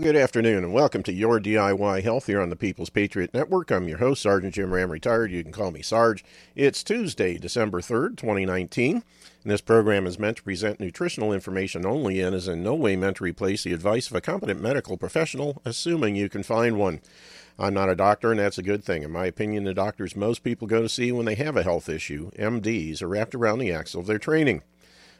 Good 0.00 0.14
afternoon, 0.14 0.62
and 0.62 0.74
welcome 0.74 1.02
to 1.04 1.12
Your 1.12 1.40
DIY 1.40 2.02
Health 2.02 2.26
here 2.26 2.40
on 2.40 2.50
the 2.50 2.54
People's 2.54 2.90
Patriot 2.90 3.32
Network. 3.32 3.70
I'm 3.70 3.88
your 3.88 3.96
host, 3.96 4.20
Sergeant 4.20 4.54
Jim 4.54 4.72
Ram, 4.72 4.90
retired. 4.90 5.32
You 5.32 5.42
can 5.42 5.52
call 5.52 5.70
me 5.70 5.80
Sarge. 5.80 6.22
It's 6.54 6.84
Tuesday, 6.84 7.38
December 7.38 7.80
3rd, 7.80 8.18
2019, 8.18 9.02
and 9.42 9.50
this 9.50 9.62
program 9.62 10.06
is 10.06 10.18
meant 10.18 10.36
to 10.36 10.42
present 10.42 10.80
nutritional 10.80 11.32
information 11.32 11.86
only 11.86 12.20
and 12.20 12.36
is 12.36 12.46
in 12.46 12.62
no 12.62 12.74
way 12.74 12.94
meant 12.94 13.16
to 13.16 13.24
replace 13.24 13.64
the 13.64 13.72
advice 13.72 14.08
of 14.10 14.14
a 14.14 14.20
competent 14.20 14.60
medical 14.60 14.98
professional, 14.98 15.62
assuming 15.64 16.14
you 16.14 16.28
can 16.28 16.42
find 16.42 16.78
one. 16.78 17.00
I'm 17.58 17.74
not 17.74 17.88
a 17.88 17.96
doctor, 17.96 18.30
and 18.30 18.38
that's 18.38 18.58
a 18.58 18.62
good 18.62 18.84
thing. 18.84 19.02
In 19.02 19.10
my 19.10 19.24
opinion, 19.24 19.64
the 19.64 19.72
doctors 19.72 20.14
most 20.14 20.44
people 20.44 20.68
go 20.68 20.82
to 20.82 20.90
see 20.90 21.10
when 21.10 21.24
they 21.24 21.36
have 21.36 21.56
a 21.56 21.62
health 21.62 21.88
issue, 21.88 22.30
MDs, 22.32 23.00
are 23.00 23.08
wrapped 23.08 23.34
around 23.34 23.60
the 23.60 23.72
axle 23.72 24.02
of 24.02 24.06
their 24.06 24.18
training. 24.18 24.62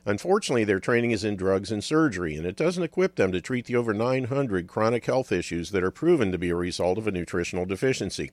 Unfortunately, 0.07 0.63
their 0.63 0.79
training 0.79 1.11
is 1.11 1.25
in 1.25 1.35
drugs 1.35 1.73
and 1.73 1.83
surgery, 1.83 2.37
and 2.37 2.47
it 2.47 2.55
doesn't 2.55 2.85
equip 2.85 3.17
them 3.17 3.33
to 3.33 3.41
treat 3.41 3.67
the 3.67 3.75
over 3.75 3.93
900 3.93 4.69
chronic 4.69 5.05
health 5.05 5.33
issues 5.33 5.73
that 5.73 5.83
are 5.83 5.91
proven 5.91 6.31
to 6.31 6.39
be 6.39 6.49
a 6.49 6.55
result 6.55 6.97
of 6.97 7.09
a 7.09 7.11
nutritional 7.11 7.67
deficiency. 7.67 8.31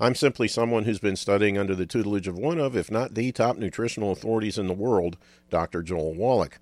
I'm 0.00 0.16
simply 0.16 0.48
someone 0.48 0.82
who's 0.82 0.98
been 0.98 1.14
studying 1.14 1.56
under 1.56 1.76
the 1.76 1.86
tutelage 1.86 2.26
of 2.26 2.36
one 2.36 2.58
of, 2.58 2.76
if 2.76 2.90
not 2.90 3.14
the 3.14 3.30
top 3.30 3.56
nutritional 3.56 4.10
authorities 4.10 4.58
in 4.58 4.66
the 4.66 4.72
world, 4.72 5.16
Dr. 5.50 5.84
Joel 5.84 6.14
Wallach. 6.14 6.58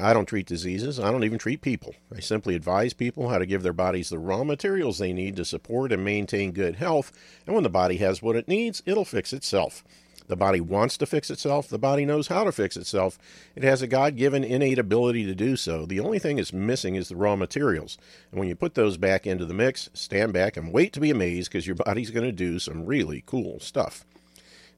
I 0.00 0.14
don't 0.14 0.26
treat 0.26 0.46
diseases. 0.46 0.98
I 0.98 1.10
don't 1.10 1.24
even 1.24 1.38
treat 1.38 1.60
people. 1.60 1.94
I 2.14 2.20
simply 2.20 2.54
advise 2.54 2.94
people 2.94 3.28
how 3.28 3.38
to 3.38 3.46
give 3.46 3.62
their 3.62 3.74
bodies 3.74 4.08
the 4.08 4.18
raw 4.18 4.44
materials 4.44 4.96
they 4.96 5.12
need 5.12 5.36
to 5.36 5.44
support 5.44 5.92
and 5.92 6.02
maintain 6.02 6.52
good 6.52 6.76
health. 6.76 7.12
And 7.46 7.54
when 7.54 7.64
the 7.64 7.70
body 7.70 7.98
has 7.98 8.22
what 8.22 8.36
it 8.36 8.48
needs, 8.48 8.82
it'll 8.86 9.04
fix 9.04 9.34
itself. 9.34 9.84
The 10.28 10.36
body 10.36 10.60
wants 10.60 10.96
to 10.98 11.06
fix 11.06 11.30
itself. 11.30 11.68
The 11.68 11.78
body 11.78 12.04
knows 12.04 12.28
how 12.28 12.44
to 12.44 12.52
fix 12.52 12.76
itself. 12.76 13.18
It 13.56 13.62
has 13.64 13.82
a 13.82 13.86
God 13.86 14.16
given 14.16 14.44
innate 14.44 14.78
ability 14.78 15.24
to 15.26 15.34
do 15.34 15.56
so. 15.56 15.84
The 15.84 16.00
only 16.00 16.18
thing 16.18 16.38
it's 16.38 16.52
missing 16.52 16.94
is 16.94 17.08
the 17.08 17.16
raw 17.16 17.34
materials. 17.34 17.98
And 18.30 18.38
when 18.38 18.48
you 18.48 18.54
put 18.54 18.74
those 18.74 18.96
back 18.96 19.26
into 19.26 19.46
the 19.46 19.54
mix, 19.54 19.90
stand 19.94 20.32
back 20.32 20.56
and 20.56 20.72
wait 20.72 20.92
to 20.92 21.00
be 21.00 21.10
amazed 21.10 21.50
because 21.50 21.66
your 21.66 21.76
body's 21.76 22.10
going 22.10 22.26
to 22.26 22.32
do 22.32 22.58
some 22.58 22.86
really 22.86 23.24
cool 23.26 23.58
stuff. 23.58 24.04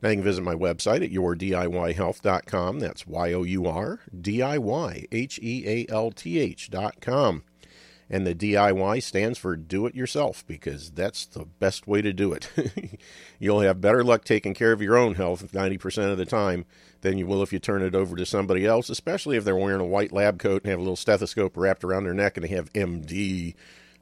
Now 0.03 0.09
you 0.09 0.17
can 0.17 0.25
visit 0.25 0.43
my 0.43 0.55
website 0.55 1.05
at 1.05 1.13
yourdiyhealth.com. 1.13 2.81
That's 2.81 3.07
Y 3.07 3.33
O 3.33 3.43
U 3.43 3.67
R 3.67 4.01
D 4.19 4.43
I 4.43 4.57
Y 4.57 5.07
H 5.13 5.39
E 5.43 5.65
A 5.67 5.93
L 5.93 6.11
T 6.11 6.39
H.com. 6.39 7.43
And 8.13 8.27
the 8.27 8.35
DIY 8.35 9.03
stands 9.05 9.39
for 9.39 9.55
do 9.57 9.87
it 9.87 9.95
yourself 9.95 10.45
because 10.47 10.91
that's 10.91 11.27
the 11.27 11.45
best 11.45 11.87
way 11.87 12.03
to 12.03 12.13
do 12.13 12.33
it. 12.33 12.51
You'll 13.39 13.61
have 13.61 13.81
better 13.81 14.03
luck 14.03 14.25
taking 14.25 14.53
care 14.53 14.73
of 14.73 14.83
your 14.83 14.97
own 14.97 15.15
health 15.15 15.53
90% 15.53 16.11
of 16.11 16.19
the 16.19 16.27
time 16.27 16.67
than 17.03 17.19
you 17.19 17.27
will 17.27 17.43
if 17.43 17.53
you 17.53 17.61
turn 17.61 17.83
it 17.83 17.95
over 17.95 18.17
to 18.17 18.27
somebody 18.27 18.67
else, 18.67 18.91
especially 18.91 19.37
if 19.37 19.45
they're 19.45 19.57
wearing 19.57 19.81
a 19.81 19.87
white 19.87 20.13
lab 20.13 20.41
coat 20.41 20.63
and 20.65 20.71
have 20.71 20.81
a 20.81 20.83
little 20.83 20.97
stethoscope 20.97 21.57
wrapped 21.57 21.85
around 21.85 22.03
their 22.03 22.13
neck 22.13 22.37
and 22.37 22.45
they 22.45 22.55
have 22.55 22.73
MD 22.73 23.55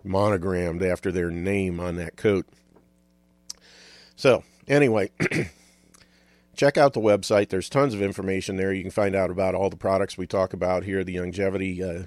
monogrammed 0.03 0.83
after 0.83 1.13
their 1.13 1.31
name 1.31 1.79
on 1.79 1.97
that 1.97 2.17
coat. 2.17 2.47
So, 4.17 4.43
anyway, 4.67 5.11
check 6.57 6.77
out 6.77 6.93
the 6.93 7.01
website. 7.01 7.51
There's 7.51 7.69
tons 7.69 7.95
of 7.95 8.03
information 8.03 8.57
there. 8.57 8.73
You 8.73 8.83
can 8.83 8.91
find 8.91 9.15
out 9.15 9.31
about 9.31 9.55
all 9.55 9.71
the 9.71 9.77
products 9.77 10.19
we 10.19 10.27
talk 10.27 10.53
about 10.53 10.85
here, 10.85 11.05
the 11.05 11.21
longevity 11.21 11.83
uh, 11.83 12.05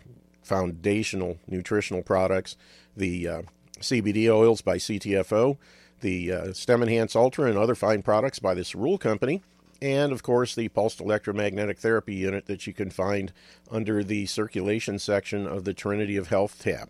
foundational 0.51 1.37
nutritional 1.47 2.01
products, 2.01 2.57
the 2.97 3.25
uh, 3.25 3.41
CBD 3.79 4.29
oils 4.29 4.61
by 4.61 4.75
CTFO, 4.75 5.57
the 6.01 6.29
uh, 6.29 6.51
Stem 6.51 6.83
Enhance 6.83 7.15
Ultra, 7.15 7.47
and 7.47 7.57
other 7.57 7.73
fine 7.73 8.01
products 8.01 8.39
by 8.39 8.53
the 8.53 8.63
Cerule 8.63 8.99
Company, 8.99 9.41
and 9.81 10.11
of 10.11 10.23
course 10.23 10.53
the 10.53 10.67
pulsed 10.67 10.99
electromagnetic 10.99 11.79
therapy 11.79 12.15
unit 12.15 12.47
that 12.47 12.67
you 12.67 12.73
can 12.73 12.89
find 12.89 13.31
under 13.71 14.03
the 14.03 14.25
circulation 14.25 14.99
section 14.99 15.47
of 15.47 15.63
the 15.63 15.73
Trinity 15.73 16.17
of 16.17 16.27
Health 16.27 16.61
tab. 16.61 16.89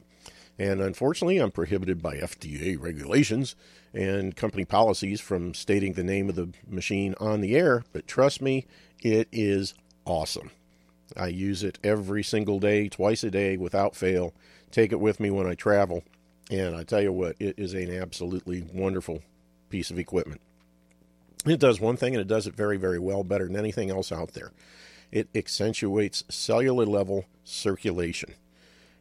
And 0.58 0.82
unfortunately, 0.82 1.38
I'm 1.38 1.52
prohibited 1.52 2.02
by 2.02 2.18
FDA 2.18 2.82
regulations 2.82 3.56
and 3.94 4.36
company 4.36 4.66
policies 4.66 5.22
from 5.22 5.54
stating 5.54 5.94
the 5.94 6.04
name 6.04 6.30
of 6.30 6.36
the 6.36 6.50
machine 6.68 7.14
on 7.20 7.42
the 7.42 7.56
air, 7.56 7.84
but 7.94 8.08
trust 8.08 8.42
me, 8.42 8.66
it 9.04 9.28
is 9.32 9.76
awesome. 10.04 10.50
I 11.18 11.28
use 11.28 11.64
it 11.64 11.80
every 11.84 12.24
single 12.24 12.60
day, 12.60 12.90
twice 12.90 13.24
a 13.24 13.32
day, 13.32 13.58
without 13.58 13.96
fail. 13.96 14.34
Take 14.72 14.92
it 14.92 15.00
with 15.00 15.20
me 15.20 15.30
when 15.30 15.48
I 15.48 15.56
travel. 15.56 16.04
And 16.50 16.76
I 16.76 16.84
tell 16.84 17.02
you 17.02 17.12
what, 17.12 17.36
it 17.40 17.58
is 17.58 17.74
an 17.74 17.92
absolutely 17.94 18.64
wonderful 18.74 19.22
piece 19.70 19.90
of 19.90 20.00
equipment. 20.00 20.42
It 21.46 21.60
does 21.60 21.80
one 21.80 21.98
thing, 21.98 22.14
and 22.14 22.22
it 22.22 22.28
does 22.28 22.46
it 22.46 22.56
very, 22.56 22.78
very 22.78 23.00
well, 23.00 23.24
better 23.24 23.48
than 23.48 23.56
anything 23.56 23.90
else 23.90 24.12
out 24.12 24.34
there. 24.34 24.52
It 25.12 25.30
accentuates 25.34 26.24
cellular 26.30 26.86
level 26.86 27.26
circulation. 27.44 28.34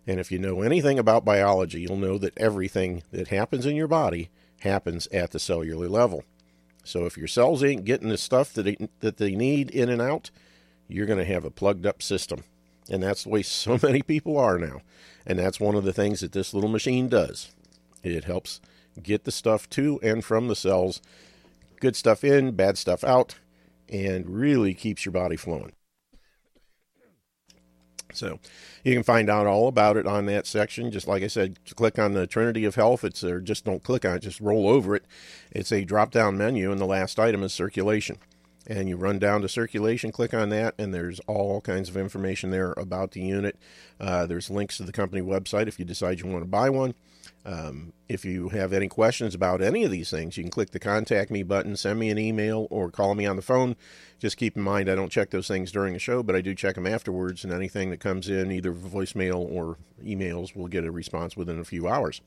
And 0.07 0.19
if 0.19 0.33
you 0.33 0.39
know 0.39 0.63
anything 0.63 0.99
about 0.99 1.25
biology, 1.25 1.83
you'll 1.83 1.97
know 1.97 2.19
that 2.19 2.37
everything 2.39 3.03
that 3.13 3.29
happens 3.29 3.67
in 3.67 3.77
your 3.77 3.89
body 3.89 4.31
happens 4.61 5.07
at 5.09 5.31
the 5.31 5.39
cellular 5.39 5.89
level. 5.89 6.25
So 6.83 7.05
if 7.05 7.19
your 7.19 7.29
cells 7.29 7.63
ain't 7.63 7.85
getting 7.85 8.09
the 8.09 8.19
stuff 8.19 8.53
that 8.55 8.63
they, 8.63 8.77
that 9.01 9.19
they 9.19 9.35
need 9.35 9.71
in 9.71 9.89
and 9.89 10.01
out, 10.01 10.31
you're 10.93 11.07
going 11.07 11.19
to 11.19 11.25
have 11.25 11.45
a 11.45 11.51
plugged 11.51 11.87
up 11.87 12.03
system. 12.03 12.45
And 12.91 13.03
that's 13.03 13.25
the 13.25 13.31
way 13.31 13.43
so 13.43 13.79
many 13.83 14.03
people 14.03 14.37
are 14.37 14.59
now. 14.59 14.83
And 15.27 15.39
that's 15.39 15.61
one 15.61 15.75
of 15.75 15.85
the 15.85 15.93
things 15.93 16.21
that 16.21 16.33
this 16.33 16.55
little 16.55 16.71
machine 16.71 17.09
does. 17.09 17.51
It 18.03 18.25
helps 18.25 18.61
get 19.03 19.25
the 19.25 19.33
stuff 19.33 19.69
to 19.71 20.01
and 20.03 20.25
from 20.25 20.49
the 20.49 20.57
cells, 20.57 21.01
good 21.81 21.95
stuff 21.95 22.25
in, 22.25 22.53
bad 22.53 22.79
stuff 22.79 23.05
out, 23.05 23.37
and 23.89 24.29
really 24.29 24.75
keeps 24.75 25.05
your 25.05 25.13
body 25.13 25.37
flowing. 25.37 25.73
So 28.13 28.41
you 28.83 28.93
can 28.93 29.05
find 29.05 29.31
out 29.31 29.47
all 29.47 29.69
about 29.69 29.97
it 29.97 30.07
on 30.07 30.27
that 30.27 30.47
section. 30.47 30.91
Just 30.91 31.07
like 31.07 31.23
I 31.23 31.29
said, 31.29 31.59
click 31.77 31.97
on 31.97 32.13
the 32.13 32.27
Trinity 32.27 32.65
of 32.65 32.75
Health. 32.75 33.05
It's 33.05 33.23
or 33.23 33.41
just 33.41 33.65
don't 33.65 33.85
click 33.85 34.05
on 34.05 34.17
it, 34.17 34.21
just 34.21 34.41
roll 34.41 34.69
over 34.69 34.97
it. 34.97 35.05
It's 35.53 35.71
a 35.71 35.85
drop 35.85 36.11
down 36.11 36.37
menu, 36.37 36.73
and 36.73 36.81
the 36.81 36.87
last 36.87 37.21
item 37.21 37.45
is 37.45 37.53
circulation 37.53 38.19
and 38.67 38.89
you 38.89 38.97
run 38.97 39.19
down 39.19 39.43
to 39.43 39.49
circulation, 39.49 40.13
click 40.13 40.35
on 40.35 40.51
that, 40.51 40.75
and 40.79 40.93
there's 40.93 41.21
all 41.21 41.61
kinds 41.61 41.89
of 41.89 41.97
information 41.97 42.51
there 42.51 42.73
about 42.77 43.13
the 43.13 43.21
unit. 43.21 43.57
Uh, 43.99 44.27
there's 44.27 44.51
links 44.51 44.77
to 44.77 44.83
the 44.83 44.93
company 44.93 45.23
website 45.23 45.67
if 45.67 45.79
you 45.79 45.85
decide 45.85 46.21
you 46.21 46.27
want 46.27 46.45
to 46.45 46.49
buy 46.49 46.71
one. 46.71 46.95
Um, 47.45 47.95
if 48.09 48.25
you 48.25 48.51
have 48.51 48.73
any 48.73 48.89
questions 48.89 49.35
about 49.35 49.63
any 49.63 49.85
of 49.85 49.91
these 49.91 50.11
things, 50.11 50.37
you 50.37 50.43
can 50.43 50.51
click 50.51 50.71
the 50.71 50.79
contact 50.79 51.31
me 51.31 51.43
button, 51.43 51.75
send 51.75 51.99
me 51.99 52.11
an 52.11 52.19
email, 52.19 52.67
or 52.71 52.91
call 52.91 53.15
me 53.15 53.25
on 53.25 53.37
the 53.37 53.43
phone. 53.43 53.77
Just 54.19 54.37
keep 54.37 54.57
in 54.57 54.63
mind, 54.63 54.91
I 54.91 54.95
don't 54.95 55.13
check 55.13 55.31
those 55.31 55.49
things 55.49 55.73
during 55.73 55.95
the 55.95 55.99
show, 55.99 56.23
but 56.23 56.37
I 56.37 56.43
do 56.43 56.55
check 56.55 56.75
them 56.75 56.87
afterwards, 56.87 57.45
and 57.45 57.53
anything 57.53 57.91
that 57.91 58.01
comes 58.01 58.29
in, 58.29 58.53
either 58.53 58.73
voicemail 58.73 59.39
or 59.51 59.79
emails, 60.05 60.55
will 60.55 60.69
get 60.69 60.85
a 60.85 60.91
response 60.91 61.37
within 61.37 61.59
a 61.59 61.65
few 61.65 61.89
hours. 61.89 62.21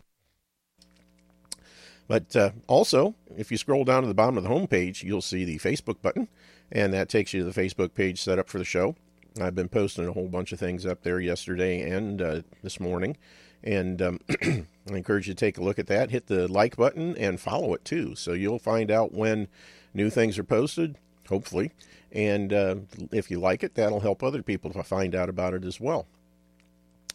But 2.08 2.36
uh, 2.36 2.52
also, 2.68 3.16
if 3.38 3.52
you 3.52 3.58
scroll 3.58 3.86
down 3.86 4.04
to 4.04 4.08
the 4.08 4.14
bottom 4.14 4.38
of 4.38 4.44
the 4.44 4.50
homepage, 4.50 5.04
you'll 5.04 5.22
see 5.22 5.46
the 5.46 5.58
Facebook 5.60 6.02
button, 6.02 6.28
and 6.72 6.94
that 6.94 7.10
takes 7.10 7.34
you 7.34 7.44
to 7.44 7.50
the 7.50 7.62
Facebook 7.62 7.94
page 7.94 8.22
set 8.22 8.40
up 8.40 8.50
for 8.50 8.58
the 8.58 8.66
show. 8.66 8.96
I've 9.42 9.56
been 9.56 9.70
posting 9.70 10.08
a 10.08 10.12
whole 10.12 10.28
bunch 10.28 10.52
of 10.52 10.60
things 10.60 10.86
up 10.86 11.02
there 11.02 11.20
yesterday 11.20 11.90
and 11.90 12.22
uh, 12.22 12.42
this 12.62 12.80
morning, 12.80 13.18
and 13.64 14.02
um, 14.02 14.20
I 14.42 14.66
encourage 14.88 15.28
you 15.28 15.34
to 15.34 15.40
take 15.40 15.58
a 15.58 15.64
look 15.64 15.80
at 15.80 15.88
that. 15.88 16.12
Hit 16.12 16.28
the 16.28 16.48
like 16.48 16.76
button 16.76 17.18
and 17.18 17.40
follow 17.40 17.74
it 17.74 17.86
too, 17.86 18.16
so 18.16 18.34
you'll 18.34 18.60
find 18.60 18.92
out 18.92 19.14
when 19.14 19.48
new 19.94 20.10
things 20.10 20.38
are 20.38 20.44
posted, 20.44 20.98
hopefully. 21.30 21.72
And 22.12 22.54
uh, 22.54 22.76
if 23.12 23.32
you 23.32 23.40
like 23.40 23.64
it, 23.64 23.76
that'll 23.76 24.02
help 24.02 24.22
other 24.22 24.44
people 24.44 24.72
to 24.72 24.84
find 24.84 25.16
out 25.16 25.30
about 25.30 25.54
it 25.54 25.66
as 25.66 25.80
well. 25.80 26.06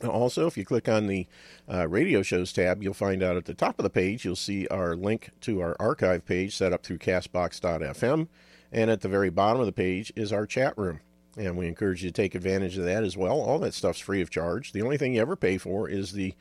Also, 0.07 0.47
if 0.47 0.57
you 0.57 0.65
click 0.65 0.89
on 0.89 1.07
the 1.07 1.27
uh, 1.73 1.89
radio 1.89 2.23
shows 2.23 2.53
tab, 2.53 2.83
you'll 2.83 2.95
find 2.95 3.23
out 3.23 3.37
at 3.37 3.47
the 3.47 3.55
top 3.55 3.79
of 3.79 3.83
the 3.83 3.91
page, 3.91 4.25
you'll 4.25 4.37
see 4.37 4.67
our 4.69 4.95
link 4.95 5.31
to 5.41 5.61
our 5.61 5.77
archive 5.81 6.25
page 6.25 6.57
set 6.57 6.73
up 6.73 6.85
through 6.85 6.99
castbox.fm. 6.99 8.29
And 8.71 8.91
at 8.91 9.01
the 9.01 9.09
very 9.09 9.31
bottom 9.31 9.61
of 9.61 9.67
the 9.67 9.73
page 9.73 10.13
is 10.15 10.33
our 10.33 10.47
chat 10.47 10.77
room. 10.77 11.01
And 11.37 11.57
we 11.57 11.67
encourage 11.67 12.03
you 12.03 12.11
to 12.11 12.13
take 12.13 12.35
advantage 12.35 12.77
of 12.79 12.85
that 12.85 13.05
as 13.05 13.17
well. 13.17 13.41
All 13.41 13.59
that 13.61 13.75
stuff's 13.75 13.99
free 13.99 14.21
of 14.21 14.31
charge. 14.31 14.73
The 14.73 14.83
only 14.83 14.99
thing 14.99 15.15
you 15.15 15.21
ever 15.21 15.37
pay 15.37 15.59
for 15.59 15.89
is 15.89 16.13
the 16.13 16.35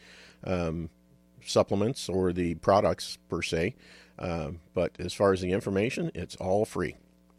um, 0.43 0.89
supplements 1.45 2.09
or 2.09 2.33
the 2.33 2.55
products 2.55 3.17
per 3.29 3.41
se. 3.41 3.75
Uh, 4.19 4.51
but 4.73 4.91
as 4.99 5.13
far 5.13 5.33
as 5.33 5.41
the 5.41 5.51
information, 5.51 6.11
it's 6.15 6.35
all 6.35 6.65
free. 6.65 6.95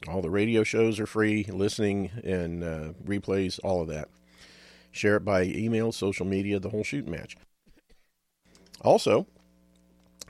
All 0.06 0.22
the 0.22 0.30
radio 0.30 0.62
shows 0.62 1.00
are 1.00 1.06
free, 1.06 1.44
listening 1.44 2.10
and 2.24 2.62
uh, 2.62 2.92
replays, 3.04 3.58
all 3.64 3.82
of 3.82 3.88
that. 3.88 4.08
Share 4.90 5.16
it 5.16 5.24
by 5.24 5.42
email, 5.44 5.92
social 5.92 6.26
media, 6.26 6.58
the 6.58 6.70
whole 6.70 6.84
shoot 6.84 7.06
match. 7.06 7.36
Also, 8.80 9.26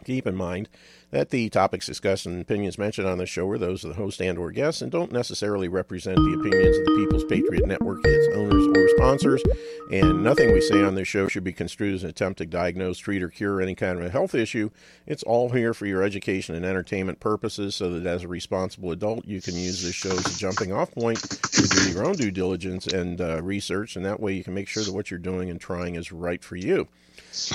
Keep 0.05 0.27
in 0.27 0.37
mind 0.37 0.69
that 1.11 1.31
the 1.31 1.49
topics 1.49 1.87
discussed 1.87 2.27
and 2.27 2.41
opinions 2.41 2.77
mentioned 2.77 3.07
on 3.07 3.19
this 3.19 3.31
show 3.31 3.49
are 3.49 3.59
those 3.59 3.83
of 3.83 3.91
the 3.91 3.97
host 3.97 4.21
and 4.21 4.39
or 4.39 4.51
guests 4.51 4.83
and 4.83 4.93
don't 4.93 5.11
necessarily 5.11 5.67
represent 5.67 6.17
the 6.17 6.37
opinions 6.39 6.77
of 6.77 6.85
the 6.85 6.97
People's 6.97 7.25
Patriot 7.25 7.67
Network, 7.67 8.01
its 8.05 8.37
owners 8.37 8.67
or 8.77 8.89
sponsors. 8.97 9.43
And 9.91 10.23
nothing 10.23 10.53
we 10.53 10.61
say 10.61 10.83
on 10.83 10.95
this 10.97 11.09
show 11.09 11.29
should 11.29 11.45
be 11.45 11.53
construed 11.53 11.95
as 11.95 12.05
an 12.05 12.11
attempt 12.11 12.39
to 12.39 12.47
diagnose, 12.47 12.99
treat, 12.99 13.23
or 13.23 13.31
cure 13.31 13.63
any 13.63 13.75
kind 13.75 13.99
of 13.99 14.05
a 14.05 14.11
health 14.11 14.35
issue. 14.35 14.69
It's 15.07 15.23
all 15.23 15.49
here 15.49 15.73
for 15.73 15.87
your 15.87 16.03
education 16.03 16.55
and 16.55 16.67
entertainment 16.67 17.21
purposes 17.21 17.75
so 17.75 17.99
that 17.99 18.07
as 18.07 18.25
a 18.25 18.29
responsible 18.29 18.93
adult, 18.93 19.25
you 19.25 19.41
can 19.41 19.55
use 19.55 19.83
this 19.83 19.95
show 19.95 20.11
as 20.11 20.37
a 20.37 20.39
jumping 20.39 20.73
off 20.73 20.93
point 20.93 21.19
to 21.19 21.69
do 21.69 21.91
your 21.91 22.07
own 22.07 22.17
due 22.17 22.31
diligence 22.31 22.87
and 22.87 23.21
uh, 23.21 23.43
research. 23.43 23.97
And 23.97 24.05
that 24.05 24.21
way 24.21 24.35
you 24.35 24.45
can 24.45 24.53
make 24.53 24.69
sure 24.69 24.85
that 24.85 24.93
what 24.93 25.11
you're 25.11 25.19
doing 25.19 25.49
and 25.49 25.59
trying 25.59 25.95
is 25.95 26.13
right 26.13 26.45
for 26.45 26.57
you. 26.57 26.87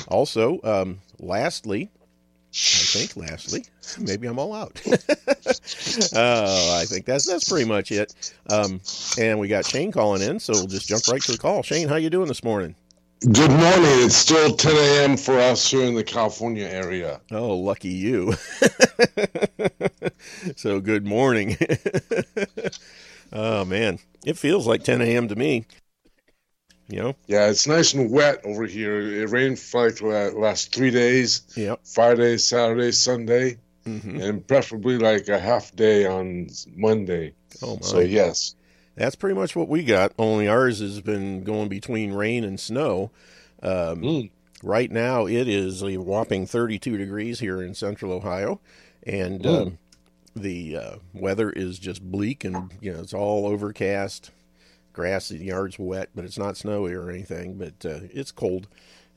Also, 0.07 0.59
um, 0.63 0.99
lastly, 1.19 1.91
I 2.53 2.85
think 2.85 3.17
lastly, 3.17 3.65
maybe 3.99 4.27
I'm 4.27 4.37
all 4.37 4.53
out. 4.53 4.79
oh, 6.15 6.77
I 6.79 6.85
think 6.85 7.05
that's 7.05 7.25
that's 7.25 7.49
pretty 7.49 7.67
much 7.67 7.91
it. 7.91 8.13
Um, 8.47 8.79
and 9.19 9.39
we 9.39 9.47
got 9.47 9.65
Shane 9.65 9.91
calling 9.91 10.21
in, 10.21 10.39
so 10.39 10.53
we'll 10.53 10.67
just 10.67 10.87
jump 10.87 11.07
right 11.07 11.21
to 11.23 11.31
the 11.31 11.39
call. 11.39 11.63
Shane, 11.63 11.87
how 11.87 11.95
you 11.95 12.11
doing 12.11 12.27
this 12.27 12.43
morning? 12.43 12.75
Good 13.21 13.49
morning. 13.49 14.05
It's 14.05 14.15
still 14.15 14.55
10 14.55 14.75
a.m. 14.75 15.17
for 15.17 15.39
us 15.39 15.71
here 15.71 15.83
in 15.85 15.95
the 15.95 16.03
California 16.03 16.65
area. 16.65 17.21
Oh, 17.31 17.57
lucky 17.57 17.89
you. 17.89 18.35
so 20.55 20.79
good 20.79 21.07
morning. 21.07 21.57
oh 23.33 23.65
man, 23.65 23.97
it 24.27 24.37
feels 24.37 24.67
like 24.67 24.83
10 24.83 25.01
a.m. 25.01 25.27
to 25.29 25.35
me. 25.35 25.65
You 26.89 26.99
know? 26.99 27.15
Yeah, 27.27 27.49
it's 27.49 27.65
nice 27.67 27.93
and 27.93 28.11
wet 28.11 28.41
over 28.45 28.65
here. 28.65 28.99
It 28.99 29.29
rained 29.29 29.57
for 29.59 29.85
like 29.87 29.95
the 29.95 30.33
last 30.37 30.75
three 30.75 30.91
days. 30.91 31.41
Yep. 31.55 31.79
Friday, 31.85 32.37
Saturday, 32.37 32.91
Sunday, 32.91 33.57
hmm 33.85 34.19
and 34.21 34.45
preferably 34.47 34.97
like 34.97 35.27
a 35.29 35.39
half 35.39 35.75
day 35.75 36.05
on 36.05 36.49
Monday. 36.75 37.33
Oh 37.61 37.75
my. 37.75 37.81
So 37.81 37.99
yes, 37.99 38.55
That's 38.95 39.15
pretty 39.15 39.35
much 39.35 39.55
what 39.55 39.69
we 39.69 39.83
got. 39.83 40.11
Only 40.19 40.47
ours 40.47 40.79
has 40.79 41.01
been 41.01 41.43
going 41.43 41.67
between 41.69 42.13
rain 42.13 42.43
and 42.43 42.59
snow. 42.59 43.11
Um, 43.61 44.01
Mm. 44.01 44.29
Right 44.61 44.89
now, 44.91 45.25
it 45.25 45.47
is 45.49 45.83
a 45.83 45.97
whopping 45.97 46.45
32 46.45 46.97
degrees 46.97 47.39
here 47.41 47.61
in 47.61 47.73
central 47.75 48.13
Ohio, 48.13 48.61
and 49.05 49.41
Mm. 49.41 49.61
um, 49.61 49.77
the 50.35 50.77
uh, 50.77 50.95
weather 51.13 51.49
is 51.49 51.79
just 51.79 52.01
bleak 52.01 52.43
and 52.45 52.71
you 52.81 52.93
know 52.93 52.99
it's 53.01 53.13
all 53.13 53.45
overcast. 53.45 54.31
Grass 54.93 55.31
in 55.31 55.39
the 55.39 55.45
yard's 55.45 55.79
wet, 55.79 56.09
but 56.15 56.25
it's 56.25 56.37
not 56.37 56.57
snowy 56.57 56.93
or 56.93 57.09
anything. 57.09 57.57
But 57.57 57.85
uh, 57.85 57.99
it's 58.11 58.31
cold, 58.31 58.67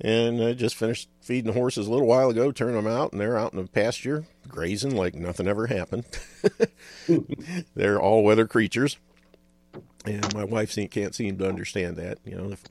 and 0.01 0.43
I 0.43 0.55
just 0.55 0.75
finished 0.75 1.09
feeding 1.21 1.53
the 1.53 1.59
horses 1.59 1.87
a 1.87 1.91
little 1.91 2.07
while 2.07 2.31
ago. 2.31 2.51
Turned 2.51 2.77
them 2.77 2.87
out, 2.87 3.13
and 3.13 3.21
they're 3.21 3.39
out 3.39 3.53
in 3.53 3.63
the 3.63 3.69
pasture 3.69 4.25
grazing 4.49 4.97
like 4.97 5.15
nothing 5.15 5.49
ever 5.49 5.67
happened. 5.67 6.05
they're 7.75 8.01
all 8.01 8.25
weather 8.25 8.47
creatures. 8.47 8.97
And 10.05 10.35
my 10.35 10.45
wife 10.45 10.77
can't 10.91 11.15
seem 11.15 11.37
to 11.39 11.49
understand 11.49 11.97
that. 11.97 12.19
You 12.25 12.37
know, 12.37 12.53
if 12.53 12.63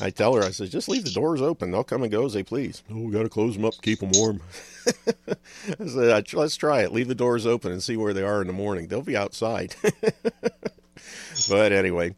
I 0.00 0.10
tell 0.10 0.34
her, 0.34 0.42
I 0.42 0.50
said, 0.50 0.70
just 0.70 0.88
leave 0.88 1.04
the 1.04 1.10
doors 1.10 1.42
open. 1.42 1.70
They'll 1.70 1.84
come 1.84 2.02
and 2.02 2.10
go 2.10 2.24
as 2.24 2.32
they 2.32 2.42
please. 2.42 2.82
Oh, 2.90 3.00
we 3.00 3.12
got 3.12 3.24
to 3.24 3.28
close 3.28 3.54
them 3.54 3.64
up 3.64 3.74
keep 3.82 4.00
them 4.00 4.10
warm. 4.14 4.40
I 4.86 5.86
said, 5.86 6.32
let's 6.32 6.56
try 6.56 6.82
it. 6.82 6.92
Leave 6.92 7.08
the 7.08 7.14
doors 7.14 7.46
open 7.46 7.72
and 7.72 7.82
see 7.82 7.96
where 7.96 8.14
they 8.14 8.22
are 8.22 8.40
in 8.40 8.46
the 8.46 8.52
morning. 8.52 8.88
They'll 8.88 9.02
be 9.02 9.16
outside. 9.16 9.74
but 11.48 11.72
anyway, 11.72 12.14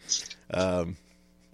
um, 0.52 0.96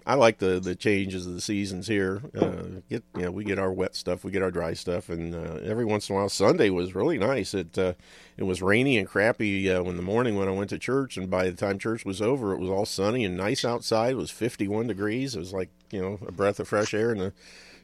I 0.06 0.14
like 0.14 0.38
the 0.38 0.60
the 0.60 0.76
changes 0.76 1.26
of 1.26 1.34
the 1.34 1.40
seasons 1.40 1.88
here. 1.88 2.22
Uh, 2.36 2.80
get 2.88 3.02
you 3.16 3.22
know, 3.22 3.32
we 3.32 3.42
get 3.42 3.58
our 3.58 3.72
wet 3.72 3.96
stuff, 3.96 4.22
we 4.22 4.30
get 4.30 4.42
our 4.42 4.52
dry 4.52 4.72
stuff, 4.72 5.08
and 5.08 5.34
uh, 5.34 5.58
every 5.64 5.84
once 5.84 6.08
in 6.08 6.14
a 6.14 6.18
while, 6.18 6.28
Sunday 6.28 6.70
was 6.70 6.94
really 6.94 7.18
nice. 7.18 7.54
It 7.54 7.76
uh, 7.76 7.94
it 8.36 8.44
was 8.44 8.62
rainy 8.62 8.96
and 8.98 9.08
crappy 9.08 9.68
uh, 9.68 9.82
in 9.82 9.96
the 9.96 10.02
morning 10.02 10.36
when 10.36 10.48
I 10.48 10.52
went 10.52 10.70
to 10.70 10.78
church, 10.78 11.16
and 11.16 11.28
by 11.28 11.50
the 11.50 11.56
time 11.56 11.80
church 11.80 12.04
was 12.04 12.22
over, 12.22 12.52
it 12.52 12.60
was 12.60 12.70
all 12.70 12.86
sunny 12.86 13.24
and 13.24 13.36
nice 13.36 13.64
outside. 13.64 14.12
It 14.12 14.16
was 14.16 14.30
51 14.30 14.86
degrees. 14.86 15.34
It 15.34 15.40
was 15.40 15.52
like 15.52 15.70
you 15.90 16.00
know 16.00 16.20
a 16.26 16.30
breath 16.30 16.60
of 16.60 16.68
fresh 16.68 16.94
air 16.94 17.10
and 17.10 17.20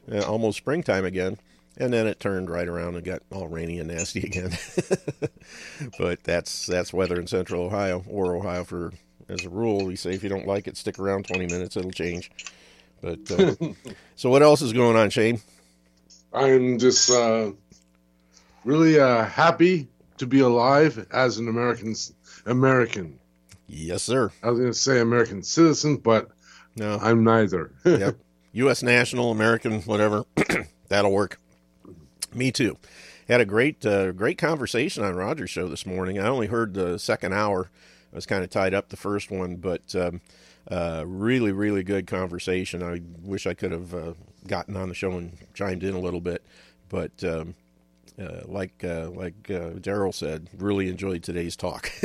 the, 0.07 0.19
uh, 0.19 0.25
almost 0.25 0.57
springtime 0.57 1.03
again. 1.03 1.37
And 1.75 1.91
then 1.91 2.05
it 2.05 2.19
turned 2.19 2.51
right 2.51 2.67
around 2.67 2.95
and 2.95 3.03
got 3.03 3.23
all 3.31 3.47
rainy 3.47 3.79
and 3.79 3.89
nasty 3.89 4.21
again. 4.23 4.57
but 5.99 6.23
that's 6.23 6.65
that's 6.67 6.93
weather 6.93 7.19
in 7.19 7.27
Central 7.27 7.63
Ohio 7.63 8.05
or 8.07 8.35
Ohio 8.35 8.63
for 8.63 8.93
as 9.33 9.45
a 9.45 9.49
rule. 9.49 9.85
We 9.85 9.95
say 9.95 10.13
if 10.13 10.23
you 10.23 10.29
don't 10.29 10.47
like 10.47 10.67
it, 10.67 10.77
stick 10.77 10.99
around 10.99 11.25
20 11.25 11.47
minutes. 11.47 11.75
It'll 11.77 11.91
change. 11.91 12.31
But 13.01 13.29
uh, 13.31 13.55
so 14.15 14.29
what 14.29 14.41
else 14.41 14.61
is 14.61 14.73
going 14.73 14.95
on, 14.95 15.09
Shane? 15.09 15.41
I'm 16.33 16.79
just 16.79 17.09
uh, 17.11 17.51
really 18.63 18.99
uh, 18.99 19.25
happy 19.25 19.87
to 20.17 20.25
be 20.25 20.39
alive 20.39 21.05
as 21.11 21.37
an 21.37 21.47
American. 21.47 21.95
American. 22.45 23.19
Yes, 23.67 24.03
sir. 24.03 24.31
I 24.41 24.49
was 24.49 24.59
going 24.59 24.71
to 24.71 24.77
say 24.77 24.99
American 24.99 25.43
citizen, 25.43 25.97
but 25.97 26.29
No. 26.75 26.97
I'm 27.01 27.23
neither. 27.23 27.71
yep. 27.85 28.17
U.S. 28.53 28.83
national, 28.83 29.31
American, 29.31 29.81
whatever. 29.81 30.25
That'll 30.89 31.11
work. 31.11 31.39
Me 32.33 32.51
too. 32.51 32.77
Had 33.27 33.41
a 33.41 33.45
great, 33.45 33.85
uh, 33.85 34.11
great 34.11 34.37
conversation 34.37 35.03
on 35.03 35.15
Roger's 35.15 35.49
show 35.49 35.67
this 35.67 35.85
morning. 35.85 36.19
I 36.19 36.27
only 36.27 36.47
heard 36.47 36.73
the 36.73 36.99
second 36.99 37.33
hour. 37.33 37.69
I 38.13 38.15
was 38.15 38.25
kind 38.27 38.43
of 38.43 38.49
tied 38.51 38.75
up 38.75 38.89
the 38.89 38.97
first 38.97 39.31
one, 39.31 39.55
but 39.55 39.95
um, 39.95 40.21
uh, 40.69 41.03
really, 41.05 41.51
really 41.51 41.83
good 41.83 42.05
conversation. 42.05 42.83
I 42.83 43.01
wish 43.23 43.47
I 43.47 43.55
could 43.55 43.71
have 43.71 43.93
uh, 43.93 44.13
gotten 44.47 44.77
on 44.77 44.87
the 44.87 44.95
show 44.95 45.13
and 45.13 45.35
chimed 45.55 45.83
in 45.83 45.95
a 45.95 45.99
little 45.99 46.21
bit, 46.21 46.43
but 46.89 47.11
um, 47.23 47.55
uh, 48.21 48.41
like 48.45 48.83
uh, 48.83 49.09
like 49.09 49.49
uh, 49.49 49.71
Daryl 49.79 50.13
said, 50.13 50.47
really 50.57 50.89
enjoyed 50.89 51.23
today's 51.23 51.55
talk. 51.55 51.91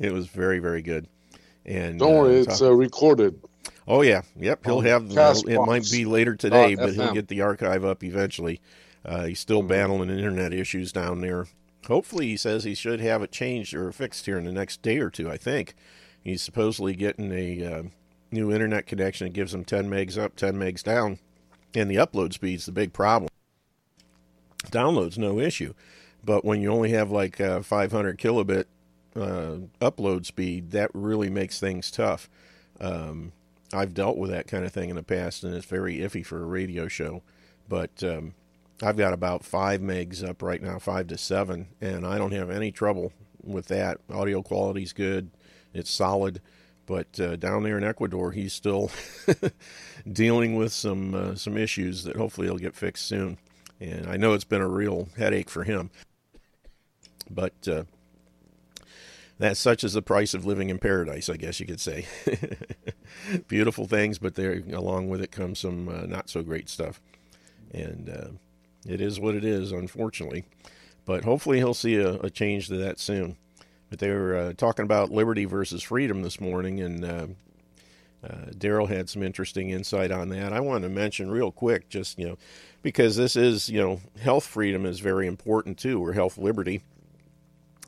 it 0.00 0.12
was 0.12 0.26
very, 0.26 0.58
very 0.58 0.82
good. 0.82 1.06
And 1.64 1.98
Don't 1.98 2.14
worry, 2.14 2.38
uh, 2.38 2.42
it's 2.42 2.60
uh, 2.60 2.72
recorded. 2.72 3.40
Oh 3.88 4.02
yeah, 4.02 4.22
yep. 4.36 4.64
He'll 4.64 4.80
have. 4.80 5.06
It 5.46 5.60
might 5.60 5.88
be 5.90 6.04
later 6.04 6.34
today, 6.34 6.74
but 6.74 6.94
he'll 6.94 7.14
get 7.14 7.28
the 7.28 7.42
archive 7.42 7.84
up 7.84 8.02
eventually. 8.02 8.60
Uh, 9.04 9.26
he's 9.26 9.38
still 9.38 9.62
battling 9.62 10.10
internet 10.10 10.52
issues 10.52 10.90
down 10.90 11.20
there. 11.20 11.46
Hopefully, 11.86 12.26
he 12.26 12.36
says 12.36 12.64
he 12.64 12.74
should 12.74 13.00
have 13.00 13.22
it 13.22 13.30
changed 13.30 13.74
or 13.74 13.92
fixed 13.92 14.26
here 14.26 14.38
in 14.38 14.44
the 14.44 14.52
next 14.52 14.82
day 14.82 14.98
or 14.98 15.10
two. 15.10 15.30
I 15.30 15.36
think 15.36 15.74
he's 16.22 16.42
supposedly 16.42 16.94
getting 16.94 17.32
a 17.32 17.64
uh, 17.64 17.82
new 18.32 18.52
internet 18.52 18.86
connection 18.86 19.26
that 19.26 19.32
gives 19.32 19.54
him 19.54 19.64
10 19.64 19.88
megs 19.88 20.18
up, 20.18 20.36
10 20.36 20.56
megs 20.56 20.82
down, 20.82 21.18
and 21.74 21.90
the 21.90 21.96
upload 21.96 22.32
speed's 22.32 22.66
the 22.66 22.72
big 22.72 22.92
problem. 22.92 23.28
Download's 24.66 25.18
no 25.18 25.38
issue, 25.38 25.74
but 26.24 26.44
when 26.44 26.60
you 26.60 26.72
only 26.72 26.90
have 26.90 27.10
like 27.10 27.40
uh, 27.40 27.62
500 27.62 28.18
kilobit 28.18 28.64
uh, 29.14 29.58
upload 29.80 30.26
speed, 30.26 30.72
that 30.72 30.90
really 30.92 31.30
makes 31.30 31.60
things 31.60 31.90
tough. 31.90 32.28
Um, 32.80 33.32
I've 33.72 33.94
dealt 33.94 34.16
with 34.16 34.30
that 34.30 34.46
kind 34.46 34.64
of 34.64 34.72
thing 34.72 34.90
in 34.90 34.96
the 34.96 35.02
past, 35.02 35.44
and 35.44 35.54
it's 35.54 35.66
very 35.66 35.98
iffy 35.98 36.24
for 36.24 36.42
a 36.42 36.46
radio 36.46 36.88
show. 36.88 37.22
But 37.68 38.02
um, 38.02 38.34
I've 38.82 38.96
got 38.96 39.14
about 39.14 39.44
five 39.44 39.80
megs 39.80 40.26
up 40.26 40.42
right 40.42 40.62
now, 40.62 40.78
five 40.78 41.06
to 41.08 41.18
seven, 41.18 41.68
and 41.80 42.06
I 42.06 42.18
don't 42.18 42.32
have 42.32 42.50
any 42.50 42.70
trouble 42.70 43.12
with 43.42 43.68
that. 43.68 43.98
Audio 44.12 44.42
quality's 44.42 44.92
good, 44.92 45.30
it's 45.72 45.90
solid. 45.90 46.40
But 46.84 47.18
uh, 47.18 47.34
down 47.36 47.64
there 47.64 47.78
in 47.78 47.84
Ecuador, 47.84 48.30
he's 48.30 48.52
still 48.52 48.90
dealing 50.12 50.54
with 50.54 50.72
some 50.72 51.14
uh, 51.14 51.34
some 51.34 51.56
issues 51.56 52.04
that 52.04 52.16
hopefully 52.16 52.46
he'll 52.46 52.58
get 52.58 52.76
fixed 52.76 53.06
soon. 53.06 53.38
And 53.80 54.06
I 54.06 54.16
know 54.16 54.34
it's 54.34 54.44
been 54.44 54.60
a 54.60 54.68
real 54.68 55.08
headache 55.16 55.50
for 55.50 55.64
him. 55.64 55.90
But 57.28 57.66
uh, 57.66 57.84
that's 59.38 59.58
such 59.58 59.82
as 59.84 59.94
the 59.94 60.02
price 60.02 60.32
of 60.32 60.46
living 60.46 60.70
in 60.70 60.78
paradise, 60.78 61.28
I 61.28 61.36
guess 61.36 61.58
you 61.58 61.66
could 61.66 61.80
say. 61.80 62.06
Beautiful 63.48 63.86
things, 63.86 64.18
but 64.18 64.36
there 64.36 64.62
along 64.72 65.08
with 65.08 65.20
it 65.20 65.32
comes 65.32 65.58
some 65.58 65.88
uh, 65.88 66.06
not 66.06 66.30
so 66.30 66.42
great 66.42 66.68
stuff, 66.68 67.00
and 67.72 68.08
uh, 68.08 68.28
it 68.88 69.00
is 69.00 69.20
what 69.20 69.34
it 69.34 69.44
is, 69.44 69.72
unfortunately. 69.72 70.44
But 71.04 71.24
hopefully 71.24 71.58
he'll 71.58 71.74
see 71.74 71.96
a, 71.96 72.14
a 72.14 72.30
change 72.30 72.68
to 72.68 72.76
that 72.76 72.98
soon. 72.98 73.36
But 73.90 74.00
they 74.00 74.10
were 74.10 74.36
uh, 74.36 74.52
talking 74.54 74.84
about 74.84 75.12
liberty 75.12 75.44
versus 75.44 75.82
freedom 75.82 76.22
this 76.22 76.40
morning, 76.40 76.80
and 76.80 77.04
uh, 77.04 77.26
uh, 78.24 78.50
Daryl 78.50 78.88
had 78.88 79.08
some 79.08 79.22
interesting 79.22 79.70
insight 79.70 80.10
on 80.10 80.28
that. 80.30 80.52
I 80.52 80.58
want 80.58 80.82
to 80.82 80.88
mention 80.88 81.30
real 81.30 81.52
quick, 81.52 81.88
just 81.88 82.18
you 82.18 82.26
know, 82.26 82.38
because 82.82 83.16
this 83.16 83.36
is 83.36 83.68
you 83.68 83.80
know, 83.80 84.00
health 84.20 84.44
freedom 84.44 84.84
is 84.84 84.98
very 84.98 85.28
important 85.28 85.78
too, 85.78 86.04
or 86.04 86.14
health 86.14 86.36
liberty 86.36 86.82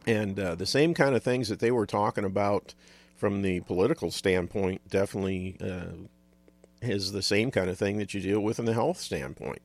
and 0.09 0.40
uh, 0.40 0.55
the 0.55 0.67
same 0.67 0.95
kind 0.95 1.14
of 1.14 1.23
things 1.23 1.50
that 1.50 1.61
they 1.61 1.71
were 1.71 1.85
talking 1.85 2.25
about 2.25 2.75
from 3.14 3.43
the 3.43 3.61
political 3.61 4.11
standpoint 4.11 4.81
definitely 4.88 5.57
uh, 5.61 6.07
is 6.81 7.12
the 7.12 7.23
same 7.23 7.50
kind 7.50 7.69
of 7.69 7.76
thing 7.76 7.99
that 7.99 8.14
you 8.14 8.21
deal 8.23 8.40
with 8.40 8.59
in 8.59 8.64
the 8.64 8.73
health 8.73 8.99
standpoint. 8.99 9.61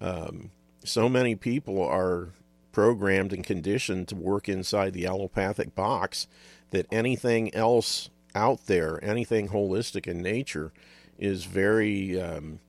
Um, 0.00 0.50
so 0.86 1.08
many 1.08 1.34
people 1.34 1.82
are 1.82 2.30
programmed 2.72 3.32
and 3.32 3.44
conditioned 3.44 4.08
to 4.08 4.14
work 4.14 4.48
inside 4.48 4.92
the 4.92 5.06
allopathic 5.06 5.74
box 5.74 6.26
that 6.70 6.86
anything 6.92 7.54
else 7.54 8.10
out 8.34 8.66
there, 8.66 9.02
anything 9.02 9.48
holistic 9.48 10.06
in 10.06 10.20
nature, 10.20 10.72
is 11.18 11.44
very 11.44 12.20
um, 12.20 12.60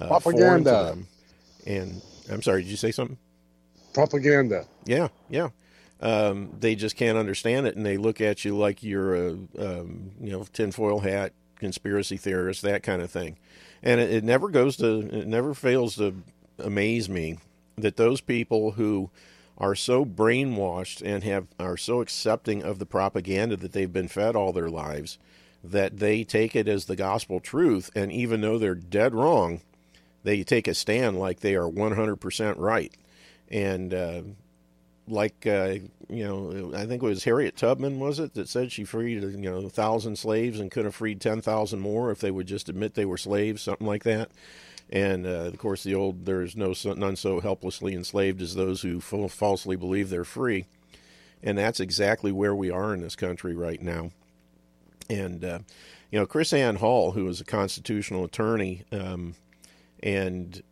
uh, 0.00 0.08
Propaganda. 0.08 0.70
them. 0.70 1.08
And 1.66 2.02
I'm 2.30 2.42
sorry, 2.42 2.62
did 2.62 2.70
you 2.70 2.76
say 2.76 2.90
something? 2.90 3.18
propaganda. 3.94 4.66
Yeah, 4.84 5.08
yeah. 5.30 5.50
Um, 6.00 6.50
they 6.58 6.74
just 6.74 6.96
can't 6.96 7.16
understand 7.16 7.66
it, 7.66 7.76
and 7.76 7.86
they 7.86 7.96
look 7.96 8.20
at 8.20 8.44
you 8.44 8.58
like 8.58 8.82
you're 8.82 9.14
a 9.14 9.30
um, 9.58 10.10
you 10.20 10.32
know 10.32 10.44
tinfoil 10.52 11.00
hat 11.00 11.32
conspiracy 11.58 12.16
theorist, 12.18 12.62
that 12.62 12.82
kind 12.82 13.00
of 13.00 13.10
thing. 13.10 13.38
And 13.82 14.00
it, 14.00 14.12
it 14.12 14.24
never 14.24 14.48
goes 14.50 14.76
to, 14.78 15.00
it 15.00 15.26
never 15.26 15.54
fails 15.54 15.96
to 15.96 16.22
amaze 16.58 17.08
me 17.08 17.38
that 17.76 17.96
those 17.96 18.20
people 18.20 18.72
who 18.72 19.10
are 19.56 19.74
so 19.74 20.04
brainwashed 20.04 21.02
and 21.04 21.22
have 21.24 21.46
are 21.58 21.76
so 21.76 22.00
accepting 22.00 22.62
of 22.62 22.78
the 22.78 22.86
propaganda 22.86 23.56
that 23.56 23.72
they've 23.72 23.92
been 23.92 24.08
fed 24.08 24.34
all 24.34 24.52
their 24.52 24.70
lives 24.70 25.18
that 25.64 25.98
they 25.98 26.22
take 26.22 26.54
it 26.54 26.68
as 26.68 26.84
the 26.84 26.96
gospel 26.96 27.40
truth, 27.40 27.90
and 27.96 28.12
even 28.12 28.42
though 28.42 28.58
they're 28.58 28.74
dead 28.74 29.14
wrong, 29.14 29.62
they 30.22 30.42
take 30.42 30.68
a 30.68 30.74
stand 30.74 31.18
like 31.18 31.40
they 31.40 31.54
are 31.54 31.68
100% 31.68 32.54
right. 32.58 32.92
And 33.48 33.94
uh, 33.94 34.22
like 35.08 35.46
uh, 35.46 35.76
you 36.08 36.24
know, 36.24 36.72
I 36.74 36.86
think 36.86 37.02
it 37.02 37.06
was 37.06 37.24
Harriet 37.24 37.56
Tubman, 37.56 37.98
was 37.98 38.18
it, 38.18 38.34
that 38.34 38.48
said 38.48 38.72
she 38.72 38.84
freed 38.84 39.22
you 39.22 39.50
know 39.50 39.58
a 39.58 39.70
thousand 39.70 40.16
slaves 40.16 40.60
and 40.60 40.70
could 40.70 40.84
have 40.84 40.94
freed 40.94 41.20
ten 41.20 41.40
thousand 41.40 41.80
more 41.80 42.10
if 42.10 42.20
they 42.20 42.30
would 42.30 42.46
just 42.46 42.68
admit 42.68 42.94
they 42.94 43.04
were 43.04 43.18
slaves, 43.18 43.62
something 43.62 43.86
like 43.86 44.04
that. 44.04 44.30
And 44.90 45.26
uh, 45.26 45.46
of 45.46 45.58
course, 45.58 45.82
the 45.82 45.94
old 45.94 46.26
"there 46.26 46.42
is 46.42 46.56
no 46.56 46.74
none 46.84 47.16
so 47.16 47.40
helplessly 47.40 47.94
enslaved 47.94 48.42
as 48.42 48.54
those 48.54 48.82
who 48.82 49.00
falsely 49.00 49.76
believe 49.76 50.10
they're 50.10 50.24
free," 50.24 50.66
and 51.42 51.56
that's 51.56 51.80
exactly 51.80 52.30
where 52.30 52.54
we 52.54 52.70
are 52.70 52.92
in 52.92 53.00
this 53.00 53.16
country 53.16 53.54
right 53.54 53.80
now. 53.80 54.10
And 55.08 55.44
uh, 55.44 55.58
you 56.10 56.18
know, 56.18 56.26
KrisAnne 56.26 56.76
Hall, 56.76 57.12
who 57.12 57.26
is 57.28 57.40
a 57.40 57.44
constitutional 57.44 58.24
attorney, 58.24 58.84
um, 58.92 59.34
and 60.02 60.62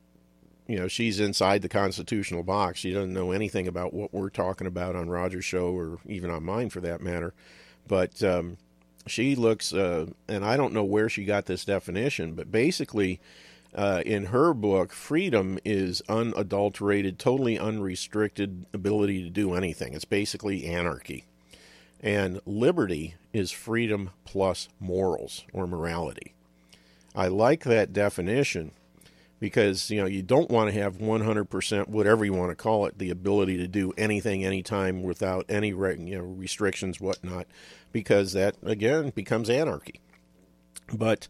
you 0.68 0.76
know 0.76 0.88
she's 0.88 1.18
inside 1.18 1.62
the 1.62 1.68
constitutional 1.68 2.42
box. 2.42 2.78
She 2.78 2.92
doesn't 2.92 3.12
know 3.12 3.32
anything 3.32 3.66
about 3.66 3.92
what 3.92 4.12
we're 4.12 4.30
talking 4.30 4.66
about 4.66 4.94
on 4.94 5.10
Roger's 5.10 5.44
show 5.44 5.76
or 5.76 5.98
even 6.06 6.30
on 6.30 6.44
mine 6.44 6.70
for 6.70 6.80
that 6.82 7.00
matter. 7.00 7.34
But 7.88 8.22
um, 8.22 8.58
she 9.06 9.34
looks, 9.34 9.74
uh, 9.74 10.06
and 10.28 10.44
I 10.44 10.56
don't 10.56 10.72
know 10.72 10.84
where 10.84 11.08
she 11.08 11.24
got 11.24 11.46
this 11.46 11.64
definition, 11.64 12.34
but 12.34 12.52
basically, 12.52 13.20
uh, 13.74 14.02
in 14.04 14.26
her 14.26 14.52
book, 14.52 14.92
freedom 14.92 15.58
is 15.64 16.02
unadulterated, 16.08 17.18
totally 17.18 17.58
unrestricted 17.58 18.66
ability 18.74 19.22
to 19.22 19.30
do 19.30 19.54
anything. 19.54 19.94
It's 19.94 20.04
basically 20.04 20.66
anarchy. 20.66 21.24
And 22.00 22.40
liberty 22.44 23.14
is 23.32 23.50
freedom 23.50 24.10
plus 24.24 24.68
morals 24.80 25.44
or 25.52 25.66
morality. 25.66 26.34
I 27.14 27.28
like 27.28 27.64
that 27.64 27.92
definition 27.92 28.72
because 29.42 29.90
you 29.90 30.00
know 30.00 30.06
you 30.06 30.22
don't 30.22 30.50
want 30.50 30.72
to 30.72 30.80
have 30.80 30.98
100% 30.98 31.88
whatever 31.88 32.24
you 32.24 32.32
want 32.32 32.50
to 32.50 32.54
call 32.54 32.86
it 32.86 32.98
the 32.98 33.10
ability 33.10 33.56
to 33.56 33.66
do 33.66 33.92
anything 33.98 34.44
anytime 34.44 35.02
without 35.02 35.44
any 35.48 35.68
you 35.68 36.16
know 36.16 36.22
restrictions 36.22 37.00
whatnot 37.00 37.48
because 37.90 38.34
that 38.34 38.54
again 38.62 39.10
becomes 39.10 39.50
anarchy 39.50 40.00
but 40.92 41.26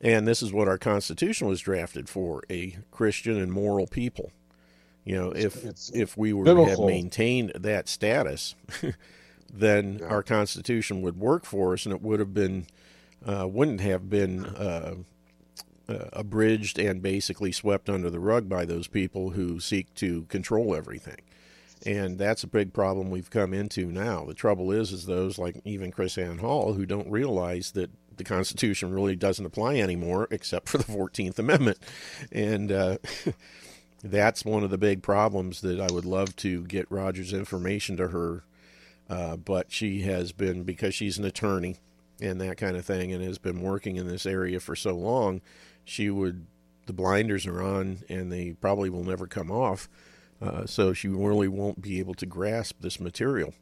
and 0.00 0.26
this 0.26 0.42
is 0.42 0.52
what 0.52 0.68
our 0.68 0.78
constitution 0.78 1.48
was 1.48 1.60
drafted 1.60 2.08
for 2.08 2.42
a 2.50 2.76
christian 2.90 3.38
and 3.38 3.52
moral 3.52 3.86
people 3.86 4.32
you 5.04 5.14
know 5.14 5.30
if 5.30 5.64
it's 5.64 5.90
if 5.90 6.16
we 6.16 6.32
were 6.32 6.44
to 6.44 6.64
have 6.64 6.80
maintained 6.80 7.52
that 7.54 7.88
status 7.88 8.54
then 9.52 9.98
yeah. 10.00 10.06
our 10.06 10.22
constitution 10.22 11.02
would 11.02 11.18
work 11.18 11.44
for 11.44 11.72
us 11.72 11.86
and 11.86 11.94
it 11.94 12.02
would 12.02 12.20
have 12.20 12.34
been 12.34 12.66
uh, 13.24 13.46
wouldn't 13.48 13.80
have 13.80 14.08
been 14.08 14.44
uh, 14.44 14.94
uh, 15.88 16.06
abridged 16.12 16.78
and 16.78 17.02
basically 17.02 17.52
swept 17.52 17.88
under 17.88 18.10
the 18.10 18.20
rug 18.20 18.48
by 18.48 18.64
those 18.64 18.88
people 18.88 19.30
who 19.30 19.60
seek 19.60 19.92
to 19.94 20.22
control 20.24 20.74
everything. 20.74 21.18
And 21.84 22.18
that's 22.18 22.42
a 22.42 22.48
big 22.48 22.72
problem 22.72 23.10
we've 23.10 23.30
come 23.30 23.52
into 23.52 23.86
now. 23.86 24.24
The 24.24 24.34
trouble 24.34 24.72
is, 24.72 24.92
is 24.92 25.06
those 25.06 25.38
like 25.38 25.60
even 25.64 25.92
KrisAnne 25.92 26.40
Hall 26.40 26.72
who 26.72 26.86
don't 26.86 27.10
realize 27.10 27.72
that 27.72 27.90
the 28.16 28.24
Constitution 28.24 28.92
really 28.92 29.16
doesn't 29.16 29.44
apply 29.44 29.76
anymore, 29.76 30.28
except 30.30 30.68
for 30.68 30.78
the 30.78 30.84
Fourteenth 30.84 31.38
Amendment, 31.38 31.78
and 32.32 32.72
uh, 32.72 32.98
that's 34.04 34.44
one 34.44 34.64
of 34.64 34.70
the 34.70 34.78
big 34.78 35.02
problems 35.02 35.60
that 35.60 35.80
I 35.80 35.92
would 35.92 36.04
love 36.04 36.36
to 36.36 36.64
get 36.64 36.90
Rogers 36.90 37.32
information 37.32 37.96
to 37.96 38.08
her. 38.08 38.44
Uh, 39.08 39.36
but 39.36 39.70
she 39.70 40.00
has 40.00 40.32
been 40.32 40.64
because 40.64 40.92
she's 40.92 41.16
an 41.16 41.24
attorney 41.24 41.76
and 42.20 42.40
that 42.40 42.56
kind 42.56 42.76
of 42.76 42.84
thing, 42.84 43.12
and 43.12 43.22
has 43.22 43.38
been 43.38 43.60
working 43.60 43.96
in 43.96 44.08
this 44.08 44.26
area 44.26 44.58
for 44.58 44.74
so 44.74 44.94
long 44.94 45.40
she 45.84 46.10
would 46.10 46.46
the 46.86 46.92
blinders 46.92 47.46
are 47.46 47.62
on 47.62 47.98
and 48.08 48.30
they 48.30 48.52
probably 48.52 48.90
will 48.90 49.04
never 49.04 49.26
come 49.26 49.50
off. 49.50 49.88
Uh, 50.40 50.66
so 50.66 50.92
she 50.92 51.08
really 51.08 51.48
won't 51.48 51.80
be 51.80 51.98
able 51.98 52.14
to 52.14 52.26
grasp 52.26 52.76
this 52.80 53.00
material 53.00 53.54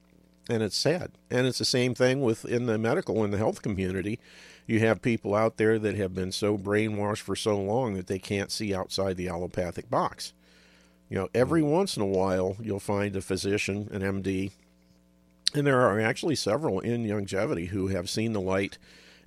and 0.48 0.62
it's 0.62 0.76
sad 0.76 1.10
and 1.30 1.46
it's 1.46 1.58
the 1.58 1.64
same 1.64 1.94
thing 1.94 2.20
with 2.20 2.44
in 2.44 2.66
the 2.66 2.78
medical 2.78 3.24
and 3.24 3.32
the 3.32 3.38
health 3.38 3.62
community 3.62 4.18
you 4.66 4.80
have 4.80 5.02
people 5.02 5.34
out 5.34 5.56
there 5.56 5.78
that 5.78 5.94
have 5.94 6.14
been 6.14 6.32
so 6.32 6.56
brainwashed 6.56 7.20
for 7.20 7.36
so 7.36 7.58
long 7.58 7.94
that 7.94 8.06
they 8.06 8.18
can't 8.18 8.50
see 8.50 8.74
outside 8.74 9.16
the 9.16 9.28
allopathic 9.28 9.90
box 9.90 10.32
you 11.08 11.16
know 11.16 11.28
every 11.34 11.62
mm. 11.62 11.70
once 11.70 11.96
in 11.96 12.02
a 12.02 12.06
while 12.06 12.56
you'll 12.60 12.80
find 12.80 13.16
a 13.16 13.20
physician 13.20 13.88
an 13.92 14.02
md 14.02 14.50
and 15.54 15.66
there 15.66 15.80
are 15.80 16.00
actually 16.00 16.34
several 16.34 16.80
in 16.80 17.08
longevity 17.08 17.66
who 17.66 17.88
have 17.88 18.10
seen 18.10 18.32
the 18.32 18.40
light 18.40 18.78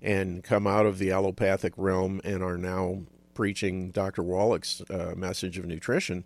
and 0.02 0.44
come 0.44 0.68
out 0.68 0.86
of 0.86 1.00
the 1.00 1.12
allopathic 1.12 1.74
realm 1.78 2.22
and 2.24 2.44
are 2.44 2.58
now 2.58 3.02
preaching 3.34 3.92
Dr. 3.92 4.24
Wallach's 4.24 4.82
uh, 4.90 5.14
message 5.16 5.58
of 5.58 5.66
nutrition 5.66 6.24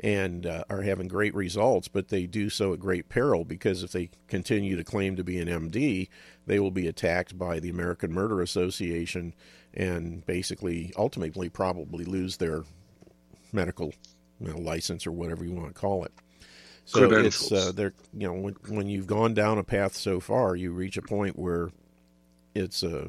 and 0.00 0.46
uh, 0.46 0.64
are 0.68 0.82
having 0.82 1.08
great 1.08 1.34
results, 1.34 1.88
but 1.88 2.08
they 2.08 2.26
do 2.26 2.50
so 2.50 2.72
at 2.72 2.80
great 2.80 3.08
peril 3.08 3.44
because 3.44 3.82
if 3.82 3.92
they 3.92 4.10
continue 4.28 4.76
to 4.76 4.84
claim 4.84 5.16
to 5.16 5.24
be 5.24 5.38
an 5.38 5.48
MD, 5.48 6.08
they 6.46 6.60
will 6.60 6.70
be 6.70 6.86
attacked 6.86 7.38
by 7.38 7.58
the 7.58 7.70
American 7.70 8.12
Murder 8.12 8.40
Association 8.40 9.34
and 9.72 10.24
basically 10.26 10.92
ultimately 10.96 11.48
probably 11.48 12.04
lose 12.04 12.36
their 12.36 12.64
medical 13.52 13.92
you 14.40 14.48
know, 14.48 14.58
license 14.58 15.06
or 15.06 15.12
whatever 15.12 15.44
you 15.44 15.52
want 15.52 15.68
to 15.68 15.80
call 15.80 16.04
it. 16.04 16.12
So 16.84 17.10
it's 17.10 17.50
uh, 17.50 17.72
there. 17.74 17.94
You 18.16 18.28
know, 18.28 18.34
when 18.34 18.54
when 18.68 18.88
you've 18.88 19.08
gone 19.08 19.34
down 19.34 19.58
a 19.58 19.64
path 19.64 19.96
so 19.96 20.20
far, 20.20 20.54
you 20.54 20.70
reach 20.70 20.96
a 20.96 21.02
point 21.02 21.36
where 21.36 21.70
it's 22.54 22.84
uh, 22.84 23.08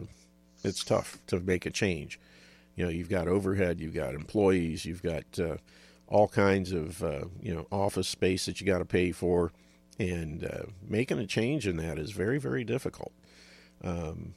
it's 0.64 0.84
tough 0.84 1.20
to 1.28 1.40
make 1.40 1.68
a 1.68 1.70
change. 1.70 2.20
You 2.76 2.86
know, 2.86 2.90
you've 2.90 3.10
got 3.10 3.28
overhead, 3.28 3.80
you've 3.80 3.94
got 3.94 4.16
employees, 4.16 4.84
you've 4.84 5.04
got 5.04 5.24
uh, 5.40 5.58
all 6.08 6.28
kinds 6.28 6.72
of 6.72 7.04
uh, 7.04 7.26
you 7.42 7.54
know 7.54 7.68
office 7.72 8.08
space 8.08 8.46
that 8.46 8.60
you 8.60 8.68
got 8.68 8.80
to 8.80 8.86
pay 8.86 9.12
for, 9.12 9.52
and 10.00 10.44
uh, 10.44 10.66
making 10.88 11.20
a 11.20 11.28
change 11.28 11.68
in 11.68 11.78
that 11.78 11.98
is 11.98 12.12
very 12.12 12.40
very 12.40 12.64
difficult. 12.64 13.14
Um, 13.84 14.34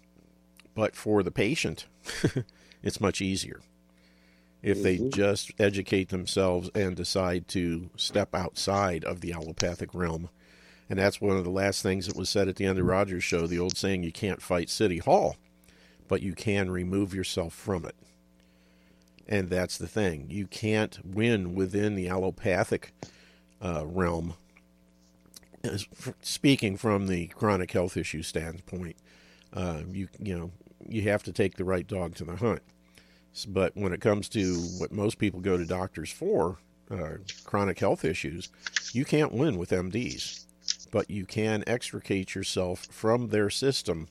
but 0.75 0.95
for 0.95 1.23
the 1.23 1.31
patient, 1.31 1.87
it's 2.83 3.01
much 3.01 3.21
easier 3.21 3.61
if 4.63 4.83
they 4.83 4.99
mm-hmm. 4.99 5.09
just 5.09 5.53
educate 5.59 6.11
themselves 6.11 6.69
and 6.75 6.95
decide 6.95 7.49
to 7.49 7.89
step 7.97 8.35
outside 8.35 9.03
of 9.05 9.23
the 9.23 9.33
allopathic 9.33 9.89
realm 9.95 10.29
and 10.91 10.99
that's 10.99 11.21
one 11.21 11.37
of 11.37 11.45
the 11.45 11.51
last 11.51 11.83
things 11.83 12.09
that 12.09 12.17
was 12.17 12.29
said 12.29 12.49
at 12.49 12.57
the 12.57 12.67
end 12.67 12.81
of 12.81 12.85
Rogers' 12.85 13.23
show 13.23 13.47
the 13.47 13.61
old 13.61 13.77
saying, 13.77 14.03
you 14.03 14.11
can't 14.11 14.43
fight 14.43 14.69
City 14.69 14.99
Hall, 14.99 15.37
but 16.09 16.21
you 16.21 16.35
can 16.35 16.69
remove 16.69 17.15
yourself 17.15 17.55
from 17.55 17.85
it. 17.85 17.95
And 19.31 19.49
that's 19.49 19.79
the 19.79 19.87
thing. 19.87 20.27
You 20.29 20.47
can't 20.47 20.99
win 21.05 21.55
within 21.55 21.95
the 21.95 22.09
allopathic 22.09 22.93
uh, 23.63 23.87
realm. 23.87 24.35
Speaking 26.21 26.77
from 26.77 27.07
the 27.07 27.29
chronic 27.29 27.71
health 27.71 27.97
issue 27.97 28.23
standpoint, 28.23 28.97
uh, 29.55 29.83
you 29.91 30.09
you 30.19 30.37
know 30.37 30.51
you 30.89 31.03
have 31.03 31.23
to 31.23 31.33
take 31.33 31.57
the 31.57 31.65
right 31.65 31.87
dog 31.87 32.17
to 32.17 32.25
the 32.25 32.37
hunt. 32.37 32.63
But 33.47 33.77
when 33.77 33.93
it 33.93 34.01
comes 34.01 34.29
to 34.31 34.57
what 34.79 34.91
most 34.91 35.19
people 35.19 35.41
go 35.41 35.57
to 35.57 35.65
doctors 35.65 36.11
for, 36.11 36.59
uh, 36.91 37.19
chronic 37.45 37.79
health 37.79 38.05
issues, 38.05 38.49
you 38.93 39.05
can't 39.05 39.33
win 39.33 39.57
with 39.57 39.71
MDs 39.71 40.47
but 40.91 41.11
you 41.11 41.25
can 41.25 41.65
extricate 41.67 42.35
yourself 42.35 42.87
from 42.91 43.29
their 43.29 43.51
system 43.51 44.09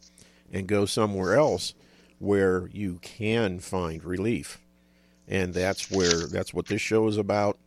and 0.52 0.68
go 0.68 0.86
somewhere 0.86 1.36
else 1.36 1.74
where 2.20 2.68
you 2.68 3.00
can 3.02 3.60
find 3.60 4.04
relief. 4.04 4.60
And 5.30 5.54
that's 5.54 5.92
where 5.92 6.28
that's 6.28 6.54
what 6.54 6.66
this 6.66 6.82
show 6.82 7.08
is 7.08 7.18
about. 7.18 7.58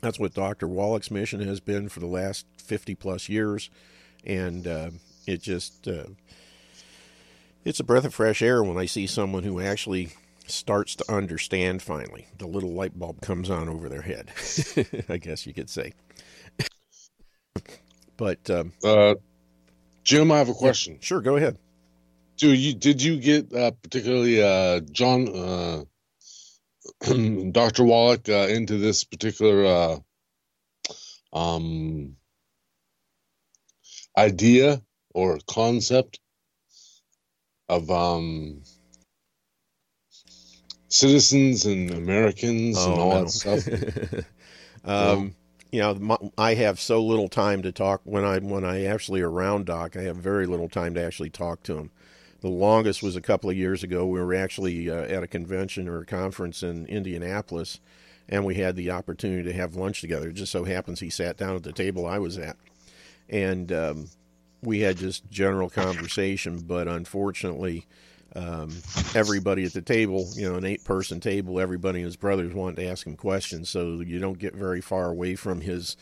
That's 0.00 0.18
what 0.18 0.34
Dr. 0.34 0.66
Wallach's 0.66 1.10
mission 1.10 1.40
has 1.46 1.60
been 1.60 1.88
for 1.88 2.00
the 2.00 2.06
last 2.06 2.46
50 2.58 2.94
plus 2.96 3.28
years. 3.28 3.70
And 4.24 4.66
uh, 4.66 4.90
it 5.26 5.42
just, 5.42 5.86
uh, 5.86 6.06
it's 7.64 7.78
a 7.78 7.84
breath 7.84 8.04
of 8.04 8.14
fresh 8.14 8.42
air 8.42 8.64
when 8.64 8.78
I 8.78 8.86
see 8.86 9.06
someone 9.06 9.44
who 9.44 9.60
actually 9.60 10.08
starts 10.46 10.96
to 10.96 11.12
understand 11.12 11.82
finally. 11.82 12.26
The 12.38 12.46
little 12.46 12.72
light 12.72 12.98
bulb 12.98 13.20
comes 13.20 13.48
on 13.48 13.68
over 13.68 13.88
their 13.88 14.02
head, 14.02 14.30
I 15.08 15.18
guess 15.18 15.46
you 15.46 15.54
could 15.54 15.70
say. 15.70 15.94
But 18.18 18.48
um, 18.50 18.72
uh, 18.84 19.14
Jim, 20.04 20.30
I 20.30 20.38
have 20.38 20.48
a 20.48 20.54
question. 20.54 20.94
Yeah, 20.94 21.00
sure, 21.00 21.20
go 21.20 21.36
ahead. 21.36 21.58
Do 22.36 22.52
you 22.52 22.74
did 22.74 23.02
you 23.02 23.18
get 23.18 23.52
uh, 23.52 23.72
particularly 23.82 24.40
uh, 24.40 24.80
John 24.92 25.28
uh, 25.28 25.84
Dr. 27.52 27.84
Wallach 27.84 28.28
uh, 28.28 28.48
into 28.48 28.78
this 28.78 29.04
particular 29.04 29.66
uh, 29.66 29.98
um, 31.38 32.16
idea 34.18 34.82
or 35.14 35.38
concept 35.48 36.20
of 37.68 37.90
um, 37.90 38.62
citizens 40.90 41.66
and 41.66 41.92
Americans 41.92 42.86
Oh, 42.86 42.86
and 42.86 42.98
all 43.00 43.12
no. 43.12 43.20
that 43.20 43.30
stuff. 43.30 43.68
um, 44.84 45.34
you 45.72 45.80
know, 45.80 45.94
my, 45.94 46.18
I 46.38 46.54
have 46.54 46.80
so 46.80 47.02
little 47.04 47.28
time 47.28 47.62
to 47.62 47.72
talk 47.72 48.02
when 48.04 48.24
I 48.24 48.38
when 48.40 48.64
I 48.64 48.84
actually 48.86 49.22
around 49.22 49.66
Doc. 49.66 49.96
I 49.96 50.02
have 50.02 50.16
very 50.16 50.46
little 50.46 50.68
time 50.68 50.94
to 50.94 51.04
actually 51.04 51.30
talk 51.30 51.62
to 51.64 51.78
him. 51.78 51.90
The 52.42 52.48
longest 52.48 53.02
was 53.02 53.16
a 53.16 53.20
couple 53.20 53.48
of 53.48 53.56
years 53.56 53.82
ago. 53.82 54.04
We 54.04 54.20
were 54.20 54.34
actually 54.34 54.90
uh, 54.90 55.04
at 55.04 55.22
a 55.22 55.28
convention 55.28 55.88
or 55.88 56.00
a 56.00 56.06
conference 56.06 56.62
in 56.62 56.86
Indianapolis, 56.86 57.80
and 58.28 58.44
we 58.44 58.56
had 58.56 58.76
the 58.76 58.90
opportunity 58.90 59.44
to 59.44 59.52
have 59.52 59.76
lunch 59.76 60.00
together. 60.00 60.28
It 60.28 60.34
just 60.34 60.52
so 60.52 60.64
happens 60.64 60.98
he 60.98 61.08
sat 61.08 61.36
down 61.36 61.54
at 61.54 61.62
the 61.62 61.72
table 61.72 62.04
I 62.04 62.18
was 62.18 62.38
at, 62.38 62.56
and 63.28 63.72
um, 63.72 64.10
we 64.60 64.80
had 64.80 64.96
just 64.96 65.30
general 65.30 65.70
conversation. 65.70 66.58
But 66.58 66.88
unfortunately, 66.88 67.86
um, 68.34 68.70
everybody 69.14 69.64
at 69.64 69.72
the 69.72 69.82
table, 69.82 70.28
you 70.34 70.48
know, 70.48 70.56
an 70.56 70.64
eight 70.64 70.84
person 70.84 71.20
table, 71.20 71.60
everybody 71.60 72.00
and 72.00 72.06
his 72.06 72.16
brothers 72.16 72.52
wanted 72.52 72.76
to 72.76 72.88
ask 72.88 73.06
him 73.06 73.16
questions, 73.16 73.68
so 73.68 74.00
you 74.00 74.18
don't 74.18 74.38
get 74.38 74.54
very 74.54 74.80
far 74.80 75.10
away 75.10 75.36
from 75.36 75.60
his 75.60 75.96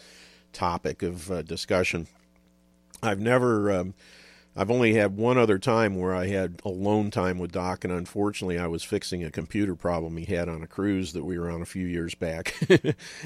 topic 0.55 1.03
of 1.03 1.31
uh, 1.31 1.43
discussion. 1.43 2.07
I've 3.03 3.21
never, 3.21 3.71
um, 3.71 3.95
I've 4.57 4.71
only 4.71 4.95
had 4.95 5.17
one 5.17 5.39
other 5.39 5.59
time 5.59 5.95
where 5.95 6.15
I 6.15 6.27
had 6.27 6.61
alone 6.65 7.13
time 7.13 7.39
with 7.39 7.53
Doc, 7.53 7.85
and 7.85 7.93
unfortunately, 7.93 8.59
I 8.59 8.67
was 8.67 8.83
fixing 8.83 9.23
a 9.23 9.31
computer 9.31 9.77
problem 9.77 10.17
he 10.17 10.25
had 10.35 10.49
on 10.49 10.63
a 10.63 10.67
cruise 10.67 11.13
that 11.13 11.25
we 11.25 11.39
were 11.39 11.49
on 11.49 11.63
a 11.63 11.67
few 11.67 11.87
years 11.87 12.17
back. 12.17 12.55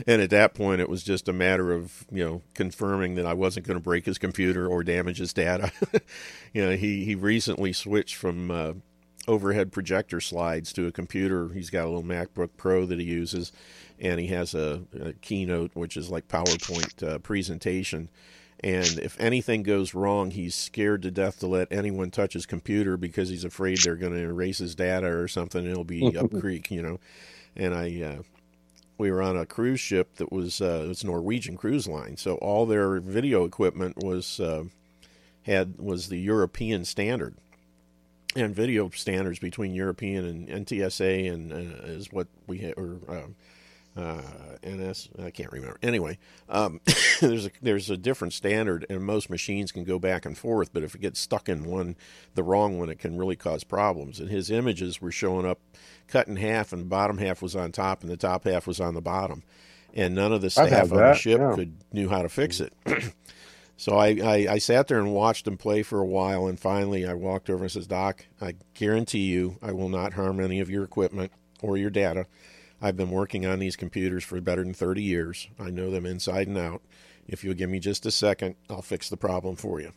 and 0.06 0.20
at 0.20 0.30
that 0.30 0.52
point, 0.54 0.82
it 0.82 0.88
was 0.88 1.02
just 1.02 1.26
a 1.26 1.32
matter 1.32 1.72
of 1.72 2.04
you 2.10 2.24
know 2.24 2.42
confirming 2.52 3.14
that 3.14 3.26
I 3.26 3.32
wasn't 3.32 3.66
going 3.66 3.78
to 3.78 3.82
break 3.82 4.04
his 4.04 4.18
computer 4.18 4.66
or 4.66 4.84
damage 4.84 5.18
his 5.18 5.32
data. 5.32 5.72
you 6.52 6.62
know, 6.64 6.76
he 6.76 7.04
he 7.06 7.14
recently 7.14 7.72
switched 7.72 8.16
from 8.16 8.50
uh, 8.50 8.72
overhead 9.26 9.72
projector 9.72 10.20
slides 10.20 10.74
to 10.74 10.86
a 10.86 10.92
computer. 10.92 11.48
He's 11.48 11.70
got 11.70 11.84
a 11.84 11.90
little 11.90 12.02
MacBook 12.02 12.50
Pro 12.58 12.84
that 12.84 12.98
he 12.98 13.04
uses, 13.06 13.50
and 13.98 14.20
he 14.20 14.26
has 14.26 14.54
a, 14.54 14.82
a 15.00 15.14
Keynote, 15.14 15.70
which 15.74 15.96
is 15.96 16.10
like 16.10 16.28
PowerPoint 16.28 17.02
uh, 17.02 17.18
presentation. 17.18 18.10
And 18.64 18.98
if 19.00 19.20
anything 19.20 19.62
goes 19.62 19.92
wrong, 19.92 20.30
he's 20.30 20.54
scared 20.54 21.02
to 21.02 21.10
death 21.10 21.38
to 21.40 21.46
let 21.46 21.70
anyone 21.70 22.10
touch 22.10 22.32
his 22.32 22.46
computer 22.46 22.96
because 22.96 23.28
he's 23.28 23.44
afraid 23.44 23.76
they're 23.78 23.94
going 23.94 24.14
to 24.14 24.18
erase 24.18 24.56
his 24.56 24.74
data 24.74 25.06
or 25.06 25.28
something. 25.28 25.60
And 25.60 25.70
it'll 25.70 25.84
be 25.84 26.16
up 26.16 26.30
creek, 26.40 26.70
you 26.70 26.80
know. 26.80 26.98
And 27.54 27.74
I, 27.74 28.00
uh, 28.00 28.22
we 28.96 29.10
were 29.10 29.20
on 29.20 29.36
a 29.36 29.44
cruise 29.44 29.80
ship 29.80 30.16
that 30.16 30.32
was 30.32 30.62
uh, 30.62 30.86
it's 30.88 31.04
Norwegian 31.04 31.58
Cruise 31.58 31.86
Line, 31.86 32.16
so 32.16 32.36
all 32.36 32.64
their 32.64 33.00
video 33.00 33.44
equipment 33.44 34.02
was 34.02 34.40
uh, 34.40 34.64
had 35.42 35.78
was 35.78 36.08
the 36.08 36.18
European 36.18 36.86
standard 36.86 37.34
and 38.34 38.54
video 38.54 38.88
standards 38.90 39.38
between 39.38 39.74
European 39.74 40.24
and 40.24 40.66
NTSA 40.66 41.32
and 41.32 41.52
uh, 41.52 41.84
is 41.84 42.12
what 42.12 42.28
we 42.46 42.58
had, 42.58 42.74
or 42.78 42.98
um, 43.08 43.34
uh, 43.96 44.22
NS. 44.66 45.08
I 45.22 45.30
can't 45.30 45.52
remember. 45.52 45.78
Anyway, 45.82 46.18
um, 46.48 46.80
there's 47.20 47.46
a 47.46 47.50
there's 47.62 47.90
a 47.90 47.96
different 47.96 48.32
standard, 48.32 48.86
and 48.88 49.02
most 49.02 49.30
machines 49.30 49.72
can 49.72 49.84
go 49.84 49.98
back 49.98 50.26
and 50.26 50.36
forth. 50.36 50.72
But 50.72 50.82
if 50.82 50.94
it 50.94 51.00
gets 51.00 51.20
stuck 51.20 51.48
in 51.48 51.64
one, 51.64 51.96
the 52.34 52.42
wrong 52.42 52.78
one, 52.78 52.90
it 52.90 52.98
can 52.98 53.16
really 53.16 53.36
cause 53.36 53.64
problems. 53.64 54.20
And 54.20 54.30
his 54.30 54.50
images 54.50 55.00
were 55.00 55.12
showing 55.12 55.46
up 55.46 55.60
cut 56.08 56.28
in 56.28 56.36
half, 56.36 56.72
and 56.72 56.82
the 56.82 56.86
bottom 56.86 57.18
half 57.18 57.42
was 57.42 57.54
on 57.56 57.72
top, 57.72 58.02
and 58.02 58.10
the 58.10 58.16
top 58.16 58.44
half 58.44 58.66
was 58.66 58.80
on 58.80 58.94
the 58.94 59.02
bottom. 59.02 59.42
And 59.94 60.14
none 60.14 60.32
of 60.32 60.42
the 60.42 60.50
staff 60.50 60.90
on 60.90 60.98
the 60.98 61.14
ship 61.14 61.40
yeah. 61.40 61.54
could 61.54 61.76
knew 61.92 62.08
how 62.08 62.22
to 62.22 62.28
fix 62.28 62.60
it. 62.60 62.72
So 63.76 63.96
I, 63.96 64.08
I, 64.22 64.46
I 64.50 64.58
sat 64.58 64.86
there 64.86 65.00
and 65.00 65.12
watched 65.12 65.46
him 65.48 65.56
play 65.56 65.82
for 65.82 65.98
a 66.00 66.06
while, 66.06 66.46
and 66.46 66.58
finally 66.58 67.06
I 67.06 67.14
walked 67.14 67.50
over 67.50 67.64
and 67.64 67.72
says, 67.72 67.86
"Doc, 67.86 68.24
I 68.40 68.54
guarantee 68.74 69.24
you, 69.24 69.56
I 69.60 69.72
will 69.72 69.88
not 69.88 70.12
harm 70.12 70.38
any 70.38 70.60
of 70.60 70.70
your 70.70 70.84
equipment 70.84 71.32
or 71.60 71.76
your 71.76 71.90
data. 71.90 72.26
I've 72.84 72.98
been 72.98 73.10
working 73.10 73.46
on 73.46 73.60
these 73.60 73.76
computers 73.76 74.24
for 74.24 74.38
better 74.42 74.62
than 74.62 74.74
30 74.74 75.02
years. 75.02 75.48
I 75.58 75.70
know 75.70 75.90
them 75.90 76.04
inside 76.04 76.48
and 76.48 76.58
out. 76.58 76.82
If 77.26 77.42
you'll 77.42 77.54
give 77.54 77.70
me 77.70 77.78
just 77.78 78.04
a 78.04 78.10
second, 78.10 78.56
I'll 78.68 78.82
fix 78.82 79.08
the 79.08 79.16
problem 79.16 79.56
for 79.56 79.80
you." 79.80 79.92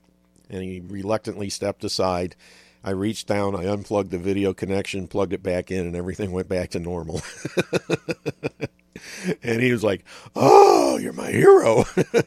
And 0.50 0.64
he 0.64 0.80
reluctantly 0.80 1.50
stepped 1.50 1.84
aside. 1.84 2.38
I 2.86 2.92
reached 2.92 3.28
down, 3.28 3.56
I 3.56 3.66
unplugged 3.66 4.12
the 4.12 4.18
video 4.18 4.54
connection, 4.54 5.10
plugged 5.10 5.34
it 5.34 5.44
back 5.44 5.70
in, 5.70 5.86
and 5.86 5.98
everything 5.98 6.32
went 6.32 6.48
back 6.48 6.70
to 6.70 6.80
normal. 6.80 7.22
and 9.44 9.62
he 9.62 9.74
was 9.74 9.84
like, 9.84 10.06
"Oh, 10.34 10.98
you're 10.98 11.12
my 11.12 11.32
hero." 11.32 11.84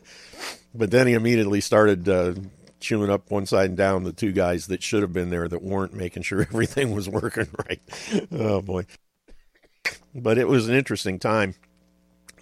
But 0.73 0.93
then 0.93 1.09
he 1.09 1.15
immediately 1.15 1.61
started 1.61 2.09
uh, 2.09 2.35
chewing 2.79 3.11
up 3.11 3.31
one 3.31 3.45
side 3.47 3.71
and 3.71 3.77
down 3.77 4.05
the 4.05 4.13
two 4.13 4.31
guys 4.33 4.69
that 4.69 4.83
should 4.83 5.03
have 5.03 5.13
been 5.13 5.31
there 5.31 5.49
that 5.49 5.63
weren't, 5.63 5.95
making 5.95 6.23
sure 6.23 6.41
everything 6.51 6.95
was 6.95 7.09
working 7.09 7.49
right. 7.69 7.81
Oh 8.31 8.63
boy! 8.63 8.87
But 10.15 10.39
it 10.39 10.49
was 10.49 10.69
an 10.69 10.75
interesting 10.75 11.19
time. 11.19 11.55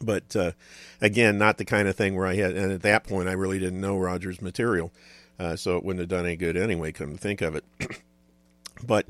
But 0.01 0.35
uh, 0.37 0.53
again, 1.01 1.39
not 1.39 1.59
the 1.59 1.65
kind 1.65 1.89
of 1.89 1.97
thing 1.97 2.15
where 2.15 2.27
I 2.27 2.37
had, 2.37 2.53
and 2.53 2.73
at 2.73 2.83
that 2.83 3.05
point, 3.05 3.29
I 3.29 3.33
really 3.33 3.59
didn't 3.59 3.81
know 3.81 3.99
Roger's 3.99 4.41
material, 4.41 4.93
uh, 5.39 5.57
so 5.57 5.77
it 5.77 5.85
wouldn't 5.85 6.01
have 6.01 6.09
done 6.09 6.25
any 6.25 6.37
good 6.37 6.57
anyway. 6.57 6.93
Couldn't 6.93 7.19
think 7.19 7.43
of 7.43 7.57
it. 7.57 7.65
but 8.87 9.07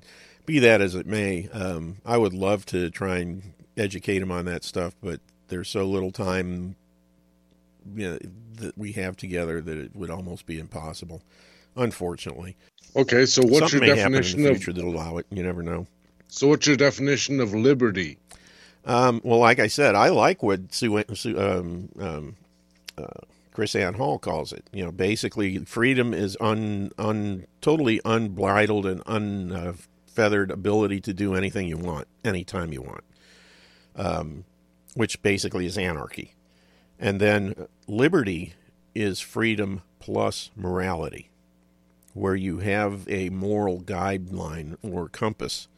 be 0.47 0.59
that 0.61 0.81
as 0.81 0.95
it 0.95 1.07
may, 1.07 1.49
um, 1.53 1.99
I 2.07 2.17
would 2.17 2.33
love 2.33 2.65
to 2.67 2.91
try 2.91 3.19
and 3.19 3.53
educate 3.77 4.23
him 4.23 4.33
on 4.33 4.47
that 4.47 4.65
stuff, 4.65 4.95
but 5.03 5.21
there's 5.49 5.69
so 5.69 5.85
little 5.85 6.11
time 6.11 6.75
you 7.95 8.11
know, 8.11 8.19
that 8.55 8.77
we 8.77 8.93
have 8.93 9.17
together 9.17 9.61
that 9.61 9.77
it 9.77 9.95
would 9.95 10.11
almost 10.11 10.47
be 10.47 10.59
impossible. 10.59 11.23
Unfortunately, 11.77 12.57
Okay, 12.97 13.27
so 13.27 13.43
what's 13.43 13.71
something 13.71 13.87
your 13.87 13.95
may 13.95 14.01
happen 14.01 14.17
in 14.17 14.23
definition 14.23 14.47
of 14.47 14.57
future 14.57 14.73
that'll 14.73 14.95
allow 14.95 15.19
it. 15.19 15.27
You 15.31 15.43
never 15.43 15.63
know. 15.63 15.87
So 16.29 16.49
what's 16.49 16.67
your 16.67 16.77
definition 16.77 17.41
of 17.41 17.55
liberty? 17.55 18.19
Um, 18.85 19.21
well, 19.25 19.39
like 19.39 19.59
I 19.59 19.67
said, 19.67 19.95
I 19.95 20.09
like 20.11 20.43
what 20.43 20.73
Sue, 20.73 20.99
um, 20.99 21.89
um, 21.99 22.37
uh, 22.97 23.07
KrisAnne 23.55 23.97
Hall 23.97 24.19
calls 24.19 24.53
it. 24.53 24.65
You 24.73 24.85
know, 24.85 24.93
basically, 24.93 25.59
freedom 25.65 26.15
is 26.15 26.37
un, 26.41 26.93
un 26.99 27.47
totally 27.61 28.01
unbridled 28.05 28.87
and 28.87 29.03
unfeathered 29.07 30.51
ability 30.51 31.01
to 31.03 31.13
do 31.13 31.35
anything 31.35 31.67
you 31.67 31.77
want, 31.77 32.07
anytime 32.25 32.73
you 32.73 32.83
want. 32.83 33.05
Um, 33.97 34.45
which 34.95 35.23
basically 35.23 35.67
is 35.67 35.77
anarchy. 35.79 36.35
And 36.99 37.21
then 37.21 37.69
liberty 37.87 38.55
is 38.95 39.21
freedom 39.21 39.83
plus 39.99 40.51
morality, 40.57 41.31
where 42.15 42.35
you 42.35 42.59
have 42.59 43.09
a 43.09 43.29
moral 43.31 43.81
guideline 43.81 44.77
or 44.83 45.09
compass 45.09 45.69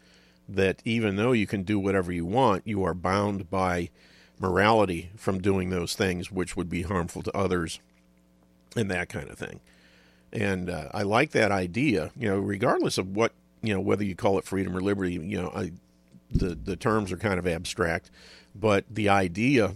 that 0.55 0.83
even 0.85 1.17
though 1.17 1.33
you 1.33 1.47
can 1.47 1.63
do 1.63 1.79
whatever 1.79 2.13
you 2.13 2.25
want, 2.25 2.67
you 2.67 2.83
are 2.85 2.95
bound 2.95 3.51
by 3.51 3.91
morality 4.39 5.11
from 5.17 5.41
doing 5.41 5.71
those 5.71 5.95
things 5.95 6.31
which 6.33 6.57
would 6.57 6.69
be 6.69 6.83
harmful 6.83 7.23
to 7.23 7.37
others 7.37 7.79
and 8.77 8.91
that 8.91 9.09
kind 9.09 9.29
of 9.29 9.39
thing. 9.39 9.61
And 10.33 10.71
uh, 10.71 10.89
I 10.93 11.03
like 11.03 11.33
that 11.33 11.51
idea, 11.53 12.11
you 12.17 12.29
know, 12.29 12.39
regardless 12.39 12.99
of 12.99 13.15
what, 13.17 13.33
you 13.63 13.75
know, 13.75 13.81
whether 13.81 14.05
you 14.05 14.15
call 14.15 14.39
it 14.39 14.45
freedom 14.45 14.77
or 14.77 14.81
liberty, 14.81 15.15
you 15.15 15.41
know, 15.41 15.53
I, 15.55 15.73
the, 16.31 16.55
the 16.55 16.77
terms 16.77 17.13
are 17.13 17.17
kind 17.17 17.39
of 17.39 17.47
abstract, 17.47 18.11
but 18.55 18.85
the 18.89 19.09
idea 19.09 19.75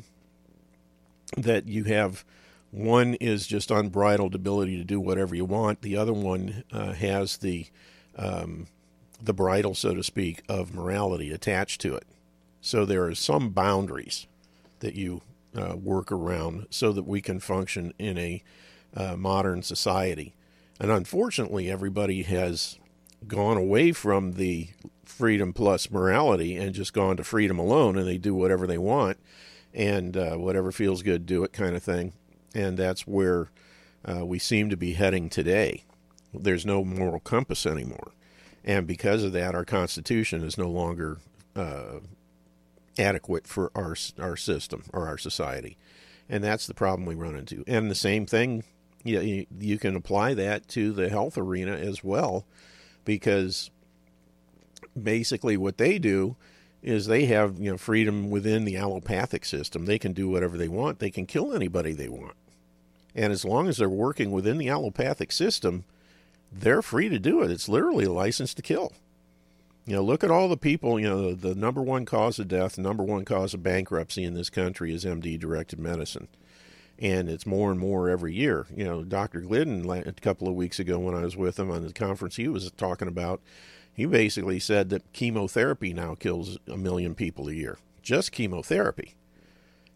that 1.36 1.66
you 1.66 1.84
have 1.84 2.24
one 2.70 3.14
is 3.14 3.46
just 3.46 3.70
unbridled 3.70 4.34
ability 4.34 4.76
to 4.78 4.84
do 4.84 5.00
whatever 5.00 5.34
you 5.34 5.44
want. 5.44 5.82
The 5.82 5.96
other 5.96 6.12
one 6.12 6.64
uh, 6.72 6.92
has 6.92 7.36
the 7.38 7.66
um, 8.16 8.66
the 9.26 9.34
bridle, 9.34 9.74
so 9.74 9.94
to 9.94 10.02
speak, 10.02 10.42
of 10.48 10.74
morality 10.74 11.30
attached 11.30 11.80
to 11.82 11.94
it. 11.94 12.06
So 12.60 12.84
there 12.84 13.04
are 13.04 13.14
some 13.14 13.50
boundaries 13.50 14.26
that 14.80 14.94
you 14.94 15.22
uh, 15.56 15.76
work 15.76 16.10
around 16.10 16.66
so 16.70 16.92
that 16.92 17.06
we 17.06 17.20
can 17.20 17.40
function 17.40 17.92
in 17.98 18.18
a 18.18 18.42
uh, 18.96 19.16
modern 19.16 19.62
society. 19.62 20.34
And 20.80 20.90
unfortunately, 20.90 21.70
everybody 21.70 22.22
has 22.22 22.78
gone 23.26 23.56
away 23.56 23.92
from 23.92 24.32
the 24.32 24.68
freedom 25.04 25.52
plus 25.52 25.90
morality 25.90 26.56
and 26.56 26.74
just 26.74 26.92
gone 26.92 27.16
to 27.16 27.24
freedom 27.24 27.58
alone, 27.58 27.96
and 27.96 28.06
they 28.06 28.18
do 28.18 28.34
whatever 28.34 28.66
they 28.66 28.78
want 28.78 29.18
and 29.72 30.16
uh, 30.16 30.36
whatever 30.36 30.70
feels 30.70 31.02
good, 31.02 31.26
do 31.26 31.42
it 31.44 31.52
kind 31.52 31.74
of 31.74 31.82
thing. 31.82 32.12
And 32.54 32.76
that's 32.76 33.06
where 33.06 33.50
uh, 34.08 34.24
we 34.24 34.38
seem 34.38 34.70
to 34.70 34.76
be 34.76 34.92
heading 34.92 35.28
today. 35.28 35.84
There's 36.32 36.64
no 36.64 36.84
moral 36.84 37.20
compass 37.20 37.66
anymore. 37.66 38.12
And 38.64 38.86
because 38.86 39.22
of 39.22 39.32
that, 39.32 39.54
our 39.54 39.64
Constitution 39.64 40.42
is 40.42 40.56
no 40.56 40.68
longer 40.68 41.18
uh, 41.54 42.00
adequate 42.98 43.46
for 43.46 43.70
our, 43.74 43.96
our 44.18 44.36
system 44.36 44.84
or 44.92 45.06
our 45.06 45.18
society. 45.18 45.76
And 46.28 46.42
that's 46.42 46.66
the 46.66 46.74
problem 46.74 47.06
we 47.06 47.14
run 47.14 47.36
into. 47.36 47.64
And 47.66 47.90
the 47.90 47.94
same 47.94 48.24
thing, 48.24 48.64
you, 49.02 49.20
you, 49.20 49.46
you 49.60 49.78
can 49.78 49.94
apply 49.94 50.34
that 50.34 50.66
to 50.68 50.92
the 50.92 51.10
health 51.10 51.36
arena 51.36 51.72
as 51.72 52.02
well, 52.02 52.46
because 53.04 53.70
basically 55.00 55.56
what 55.56 55.76
they 55.76 55.98
do 55.98 56.36
is 56.82 57.06
they 57.06 57.24
have 57.24 57.58
you 57.58 57.70
know 57.70 57.78
freedom 57.78 58.30
within 58.30 58.64
the 58.64 58.76
allopathic 58.76 59.44
system. 59.44 59.86
They 59.86 59.98
can 59.98 60.12
do 60.12 60.28
whatever 60.28 60.56
they 60.56 60.68
want. 60.68 60.98
They 60.98 61.10
can 61.10 61.26
kill 61.26 61.52
anybody 61.52 61.92
they 61.92 62.08
want. 62.08 62.36
And 63.14 63.32
as 63.32 63.44
long 63.44 63.68
as 63.68 63.78
they're 63.78 63.88
working 63.88 64.30
within 64.30 64.58
the 64.58 64.68
allopathic 64.68 65.32
system, 65.32 65.84
they're 66.54 66.82
free 66.82 67.08
to 67.08 67.18
do 67.18 67.42
it. 67.42 67.50
It's 67.50 67.68
literally 67.68 68.04
a 68.04 68.12
license 68.12 68.54
to 68.54 68.62
kill. 68.62 68.92
You 69.86 69.96
know, 69.96 70.02
look 70.02 70.24
at 70.24 70.30
all 70.30 70.48
the 70.48 70.56
people, 70.56 70.98
you 70.98 71.08
know, 71.08 71.34
the, 71.34 71.48
the 71.48 71.54
number 71.54 71.82
one 71.82 72.06
cause 72.06 72.38
of 72.38 72.48
death, 72.48 72.78
number 72.78 73.02
one 73.02 73.24
cause 73.24 73.52
of 73.52 73.62
bankruptcy 73.62 74.24
in 74.24 74.34
this 74.34 74.48
country 74.48 74.94
is 74.94 75.04
MD 75.04 75.38
directed 75.38 75.78
medicine. 75.78 76.28
And 76.98 77.28
it's 77.28 77.44
more 77.44 77.70
and 77.70 77.78
more 77.78 78.08
every 78.08 78.34
year. 78.34 78.66
You 78.74 78.84
know, 78.84 79.04
Dr. 79.04 79.40
Glidden, 79.40 79.88
a 79.90 80.12
couple 80.12 80.48
of 80.48 80.54
weeks 80.54 80.78
ago 80.78 80.98
when 80.98 81.14
I 81.14 81.22
was 81.22 81.36
with 81.36 81.58
him 81.58 81.70
on 81.70 81.84
the 81.84 81.92
conference 81.92 82.36
he 82.36 82.48
was 82.48 82.70
talking 82.70 83.08
about, 83.08 83.42
he 83.92 84.06
basically 84.06 84.58
said 84.58 84.90
that 84.90 85.12
chemotherapy 85.12 85.92
now 85.92 86.14
kills 86.14 86.56
a 86.66 86.76
million 86.76 87.14
people 87.14 87.48
a 87.48 87.52
year. 87.52 87.78
Just 88.00 88.32
chemotherapy. 88.32 89.14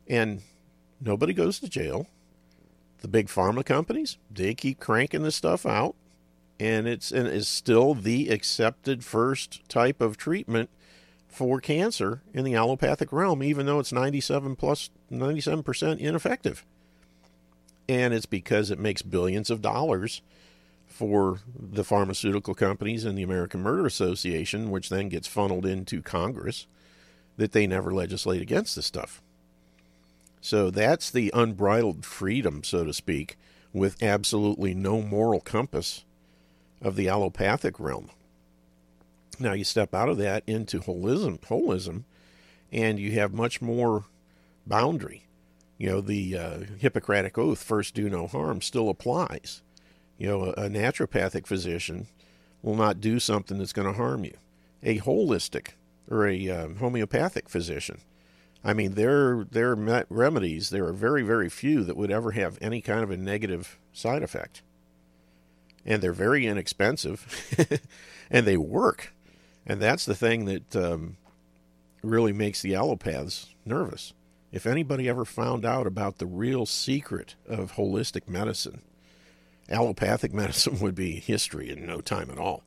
And 0.07 0.43
nobody 1.01 1.33
goes 1.33 1.61
to 1.61 1.69
jail. 1.69 2.09
The 2.99 3.09
big 3.09 3.29
pharma 3.29 3.65
companies, 3.65 4.19
they 4.31 4.55
keep 4.55 4.81
cranking 4.81 5.23
this 5.23 5.37
stuff 5.37 5.65
out 5.65 5.95
and 6.61 6.89
it's 6.89 7.13
and 7.13 7.29
is 7.29 7.49
still 7.49 7.95
the 7.95 8.29
accepted 8.31 9.05
first 9.05 9.69
type 9.69 10.01
of 10.01 10.17
treatment 10.17 10.71
for 11.29 11.61
cancer 11.61 12.23
in 12.33 12.45
the 12.45 12.55
allopathic 12.55 13.13
realm, 13.13 13.43
even 13.43 13.67
though 13.67 13.79
it's 13.79 13.93
97 13.93 14.57
97% 14.57 15.99
ineffective. 15.99 16.65
And 17.89 18.13
it's 18.13 18.27
because 18.27 18.71
it 18.71 18.79
makes 18.79 19.03
billions 19.03 19.51
of 19.51 19.63
dollars 19.63 20.21
for 20.87 21.41
the 21.55 21.85
pharmaceutical 21.85 22.55
companies 22.55 23.05
and 23.05 23.17
the 23.17 23.23
American 23.23 23.63
Murder 23.63 23.87
Association, 23.87 24.71
which 24.71 24.89
then 24.89 25.09
gets 25.09 25.29
funneled 25.29 25.65
into 25.65 26.03
Congress, 26.03 26.67
that 27.37 27.53
they 27.53 27.67
never 27.67 27.93
legislate 27.93 28.43
against 28.43 28.75
this 28.75 28.87
stuff. 28.87 29.23
So 30.41 30.71
that's 30.71 31.11
the 31.11 31.31
unbridled 31.35 32.05
freedom, 32.05 32.65
so 32.65 32.85
to 32.85 32.93
speak, 32.93 33.37
with 33.73 34.03
absolutely 34.03 34.75
no 34.75 35.03
moral 35.03 35.41
compass 35.41 36.05
of 36.81 36.97
the 36.97 37.09
allopathic 37.09 37.79
realm. 37.81 38.11
Now 39.41 39.53
you 39.53 39.65
step 39.65 39.95
out 39.95 40.09
of 40.09 40.19
that 40.19 40.43
into 40.47 40.81
holism, 40.81 41.41
holism, 41.41 42.05
and 42.73 42.99
you 42.99 43.13
have 43.13 43.33
much 43.33 43.63
more 43.63 44.05
boundary. 44.67 45.25
You 45.77 45.89
know, 45.89 46.01
the 46.01 46.37
uh, 46.37 46.59
Hippocratic 46.79 47.39
Oath, 47.39 47.63
first 47.63 47.95
do 47.95 48.11
no 48.11 48.27
harm, 48.27 48.61
still 48.61 48.89
applies. 48.89 49.63
You 50.17 50.27
know, 50.27 50.45
a, 50.45 50.51
a 50.51 50.69
naturopathic 50.69 51.47
physician 51.47 52.09
will 52.63 52.75
not 52.75 53.01
do 53.01 53.21
something 53.21 53.59
that's 53.59 53.73
going 53.73 53.87
to 53.87 53.97
harm 53.97 54.25
you. 54.25 54.37
A 54.83 54.99
holistic 54.99 55.71
or 56.11 56.27
a 56.27 56.49
uh, 56.49 56.69
homeopathic 56.75 57.49
physician, 57.49 58.01
I 58.65 58.73
mean, 58.73 58.95
their 58.95 59.45
their 59.45 59.77
remedies, 60.09 60.71
there 60.71 60.87
are 60.87 60.93
very 60.93 61.23
very 61.23 61.49
few 61.49 61.85
that 61.85 61.97
would 61.97 62.11
ever 62.11 62.33
have 62.33 62.59
any 62.61 62.81
kind 62.81 63.05
of 63.05 63.11
a 63.11 63.17
negative 63.17 63.79
side 63.93 64.23
effect 64.23 64.63
and 65.89 66.03
they're 66.03 66.13
very 66.13 66.47
inexpensive 66.47 67.81
and 68.31 68.47
they 68.47 68.59
work. 68.59 69.15
And 69.67 69.81
that's 69.81 70.05
the 70.05 70.15
thing 70.15 70.45
that 70.45 70.77
um, 70.77 71.17
really 72.03 72.33
makes 72.33 72.61
the 72.61 72.75
allopaths 72.75 73.47
nervous. 73.65 74.13
If 74.53 74.67
anybody 74.67 75.09
ever 75.09 75.25
found 75.25 75.65
out 75.65 75.87
about 75.87 76.19
the 76.19 76.27
real 76.27 76.67
secret 76.67 77.35
of 77.49 77.73
holistic 77.73 78.29
medicine, 78.29 78.83
allopathic 79.71 80.33
medicine 80.35 80.79
would 80.81 80.95
be 80.95 81.21
history 81.21 81.71
in 81.71 81.87
no 81.87 82.01
time 82.03 82.31
at 82.31 82.39
all. 82.39 82.63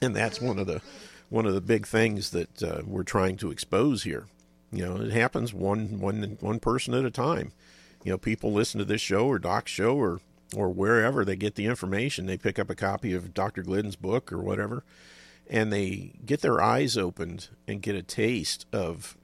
And 0.00 0.14
that's 0.16 0.40
one 0.40 0.58
of 0.58 0.66
the 0.66 0.80
one 1.28 1.46
of 1.46 1.54
the 1.54 1.60
big 1.60 1.86
things 1.86 2.30
that 2.30 2.62
uh, 2.62 2.82
we're 2.84 3.04
trying 3.04 3.36
to 3.36 3.50
expose 3.50 4.02
here. 4.02 4.26
You 4.72 4.84
know, 4.84 4.96
it 4.96 5.12
happens 5.12 5.52
one 5.52 6.00
one 6.00 6.38
one 6.40 6.60
person 6.60 6.94
at 6.94 7.04
a 7.04 7.10
time. 7.10 7.52
You 8.02 8.12
know, 8.12 8.18
people 8.18 8.52
listen 8.52 8.78
to 8.78 8.84
this 8.84 9.00
show 9.00 9.26
or 9.26 9.38
Doc's 9.38 9.70
show 9.70 9.94
or 9.96 10.20
or 10.56 10.70
wherever 10.70 11.24
they 11.24 11.36
get 11.36 11.54
the 11.54 11.66
information. 11.66 12.26
They 12.26 12.36
pick 12.36 12.58
up 12.58 12.70
a 12.70 12.74
copy 12.74 13.12
of 13.12 13.34
Dr. 13.34 13.62
Glidden's 13.62 13.96
book 13.96 14.32
or 14.32 14.38
whatever, 14.38 14.84
and 15.48 15.72
they 15.72 16.12
get 16.24 16.40
their 16.40 16.60
eyes 16.60 16.96
opened 16.96 17.48
and 17.68 17.82
get 17.82 17.94
a 17.94 18.02
taste 18.02 18.66
of 18.72 19.16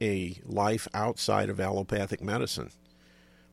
a 0.00 0.40
life 0.44 0.88
outside 0.92 1.48
of 1.48 1.60
allopathic 1.60 2.22
medicine. 2.22 2.70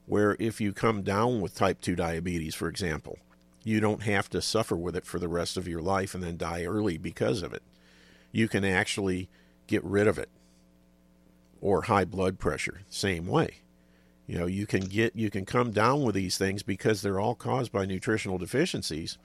Where 0.06 0.36
if 0.40 0.60
you 0.60 0.74
come 0.74 1.02
down 1.02 1.40
with 1.40 1.56
type 1.56 1.80
2 1.80 1.96
diabetes, 1.96 2.56
for 2.56 2.68
example, 2.68 3.20
you 3.64 3.80
don't 3.80 4.04
have 4.04 4.30
to 4.32 4.42
suffer 4.42 4.76
with 4.76 4.96
it 4.96 5.06
for 5.06 5.20
the 5.20 5.30
rest 5.30 5.56
of 5.56 5.68
your 5.68 5.82
life 5.82 6.14
and 6.14 6.22
then 6.22 6.36
die 6.36 6.66
early 6.66 6.98
because 6.98 7.42
of 7.42 7.54
it. 7.54 7.64
You 8.34 8.50
can 8.50 8.66
actually 8.66 9.30
get 9.68 9.84
rid 9.86 10.08
of 10.08 10.18
it. 10.18 10.30
Or 11.62 11.84
high 11.84 12.04
blood 12.04 12.40
pressure, 12.40 12.82
same 12.90 13.26
way 13.26 13.62
you 14.28 14.38
know, 14.38 14.46
you 14.46 14.66
can 14.66 14.82
get 14.82 15.16
you 15.16 15.30
can 15.30 15.46
come 15.46 15.72
down 15.72 16.04
with 16.04 16.16
these 16.16 16.38
things 16.38 16.64
because 16.64 17.02
they're 17.02 17.20
all 17.20 17.36
caused 17.36 17.72
by 17.72 17.86
nutritional 17.86 18.38
deficiencies. 18.38 19.18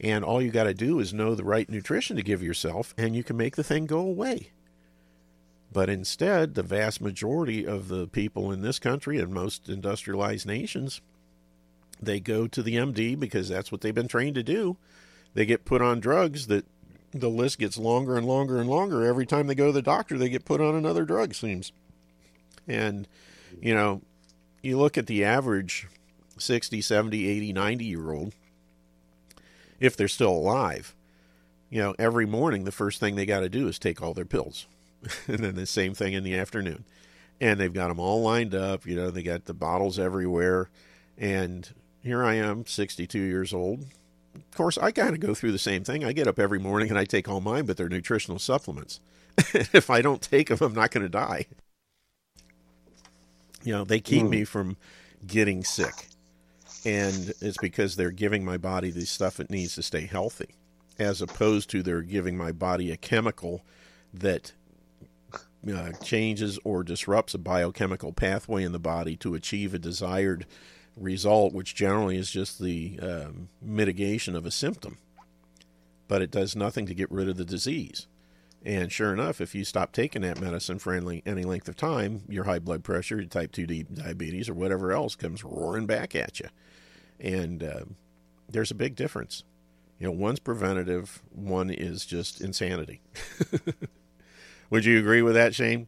And 0.00 0.24
all 0.24 0.40
you 0.40 0.50
got 0.50 0.64
to 0.64 0.74
do 0.74 1.00
is 1.00 1.12
know 1.12 1.34
the 1.34 1.44
right 1.44 1.68
nutrition 1.68 2.16
to 2.16 2.22
give 2.22 2.42
yourself 2.42 2.94
and 2.96 3.16
you 3.16 3.24
can 3.24 3.36
make 3.36 3.56
the 3.56 3.64
thing 3.64 3.86
go 3.86 3.98
away. 3.98 4.50
But 5.72 5.90
instead, 5.90 6.54
the 6.54 6.62
vast 6.62 7.00
majority 7.00 7.66
of 7.66 7.88
the 7.88 8.06
people 8.06 8.50
in 8.50 8.62
this 8.62 8.78
country 8.78 9.18
and 9.18 9.32
most 9.32 9.68
industrialized 9.68 10.46
nations, 10.46 11.00
they 12.00 12.20
go 12.20 12.46
to 12.46 12.62
the 12.62 12.76
MD 12.76 13.18
because 13.18 13.48
that's 13.48 13.70
what 13.70 13.80
they've 13.80 13.94
been 13.94 14.08
trained 14.08 14.36
to 14.36 14.42
do. 14.42 14.76
They 15.34 15.44
get 15.44 15.64
put 15.64 15.82
on 15.82 16.00
drugs 16.00 16.46
that 16.46 16.64
the 17.12 17.28
list 17.28 17.58
gets 17.58 17.76
longer 17.76 18.16
and 18.16 18.26
longer 18.26 18.58
and 18.58 18.68
longer. 18.68 19.04
Every 19.04 19.26
time 19.26 19.46
they 19.46 19.54
go 19.54 19.66
to 19.66 19.72
the 19.72 19.82
doctor, 19.82 20.16
they 20.16 20.28
get 20.28 20.44
put 20.44 20.60
on 20.60 20.74
another 20.74 21.04
drug, 21.04 21.34
seems. 21.34 21.72
And, 22.66 23.06
you 23.60 23.74
know, 23.74 24.00
you 24.62 24.78
look 24.78 24.98
at 24.98 25.06
the 25.06 25.24
average 25.24 25.86
60, 26.38 26.80
70, 26.80 27.28
80, 27.28 27.52
90 27.52 27.84
year 27.84 28.12
old, 28.12 28.32
if 29.80 29.96
they're 29.96 30.08
still 30.08 30.32
alive, 30.32 30.94
you 31.70 31.80
know, 31.80 31.94
every 31.98 32.26
morning 32.26 32.64
the 32.64 32.72
first 32.72 33.00
thing 33.00 33.14
they 33.14 33.26
got 33.26 33.40
to 33.40 33.48
do 33.48 33.68
is 33.68 33.78
take 33.78 34.02
all 34.02 34.14
their 34.14 34.24
pills. 34.24 34.66
and 35.28 35.38
then 35.38 35.54
the 35.54 35.66
same 35.66 35.94
thing 35.94 36.12
in 36.12 36.24
the 36.24 36.36
afternoon. 36.36 36.84
And 37.40 37.60
they've 37.60 37.72
got 37.72 37.88
them 37.88 38.00
all 38.00 38.22
lined 38.22 38.54
up, 38.54 38.84
you 38.84 38.96
know, 38.96 39.10
they 39.10 39.22
got 39.22 39.44
the 39.44 39.54
bottles 39.54 39.98
everywhere. 39.98 40.70
And 41.16 41.68
here 42.02 42.24
I 42.24 42.34
am, 42.34 42.66
62 42.66 43.18
years 43.18 43.54
old. 43.54 43.86
Of 44.34 44.56
course, 44.56 44.78
I 44.78 44.90
kind 44.90 45.14
of 45.14 45.20
go 45.20 45.34
through 45.34 45.52
the 45.52 45.58
same 45.58 45.84
thing. 45.84 46.04
I 46.04 46.12
get 46.12 46.26
up 46.26 46.38
every 46.38 46.58
morning 46.58 46.88
and 46.90 46.98
I 46.98 47.04
take 47.04 47.28
all 47.28 47.40
mine, 47.40 47.66
but 47.66 47.76
they're 47.76 47.88
nutritional 47.88 48.38
supplements. 48.38 49.00
if 49.52 49.90
I 49.90 50.02
don't 50.02 50.22
take 50.22 50.48
them, 50.48 50.58
I'm 50.60 50.74
not 50.74 50.90
going 50.90 51.04
to 51.04 51.08
die. 51.08 51.46
You 53.62 53.72
know, 53.72 53.84
they 53.84 54.00
keep 54.00 54.24
mm. 54.24 54.30
me 54.30 54.44
from 54.44 54.76
getting 55.26 55.64
sick. 55.64 56.08
And 56.84 57.34
it's 57.40 57.58
because 57.58 57.96
they're 57.96 58.10
giving 58.10 58.44
my 58.44 58.56
body 58.56 58.90
the 58.90 59.04
stuff 59.04 59.40
it 59.40 59.50
needs 59.50 59.74
to 59.74 59.82
stay 59.82 60.06
healthy, 60.06 60.54
as 60.98 61.20
opposed 61.20 61.70
to 61.70 61.82
they're 61.82 62.02
giving 62.02 62.36
my 62.36 62.52
body 62.52 62.92
a 62.92 62.96
chemical 62.96 63.62
that 64.14 64.52
uh, 65.72 65.90
changes 66.02 66.58
or 66.64 66.84
disrupts 66.84 67.34
a 67.34 67.38
biochemical 67.38 68.12
pathway 68.12 68.62
in 68.62 68.72
the 68.72 68.78
body 68.78 69.16
to 69.16 69.34
achieve 69.34 69.74
a 69.74 69.78
desired 69.78 70.46
result, 70.96 71.52
which 71.52 71.74
generally 71.74 72.16
is 72.16 72.30
just 72.30 72.60
the 72.60 72.98
um, 73.02 73.48
mitigation 73.60 74.36
of 74.36 74.46
a 74.46 74.50
symptom. 74.50 74.98
But 76.06 76.22
it 76.22 76.30
does 76.30 76.56
nothing 76.56 76.86
to 76.86 76.94
get 76.94 77.10
rid 77.10 77.28
of 77.28 77.36
the 77.36 77.44
disease. 77.44 78.06
And 78.64 78.90
sure 78.90 79.12
enough, 79.12 79.40
if 79.40 79.54
you 79.54 79.64
stop 79.64 79.92
taking 79.92 80.22
that 80.22 80.40
medicine 80.40 80.78
for 80.78 80.92
any, 80.92 81.22
any 81.24 81.44
length 81.44 81.68
of 81.68 81.76
time, 81.76 82.22
your 82.28 82.44
high 82.44 82.58
blood 82.58 82.82
pressure, 82.82 83.16
your 83.16 83.26
type 83.26 83.52
2 83.52 83.66
diabetes, 83.66 84.48
or 84.48 84.54
whatever 84.54 84.92
else 84.92 85.14
comes 85.14 85.44
roaring 85.44 85.86
back 85.86 86.16
at 86.16 86.40
you. 86.40 86.48
And 87.20 87.62
uh, 87.62 87.84
there's 88.48 88.70
a 88.70 88.74
big 88.74 88.96
difference. 88.96 89.44
You 89.98 90.08
know, 90.08 90.12
one's 90.12 90.40
preventative, 90.40 91.22
one 91.30 91.70
is 91.70 92.04
just 92.04 92.40
insanity. 92.40 93.00
would 94.70 94.84
you 94.84 94.98
agree 94.98 95.22
with 95.22 95.34
that, 95.34 95.54
Shane? 95.54 95.86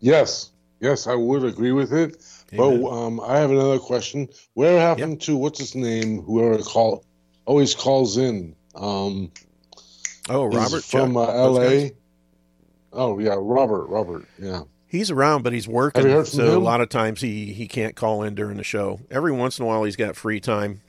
Yes. 0.00 0.50
Yes, 0.80 1.06
I 1.06 1.14
would 1.14 1.44
agree 1.44 1.72
with 1.72 1.92
it. 1.92 2.22
Amen. 2.52 2.82
But 2.82 2.90
um, 2.90 3.20
I 3.20 3.38
have 3.38 3.50
another 3.50 3.78
question. 3.78 4.28
Where 4.54 4.78
happened 4.78 5.12
yep. 5.12 5.20
to 5.20 5.36
what's 5.36 5.58
his 5.58 5.74
name? 5.74 6.22
Whoever 6.22 6.62
call 6.62 7.04
always 7.46 7.74
calls 7.74 8.18
in. 8.18 8.54
Um, 8.74 9.30
Oh, 10.28 10.46
Robert 10.46 10.84
from 10.84 11.16
uh, 11.16 11.26
L.A. 11.26 11.92
Oh 12.92 13.18
yeah, 13.18 13.34
Robert. 13.36 13.86
Robert. 13.86 14.26
Yeah. 14.38 14.62
He's 14.86 15.10
around, 15.10 15.42
but 15.42 15.52
he's 15.52 15.66
working, 15.66 16.24
so 16.24 16.52
him? 16.52 16.54
a 16.54 16.58
lot 16.58 16.80
of 16.80 16.88
times 16.88 17.20
he 17.20 17.52
he 17.52 17.66
can't 17.66 17.96
call 17.96 18.22
in 18.22 18.34
during 18.34 18.56
the 18.56 18.64
show. 18.64 19.00
Every 19.10 19.32
once 19.32 19.58
in 19.58 19.64
a 19.64 19.68
while, 19.68 19.82
he's 19.82 19.96
got 19.96 20.14
free 20.14 20.38
time, 20.38 20.82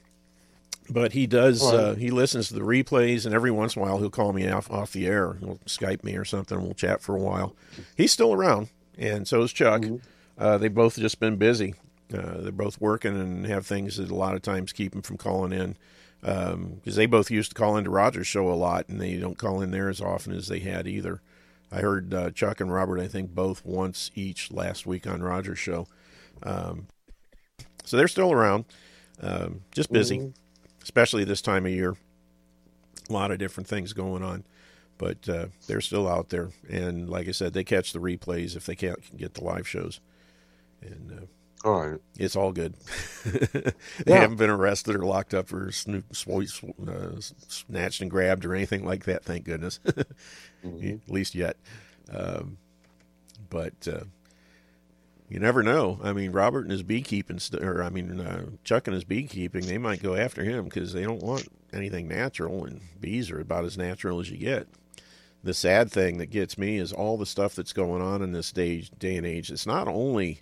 but 0.90 1.14
he 1.14 1.26
does. 1.26 1.64
Right. 1.64 1.74
Uh, 1.74 1.96
he 1.96 2.12
listens 2.12 2.50
to 2.50 2.54
the 2.54 2.62
replays, 2.62 3.26
and 3.26 3.34
every 3.34 3.50
once 3.50 3.76
in 3.76 3.82
a 3.82 3.86
while, 3.86 3.98
he'll 3.98 4.12
call 4.12 4.32
me 4.32 4.48
off 4.48 4.70
off 4.70 4.94
the 4.94 5.08
air. 5.08 5.38
He'll 5.40 5.58
Skype 5.66 6.04
me 6.04 6.16
or 6.16 6.24
something. 6.24 6.56
And 6.56 6.66
we'll 6.66 6.76
chat 6.76 7.02
for 7.02 7.16
a 7.16 7.20
while. 7.20 7.56
He's 7.98 8.12
still 8.12 8.32
around, 8.32 8.70
and 8.96 9.28
so 9.28 9.42
is 9.42 9.52
Chuck. 9.52 9.82
Mm-hmm. 9.82 9.96
Uh, 10.38 10.60
they've 10.60 10.74
both 10.74 10.98
just 10.98 11.20
been 11.20 11.38
busy. 11.38 11.74
Uh, 12.14 12.42
they're 12.42 12.52
both 12.52 12.80
working 12.80 13.20
and 13.20 13.48
have 13.48 13.66
things 13.66 13.98
that 13.98 14.12
a 14.12 14.16
lot 14.16 14.36
of 14.36 14.44
times 14.44 14.72
keep 14.72 14.92
them 14.92 15.02
from 15.02 15.18
calling 15.18 15.52
in 15.52 15.76
because 16.26 16.54
um, 16.56 16.82
they 16.84 17.06
both 17.06 17.30
used 17.30 17.52
to 17.52 17.56
call 17.56 17.78
into 17.78 17.92
Roger's 17.92 18.26
show 18.26 18.50
a 18.50 18.56
lot, 18.56 18.90
and 18.90 19.00
they 19.00 19.16
don't 19.18 19.38
call 19.38 19.62
in 19.62 19.70
there 19.70 19.90
as 19.90 20.02
often 20.02 20.34
as 20.34 20.48
they 20.48 20.58
had 20.58 20.88
either. 20.88 21.22
I 21.72 21.82
heard 21.82 22.14
uh, 22.16 22.32
Chuck 22.32 22.60
and 22.60 22.74
Robert, 22.74 23.00
I 23.00 23.08
think, 23.08 23.36
both 23.36 23.64
once 23.64 24.10
each 24.16 24.52
last 24.52 24.88
week 24.88 25.06
on 25.06 25.22
Roger's 25.22 25.60
show. 25.60 25.88
Um, 26.42 26.88
so 27.84 27.96
they're 27.96 28.08
still 28.08 28.32
around, 28.32 28.66
um, 29.22 29.62
just 29.72 29.92
busy, 29.92 30.18
mm-hmm. 30.18 30.30
especially 30.82 31.26
this 31.26 31.44
time 31.44 31.68
of 31.68 31.72
year. 31.72 31.96
A 33.08 33.14
lot 33.14 33.30
of 33.30 33.38
different 33.38 33.68
things 33.68 33.94
going 33.94 34.24
on, 34.24 34.46
but 34.98 35.30
uh, 35.30 35.48
they're 35.68 35.80
still 35.80 36.08
out 36.08 36.30
there. 36.30 36.50
And 36.68 37.08
like 37.08 37.28
I 37.28 37.32
said, 37.34 37.54
they 37.54 37.64
catch 37.64 37.94
the 37.94 38.00
replays 38.00 38.56
if 38.56 38.66
they 38.66 38.76
can't 38.76 39.16
get 39.16 39.36
the 39.36 39.44
live 39.44 39.68
shows. 39.68 40.00
And 40.82 41.12
uh, 41.12 41.26
all 41.66 41.88
right, 41.88 42.00
it's 42.18 42.36
all 42.36 42.52
good. 42.52 42.76
they 43.26 43.74
yeah. 44.06 44.20
haven't 44.20 44.38
been 44.38 44.52
arrested 44.52 44.96
or 44.96 45.04
locked 45.04 45.34
up 45.34 45.48
for 45.48 45.72
snoop, 45.72 46.06
uh, 46.12 47.10
snatched 47.20 48.02
and 48.02 48.12
grabbed 48.12 48.46
or 48.46 48.54
anything 48.54 48.86
like 48.86 49.06
that. 49.06 49.24
Thank 49.24 49.46
goodness, 49.46 49.80
mm-hmm. 50.64 50.98
at 51.08 51.10
least 51.10 51.34
yet. 51.34 51.58
Um, 52.14 52.58
but 53.50 53.88
uh, 53.92 54.04
you 55.28 55.40
never 55.40 55.64
know. 55.64 56.00
I 56.04 56.14
mean, 56.14 56.32
Robert 56.32 56.62
and 56.62 56.72
his 56.72 56.84
beekeeping, 56.84 57.40
st- 57.40 57.64
or 57.64 57.84
I 57.84 57.90
mean, 57.90 58.20
uh, 58.20 58.46
Chuck 58.64 58.88
and 58.88 58.94
his 58.94 59.04
beekeeping, 59.04 59.66
they 59.66 59.80
might 59.80 60.04
go 60.04 60.16
after 60.16 60.44
him 60.44 60.66
because 60.66 60.94
they 60.94 61.04
don't 61.04 61.24
want 61.24 61.48
anything 61.74 62.08
natural, 62.08 62.64
and 62.64 62.82
bees 63.00 63.32
are 63.32 63.40
about 63.40 63.66
as 63.66 63.76
natural 63.76 64.20
as 64.20 64.30
you 64.30 64.38
get. 64.38 64.68
The 65.44 65.56
sad 65.56 65.92
thing 65.92 66.20
that 66.20 66.28
gets 66.28 66.60
me 66.60 66.78
is 66.78 66.94
all 66.94 67.18
the 67.18 67.26
stuff 67.26 67.56
that's 67.56 67.74
going 67.74 68.04
on 68.04 68.22
in 68.22 68.34
this 68.34 68.52
day, 68.52 68.88
day 69.00 69.16
and 69.16 69.26
age. 69.26 69.50
It's 69.50 69.66
not 69.66 69.88
only 69.88 70.42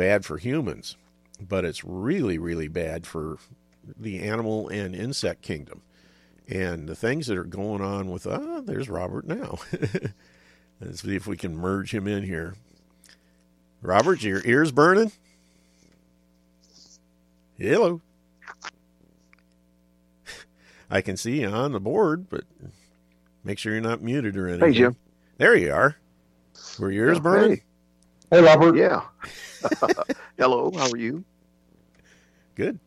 bad 0.00 0.24
for 0.24 0.38
humans, 0.38 0.96
but 1.38 1.62
it's 1.62 1.84
really, 1.84 2.38
really 2.38 2.68
bad 2.68 3.06
for 3.06 3.36
the 3.98 4.20
animal 4.20 4.66
and 4.70 4.94
insect 4.94 5.42
kingdom. 5.42 5.82
And 6.48 6.88
the 6.88 6.96
things 6.96 7.26
that 7.26 7.36
are 7.36 7.44
going 7.44 7.82
on 7.82 8.10
with, 8.10 8.26
ah, 8.26 8.56
uh, 8.56 8.60
there's 8.62 8.88
Robert 8.88 9.26
now. 9.26 9.58
Let's 10.80 11.02
see 11.02 11.16
if 11.16 11.26
we 11.26 11.36
can 11.36 11.54
merge 11.54 11.92
him 11.92 12.08
in 12.08 12.22
here. 12.22 12.54
Robert, 13.82 14.22
your 14.22 14.40
ears 14.46 14.72
burning? 14.72 15.12
Hello. 17.58 18.00
I 20.90 21.02
can 21.02 21.18
see 21.18 21.42
you 21.42 21.48
on 21.48 21.72
the 21.72 21.80
board, 21.80 22.30
but 22.30 22.44
make 23.44 23.58
sure 23.58 23.72
you're 23.72 23.82
not 23.82 24.00
muted 24.00 24.38
or 24.38 24.48
anything. 24.48 24.72
Hey, 24.72 24.78
Jim. 24.78 24.96
There 25.36 25.54
you 25.54 25.74
are. 25.74 25.96
Were 26.78 26.90
your 26.90 27.08
ears 27.08 27.18
oh, 27.18 27.20
burning? 27.20 27.60
Hey. 28.30 28.38
hey, 28.38 28.42
Robert. 28.42 28.76
Yeah. 28.76 29.02
Hello. 30.38 30.70
How 30.74 30.90
are 30.90 30.96
you? 30.96 31.24
Good. 32.54 32.78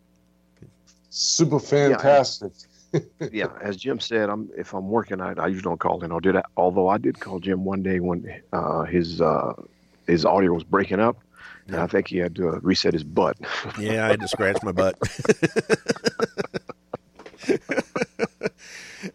Super 1.09 1.59
fantastic. 1.59 2.51
Yeah, 2.93 2.99
yeah, 3.31 3.47
as 3.62 3.77
Jim 3.77 3.99
said, 3.99 4.29
I'm 4.29 4.49
if 4.57 4.73
I'm 4.73 4.89
working, 4.89 5.21
I, 5.21 5.33
I 5.33 5.47
usually 5.47 5.63
don't 5.63 5.79
call 5.79 6.03
in. 6.03 6.12
Or 6.12 6.21
did 6.21 6.36
although 6.57 6.89
I 6.89 6.97
did 6.97 7.19
call 7.19 7.39
Jim 7.39 7.65
one 7.65 7.83
day 7.83 7.99
when 7.99 8.41
uh, 8.51 8.83
his 8.83 9.21
uh, 9.21 9.53
his 10.07 10.25
audio 10.25 10.53
was 10.53 10.63
breaking 10.63 10.99
up. 10.99 11.17
And 11.67 11.77
I 11.77 11.88
think 11.88 12.09
he 12.09 12.17
had 12.17 12.36
to 12.36 12.49
uh, 12.49 12.59
reset 12.62 12.93
his 12.93 13.05
butt. 13.05 13.38
yeah, 13.79 14.05
I 14.05 14.09
had 14.09 14.19
to 14.19 14.27
scratch 14.27 14.62
my 14.63 14.73
butt. 14.73 14.99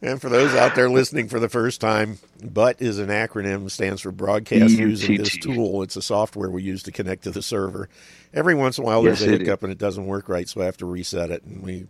and 0.03 0.21
for 0.21 0.29
those 0.29 0.55
out 0.55 0.75
there 0.75 0.89
listening 0.89 1.29
for 1.29 1.41
the 1.41 1.49
first 1.49 1.81
time, 1.81 2.19
BUT 2.43 2.81
is 2.81 2.99
an 2.99 3.09
acronym, 3.09 3.71
stands 3.71 4.03
for 4.03 4.13
Broadcast 4.13 4.75
Using 4.75 5.19
This 5.19 5.37
Tool. 5.39 5.83
It's 5.83 5.97
a 5.97 6.03
software 6.03 6.51
we 6.51 6.63
use 6.63 6.83
to 6.85 6.93
connect 6.93 7.25
to 7.25 7.31
the 7.31 7.43
server. 7.43 7.89
Every 8.33 8.55
once 8.55 8.79
in 8.79 8.85
a 8.85 8.87
while, 8.87 9.03
there's 9.03 9.21
yes, 9.21 9.29
a 9.29 9.39
hiccup 9.39 9.63
and 9.63 9.73
it 9.73 9.79
doesn't 9.79 10.07
work 10.07 10.29
right, 10.29 10.49
so 10.49 10.61
I 10.61 10.67
have 10.67 10.77
to 10.79 10.87
reset 10.87 11.31
it. 11.31 11.43
And 11.45 11.63
we 11.63 11.87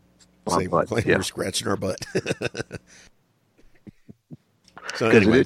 say 0.48 0.66
butt, 0.66 0.90
yeah. 1.06 1.16
we're 1.16 1.22
scratching 1.22 1.68
our 1.68 1.76
butt. 1.76 1.98
so 4.94 5.08
anyway, 5.08 5.44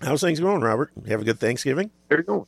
how's 0.00 0.20
things 0.20 0.40
going, 0.40 0.62
Robert? 0.62 0.92
You 1.04 1.10
have 1.10 1.20
a 1.20 1.24
good 1.24 1.40
Thanksgiving? 1.40 1.90
Very 2.08 2.22
good. 2.22 2.46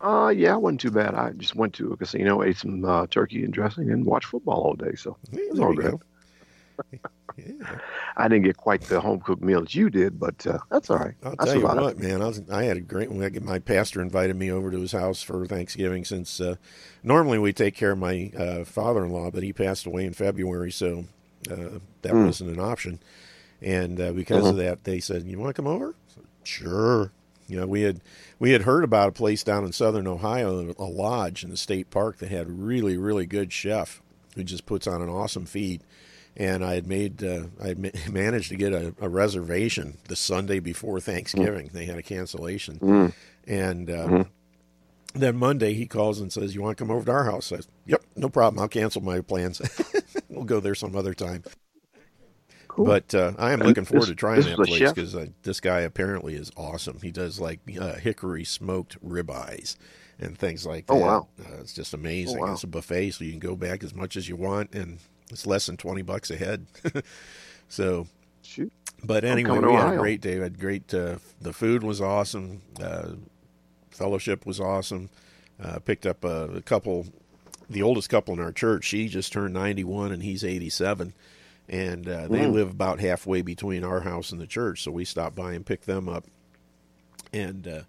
Uh, 0.00 0.32
yeah, 0.34 0.54
it 0.54 0.60
wasn't 0.60 0.80
too 0.80 0.90
bad. 0.90 1.14
I 1.14 1.30
just 1.30 1.54
went 1.54 1.74
to 1.74 1.92
a 1.92 1.96
casino, 1.96 2.42
ate 2.42 2.56
some 2.56 2.84
uh, 2.84 3.06
turkey 3.06 3.44
and 3.44 3.52
dressing, 3.52 3.90
and 3.90 4.04
watched 4.04 4.26
football 4.26 4.62
all 4.62 4.74
day. 4.74 4.94
So 4.96 5.16
yeah, 5.30 5.42
it 5.42 5.50
was 5.50 5.60
all 5.60 5.74
good. 5.74 6.00
Yeah. 7.36 7.78
I 8.16 8.28
didn't 8.28 8.44
get 8.44 8.56
quite 8.56 8.82
the 8.82 9.00
home 9.00 9.20
cooked 9.20 9.42
meal 9.42 9.60
that 9.60 9.74
you 9.74 9.90
did, 9.90 10.18
but 10.18 10.46
uh, 10.46 10.58
that's 10.70 10.90
all 10.90 10.98
right. 10.98 11.14
I'll 11.22 11.36
tell 11.36 11.56
you 11.56 11.66
what, 11.66 11.98
man. 11.98 12.22
I 12.22 12.26
was 12.26 12.42
I 12.50 12.64
had 12.64 12.76
a 12.76 12.80
great. 12.80 13.10
One. 13.10 13.44
My 13.44 13.58
pastor 13.58 14.00
invited 14.02 14.36
me 14.36 14.50
over 14.50 14.70
to 14.70 14.80
his 14.80 14.92
house 14.92 15.22
for 15.22 15.46
Thanksgiving. 15.46 16.04
Since 16.04 16.40
uh, 16.40 16.56
normally 17.02 17.38
we 17.38 17.52
take 17.52 17.74
care 17.74 17.92
of 17.92 17.98
my 17.98 18.30
uh, 18.36 18.64
father-in-law, 18.64 19.30
but 19.30 19.42
he 19.42 19.52
passed 19.52 19.86
away 19.86 20.04
in 20.04 20.12
February, 20.12 20.70
so 20.70 21.04
uh, 21.50 21.78
that 22.02 22.12
mm. 22.12 22.26
wasn't 22.26 22.50
an 22.50 22.60
option. 22.60 23.00
And 23.60 24.00
uh, 24.00 24.12
because 24.12 24.40
mm-hmm. 24.40 24.50
of 24.50 24.56
that, 24.56 24.84
they 24.84 25.00
said, 25.00 25.24
"You 25.24 25.38
want 25.38 25.54
to 25.54 25.62
come 25.62 25.70
over?" 25.70 25.94
Said, 26.14 26.24
sure. 26.44 27.12
You 27.48 27.60
know, 27.60 27.66
we 27.66 27.82
had 27.82 28.00
we 28.38 28.52
had 28.52 28.62
heard 28.62 28.84
about 28.84 29.08
a 29.08 29.12
place 29.12 29.44
down 29.44 29.64
in 29.64 29.72
southern 29.72 30.06
Ohio, 30.06 30.74
a 30.78 30.84
lodge 30.84 31.44
in 31.44 31.50
the 31.50 31.56
state 31.56 31.90
park 31.90 32.18
that 32.18 32.30
had 32.30 32.48
really 32.50 32.96
really 32.96 33.26
good 33.26 33.52
chef 33.52 34.00
who 34.34 34.44
just 34.44 34.66
puts 34.66 34.86
on 34.86 35.02
an 35.02 35.08
awesome 35.08 35.46
feed. 35.46 35.82
And 36.36 36.64
I 36.64 36.74
had 36.74 36.86
made 36.86 37.22
uh, 37.22 37.44
I 37.62 37.68
had 37.68 37.78
ma- 37.78 37.88
managed 38.10 38.48
to 38.50 38.56
get 38.56 38.72
a, 38.72 38.94
a, 39.00 39.08
reservation 39.08 39.98
the 40.08 40.16
Sunday 40.16 40.60
before 40.60 40.98
Thanksgiving. 40.98 41.68
Mm. 41.68 41.72
They 41.72 41.84
had 41.84 41.98
a 41.98 42.02
cancellation, 42.02 42.78
mm. 42.78 43.12
and 43.46 43.90
uh, 43.90 44.06
mm-hmm. 44.06 45.18
then 45.18 45.36
Monday 45.36 45.74
he 45.74 45.86
calls 45.86 46.20
and 46.20 46.32
says, 46.32 46.54
"You 46.54 46.62
want 46.62 46.78
to 46.78 46.82
come 46.82 46.90
over 46.90 47.04
to 47.04 47.12
our 47.12 47.24
house?" 47.24 47.52
I 47.52 47.56
said, 47.56 47.66
"Yep, 47.86 48.02
no 48.16 48.30
problem. 48.30 48.60
I'll 48.60 48.68
cancel 48.68 49.02
my 49.02 49.20
plans. 49.20 49.60
we'll 50.30 50.44
go 50.44 50.58
there 50.58 50.74
some 50.74 50.96
other 50.96 51.12
time." 51.12 51.44
Cool. 52.72 52.86
But 52.86 53.14
uh, 53.14 53.32
I 53.38 53.52
am 53.52 53.60
looking 53.60 53.84
forward 53.84 54.04
this, 54.04 54.08
to 54.08 54.14
trying 54.14 54.40
that 54.40 54.56
place 54.56 54.90
because 54.90 55.14
uh, 55.14 55.26
this 55.42 55.60
guy 55.60 55.80
apparently 55.80 56.34
is 56.34 56.50
awesome. 56.56 57.00
He 57.02 57.10
does 57.10 57.38
like 57.38 57.60
uh, 57.78 57.96
hickory 57.96 58.44
smoked 58.44 58.96
ribeyes 59.06 59.76
and 60.18 60.38
things 60.38 60.64
like 60.64 60.86
oh, 60.88 60.98
that. 60.98 61.04
Oh 61.04 61.06
wow, 61.06 61.28
uh, 61.40 61.60
it's 61.60 61.74
just 61.74 61.92
amazing. 61.92 62.38
Oh, 62.38 62.46
wow. 62.46 62.52
It's 62.54 62.64
a 62.64 62.68
buffet, 62.68 63.10
so 63.10 63.24
you 63.24 63.30
can 63.32 63.40
go 63.40 63.56
back 63.56 63.84
as 63.84 63.94
much 63.94 64.16
as 64.16 64.26
you 64.26 64.36
want, 64.36 64.74
and 64.74 64.98
it's 65.32 65.46
less 65.46 65.66
than 65.66 65.76
twenty 65.76 66.02
bucks 66.02 66.30
a 66.30 66.36
head. 66.36 66.66
so, 67.68 68.06
Shoot. 68.42 68.72
but 69.02 69.24
anyway, 69.24 69.58
we 69.58 69.72
had 69.72 69.94
a 69.94 69.96
great 69.96 70.20
day. 70.20 70.36
We 70.36 70.42
had 70.42 70.60
great. 70.60 70.92
Uh, 70.92 71.16
the 71.40 71.52
food 71.52 71.82
was 71.82 72.00
awesome. 72.00 72.62
Uh, 72.80 73.12
fellowship 73.90 74.46
was 74.46 74.60
awesome. 74.60 75.10
Uh, 75.62 75.78
picked 75.78 76.06
up 76.06 76.24
a, 76.24 76.48
a 76.56 76.62
couple. 76.62 77.06
The 77.70 77.82
oldest 77.82 78.10
couple 78.10 78.34
in 78.34 78.40
our 78.40 78.52
church, 78.52 78.84
she 78.84 79.08
just 79.08 79.32
turned 79.32 79.54
ninety 79.54 79.84
one, 79.84 80.12
and 80.12 80.22
he's 80.22 80.44
eighty 80.44 80.68
seven 80.68 81.14
and 81.68 82.08
uh, 82.08 82.28
they 82.28 82.40
mm. 82.40 82.52
live 82.52 82.70
about 82.70 83.00
halfway 83.00 83.40
between 83.42 83.84
our 83.84 84.00
house 84.00 84.32
and 84.32 84.40
the 84.40 84.46
church. 84.46 84.82
So 84.82 84.90
we 84.90 85.04
stopped 85.04 85.34
by 85.34 85.54
and 85.54 85.64
picked 85.64 85.86
them 85.86 86.08
up. 86.08 86.24
And 87.32 87.66
uh, 87.66 87.82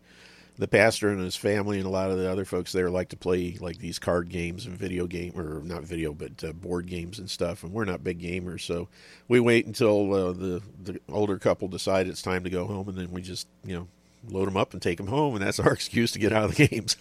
the 0.57 0.67
pastor 0.67 1.09
and 1.09 1.19
his 1.19 1.35
family 1.35 1.77
and 1.77 1.87
a 1.87 1.89
lot 1.89 2.11
of 2.11 2.17
the 2.17 2.29
other 2.29 2.45
folks 2.45 2.71
there 2.71 2.89
like 2.89 3.09
to 3.09 3.17
play 3.17 3.57
like 3.59 3.79
these 3.79 3.97
card 3.97 4.29
games 4.29 4.65
and 4.65 4.77
video 4.77 5.07
game 5.07 5.33
or 5.35 5.61
not 5.63 5.83
video 5.83 6.13
but 6.13 6.43
uh, 6.43 6.53
board 6.53 6.85
games 6.85 7.17
and 7.17 7.29
stuff. 7.29 7.63
And 7.63 7.73
we're 7.73 7.85
not 7.85 8.03
big 8.03 8.19
gamers, 8.19 8.61
so 8.61 8.87
we 9.27 9.39
wait 9.39 9.65
until 9.65 10.13
uh, 10.13 10.31
the 10.31 10.61
the 10.83 10.99
older 11.09 11.39
couple 11.39 11.67
decide 11.67 12.07
it's 12.07 12.21
time 12.21 12.43
to 12.43 12.49
go 12.49 12.67
home, 12.67 12.87
and 12.87 12.97
then 12.97 13.11
we 13.11 13.21
just 13.21 13.47
you 13.65 13.75
know 13.75 13.87
load 14.29 14.47
them 14.47 14.57
up 14.57 14.73
and 14.73 14.81
take 14.81 14.97
them 14.97 15.07
home, 15.07 15.35
and 15.35 15.43
that's 15.43 15.59
our 15.59 15.73
excuse 15.73 16.11
to 16.11 16.19
get 16.19 16.31
out 16.31 16.45
of 16.45 16.55
the 16.55 16.67
games. 16.67 16.97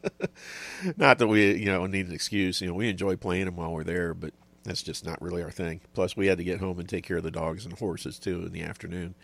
not 0.96 1.18
that 1.18 1.28
we 1.28 1.54
you 1.54 1.66
know 1.66 1.86
need 1.86 2.06
an 2.06 2.14
excuse. 2.14 2.60
You 2.60 2.68
know 2.68 2.74
we 2.74 2.88
enjoy 2.88 3.16
playing 3.16 3.44
them 3.44 3.56
while 3.56 3.72
we're 3.72 3.84
there, 3.84 4.12
but 4.12 4.32
that's 4.64 4.82
just 4.82 5.06
not 5.06 5.22
really 5.22 5.42
our 5.42 5.52
thing. 5.52 5.80
Plus, 5.94 6.16
we 6.16 6.26
had 6.26 6.38
to 6.38 6.44
get 6.44 6.58
home 6.58 6.80
and 6.80 6.88
take 6.88 7.04
care 7.06 7.18
of 7.18 7.22
the 7.22 7.30
dogs 7.30 7.64
and 7.64 7.78
horses 7.78 8.18
too 8.18 8.44
in 8.44 8.52
the 8.52 8.62
afternoon. 8.62 9.14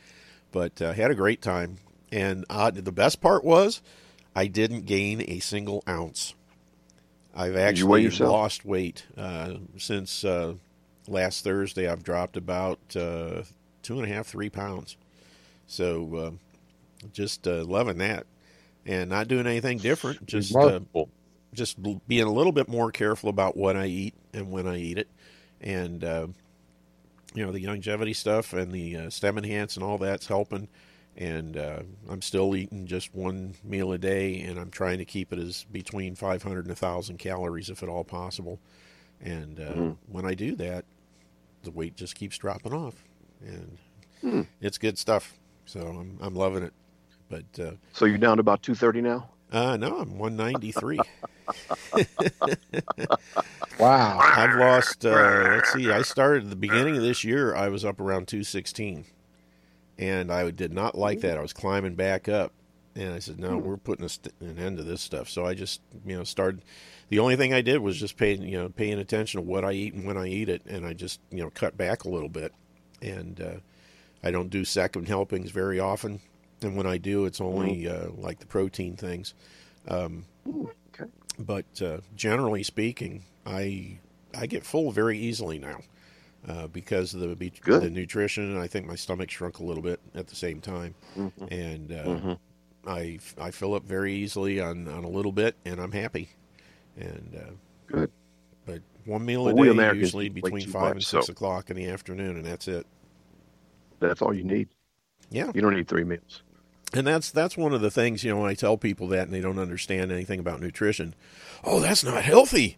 But 0.53 0.81
uh, 0.81 0.93
had 0.93 1.11
a 1.11 1.17
great 1.17 1.43
time, 1.43 1.79
and 2.13 2.45
uh, 2.49 2.71
the 2.71 2.93
best 2.93 3.21
part 3.21 3.45
was 3.45 3.83
I 4.37 4.47
didn't 4.47 4.87
gain 4.87 5.23
a 5.27 5.41
single 5.41 5.83
ounce. 5.89 6.35
I've 7.35 7.57
actually 7.57 8.09
lost 8.11 8.65
weight 8.65 9.07
uh, 9.17 9.55
since 9.79 10.25
uh, 10.25 10.55
last 11.09 11.43
Thursday. 11.45 11.89
I've 11.89 12.05
dropped 12.05 12.37
about 12.37 12.79
uh, 12.95 13.43
two 13.83 13.99
and 13.99 14.05
a 14.05 14.15
half, 14.15 14.27
three 14.27 14.51
pounds. 14.51 14.97
So 15.67 16.15
uh, 17.03 17.07
just 17.13 17.47
loving 17.47 17.99
that, 17.99 18.27
and 18.85 19.09
not 19.09 19.29
doing 19.29 19.47
anything 19.47 19.79
different. 19.79 20.27
Just 20.27 20.53
just 21.55 21.79
being 22.07 22.25
a 22.25 22.33
little 22.33 22.53
bit 22.53 22.69
more 22.69 22.91
careful 22.91 23.29
about 23.29 23.57
what 23.57 23.77
I 23.77 23.87
eat 23.87 24.15
and 24.33 24.51
when 24.51 24.67
I 24.67 24.77
eat 24.77 24.99
it 24.99 25.09
and 25.63 26.03
uh, 26.03 26.27
you 27.35 27.45
know 27.45 27.53
the 27.53 27.67
longevity 27.67 28.13
stuff 28.13 28.53
and 28.53 28.73
the 28.73 28.97
uh, 28.97 29.11
stem 29.11 29.39
enhance 29.39 29.77
and 29.77 29.85
all 29.85 29.99
that's 29.99 30.27
helping. 30.27 30.69
And 31.17 31.57
uh, 31.57 31.81
I'm 32.09 32.23
still 32.23 32.57
eating 32.57 32.87
just 32.87 33.15
one 33.15 33.55
meal 33.63 33.93
a 33.93 33.99
day, 33.99 34.41
and 34.41 34.59
I'm 34.59 34.71
trying 34.71 34.99
to 34.99 35.05
keep 35.05 35.33
it 35.33 35.39
as 35.39 35.67
between 35.71 36.15
500 36.15 36.61
and 36.61 36.69
1,000 36.69 37.19
calories 37.19 37.69
if 37.69 37.83
at 37.83 37.89
all 37.89 38.05
possible. 38.05 38.61
And 39.21 39.61
uh, 39.61 39.63
mm-hmm. 39.63 39.91
when 40.07 40.25
I 40.25 40.35
do 40.35 40.57
that, 40.57 40.85
the 41.63 41.71
weight 41.71 41.97
just 41.97 42.15
keeps 42.15 42.39
dropping 42.39 42.73
off, 42.73 43.05
and 43.41 43.79
mm. 44.23 44.47
it's 44.61 44.79
good 44.79 44.99
stuff. 44.99 45.39
So 45.65 45.81
I'm 45.81 46.19
I'm 46.21 46.35
loving 46.35 46.65
it. 46.65 46.73
But 47.29 47.61
uh, 47.61 47.73
so 47.93 48.05
you're 48.05 48.19
down 48.19 48.39
to 48.39 48.41
about 48.41 48.63
230 48.63 49.01
now. 49.01 49.29
Uh, 49.53 49.77
no, 49.77 49.99
I'm 49.99 50.19
193. 50.19 50.99
wow. 53.79 54.19
I've 54.19 54.57
lost, 54.57 55.05
uh, 55.05 55.49
let's 55.51 55.75
see, 55.75 55.91
I 55.91 56.01
started 56.03 56.45
at 56.45 56.51
the 56.51 56.57
beginning 56.57 56.97
of 56.97 57.03
this 57.03 57.23
year, 57.23 57.55
I 57.55 57.69
was 57.69 57.85
up 57.85 58.01
around 58.01 58.29
216. 58.29 59.05
And 59.99 60.33
I 60.33 60.51
did 60.51 60.73
not 60.73 60.97
like 60.97 61.21
that. 61.21 61.39
I 61.39 61.43
was 61.43 61.53
climbing 61.53 61.95
back 61.95 62.29
up. 62.29 62.53
And 62.95 63.15
I 63.15 63.21
said, 63.21 63.39
no, 63.39 63.57
we're 63.57 63.79
putting 63.79 64.07
st- 64.07 64.35
an 64.41 64.59
end 64.59 64.77
to 64.77 64.83
this 64.83 65.01
stuff. 65.01 65.31
So 65.31 65.47
I 65.47 65.55
just, 65.55 65.81
you 66.05 66.17
know, 66.17 66.25
started. 66.25 66.63
The 67.09 67.21
only 67.21 67.37
thing 67.37 67.55
I 67.55 67.63
did 67.63 67.79
was 67.79 67.99
just 67.99 68.19
paying, 68.19 68.43
you 68.43 68.59
know, 68.59 68.69
paying 68.69 68.99
attention 68.99 69.39
to 69.39 69.47
what 69.47 69.65
I 69.65 69.73
eat 69.73 69.95
and 69.95 70.05
when 70.05 70.19
I 70.19 70.27
eat 70.27 70.51
it, 70.51 70.63
and 70.67 70.85
I 70.85 70.93
just, 70.93 71.21
you 71.31 71.43
know, 71.43 71.51
cut 71.51 71.77
back 71.77 72.05
a 72.05 72.11
little 72.11 72.29
bit. 72.29 72.53
And 73.01 73.41
uh, 73.41 73.61
I 74.23 74.31
don't 74.31 74.51
do 74.51 74.65
second 74.65 75.09
helpings 75.09 75.51
very 75.51 75.81
often, 75.81 76.21
and 76.61 76.77
when 76.77 76.87
I 76.87 76.99
do, 76.99 77.25
it's 77.25 77.41
only 77.41 77.89
uh, 77.89 78.09
like 78.17 78.41
the 78.41 78.47
protein 78.47 78.95
things. 78.97 79.35
Um, 79.89 80.27
okay. 80.47 81.11
But 81.39 81.83
uh, 81.83 81.99
generally 82.15 82.63
speaking, 82.63 83.25
I 83.47 83.99
I 84.37 84.47
get 84.47 84.65
full 84.65 84.93
very 84.93 85.19
easily 85.19 85.59
now 85.59 85.81
uh, 86.49 86.67
because 86.69 87.15
of 87.15 87.21
the 87.21 87.51
the 87.67 87.91
nutrition. 87.91 88.57
I 88.59 88.67
think 88.67 88.87
my 88.87 88.97
stomach 88.97 89.31
shrunk 89.31 89.59
a 89.59 89.65
little 89.65 89.83
bit 89.83 90.01
at 90.15 90.27
the 90.29 90.35
same 90.37 90.61
time, 90.61 90.95
Mm-hmm. 91.17 91.45
and 91.51 91.93
uh, 91.93 92.05
Mhm. 92.05 92.39
I 92.87 93.19
I 93.41 93.51
fill 93.51 93.75
up 93.75 93.85
very 93.85 94.13
easily 94.15 94.61
on 94.61 94.89
on 94.89 95.05
a 95.05 95.09
little 95.09 95.33
bit, 95.33 95.57
and 95.65 95.81
I'm 95.81 95.93
happy. 95.93 96.29
And 96.97 97.35
uh, 97.37 97.51
Good. 97.87 98.11
but 98.67 98.81
one 99.05 99.25
meal 99.25 99.45
Well, 99.45 99.59
a 99.59 99.65
day 99.65 99.71
Americans 99.71 100.01
usually 100.03 100.29
between 100.29 100.67
five 100.69 100.83
much, 100.83 100.93
and 100.95 101.05
six 101.05 101.27
so- 101.27 101.33
o'clock 101.33 101.71
in 101.71 101.77
the 101.77 101.87
afternoon, 101.87 102.37
and 102.37 102.45
that's 102.45 102.69
it. 102.69 102.87
That's 104.01 104.21
all 104.21 104.35
you 104.35 104.45
need. 104.45 104.69
Yeah. 105.31 105.51
You 105.55 105.61
don't 105.63 105.75
need 105.75 105.89
three 105.89 106.05
meals. 106.05 106.43
And 106.93 107.07
that's 107.07 107.31
that's 107.31 107.57
one 107.57 107.73
of 107.73 107.81
the 107.81 107.91
things, 107.91 108.23
you 108.25 108.31
know, 108.35 108.41
when 108.41 108.51
I 108.51 108.55
tell 108.55 108.77
people 108.77 109.07
that 109.09 109.23
and 109.23 109.33
they 109.33 109.41
don't 109.41 109.59
understand 109.59 110.13
anything 110.13 110.39
about 110.41 110.61
nutrition. 110.61 111.15
Oh, 111.65 111.81
that's 111.81 112.05
not 112.05 112.23
healthy. 112.25 112.77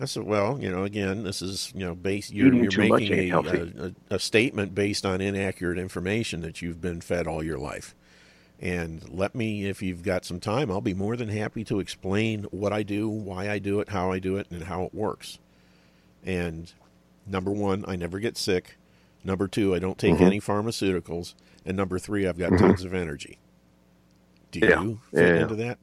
I 0.00 0.06
said, 0.06 0.24
well, 0.24 0.58
you 0.60 0.70
know, 0.70 0.82
again, 0.82 1.22
this 1.22 1.40
is, 1.40 1.72
you 1.74 1.84
know, 1.84 1.94
based 1.94 2.32
you're, 2.32 2.52
you're 2.52 2.70
making 2.78 3.32
a, 3.32 3.92
a, 4.10 4.14
a 4.16 4.18
statement 4.18 4.74
based 4.74 5.06
on 5.06 5.20
inaccurate 5.20 5.78
information 5.78 6.40
that 6.40 6.60
you've 6.60 6.80
been 6.80 7.00
fed 7.00 7.26
all 7.28 7.42
your 7.44 7.58
life. 7.58 7.94
And 8.60 9.08
let 9.08 9.34
me, 9.34 9.66
if 9.66 9.82
you've 9.82 10.02
got 10.02 10.24
some 10.24 10.40
time, 10.40 10.70
I'll 10.70 10.80
be 10.80 10.94
more 10.94 11.16
than 11.16 11.28
happy 11.28 11.64
to 11.64 11.78
explain 11.80 12.44
what 12.50 12.72
I 12.72 12.82
do, 12.82 13.08
why 13.08 13.48
I 13.50 13.58
do 13.58 13.80
it, 13.80 13.90
how 13.90 14.10
I 14.10 14.18
do 14.18 14.36
it, 14.36 14.48
and 14.50 14.64
how 14.64 14.82
it 14.84 14.94
works. 14.94 15.38
And 16.24 16.72
number 17.26 17.50
one, 17.52 17.84
I 17.86 17.94
never 17.96 18.18
get 18.18 18.36
sick. 18.36 18.76
Number 19.22 19.46
two, 19.48 19.74
I 19.74 19.78
don't 19.78 19.98
take 19.98 20.16
Mhm. 20.16 20.20
any 20.26 20.40
pharmaceuticals. 20.40 21.34
And 21.64 21.76
number 21.76 21.98
three, 21.98 22.26
I've 22.26 22.38
got 22.38 22.58
tons 22.58 22.84
of 22.84 22.94
energy. 22.94 23.38
Do 24.50 24.60
Yeah. 24.60 24.82
you 24.82 25.00
fit 25.12 25.36
Yeah. 25.36 25.42
into 25.42 25.54
that? 25.56 25.78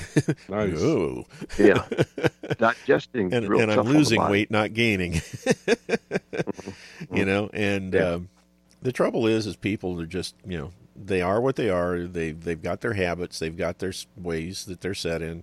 Nice. 0.48 0.80
No. 0.80 1.24
Yeah. 1.58 1.86
Digesting 2.58 3.32
And, 3.32 3.48
real 3.48 3.60
and 3.60 3.70
I'm 3.70 3.76
tough 3.78 3.86
on 3.86 3.92
the 3.92 3.98
losing 3.98 4.22
weight, 4.28 4.50
not 4.50 4.74
gaining. 4.74 5.20
you 7.12 7.24
know, 7.24 7.50
and 7.52 7.94
Yeah. 7.94 8.08
um, 8.10 8.28
the 8.82 8.92
trouble 8.92 9.26
is, 9.26 9.46
is 9.46 9.56
people 9.56 10.00
are 10.00 10.06
just, 10.06 10.34
you 10.46 10.58
know, 10.58 10.70
they 10.96 11.22
are 11.22 11.40
what 11.40 11.56
they 11.56 11.70
are. 11.70 12.00
They 12.06 12.32
they've 12.32 12.60
got 12.60 12.80
their 12.80 12.92
habits, 12.94 13.38
they've 13.38 13.56
got 13.56 13.78
their 13.78 13.92
ways 14.16 14.64
that 14.66 14.80
they're 14.80 14.94
set 14.94 15.22
in, 15.22 15.42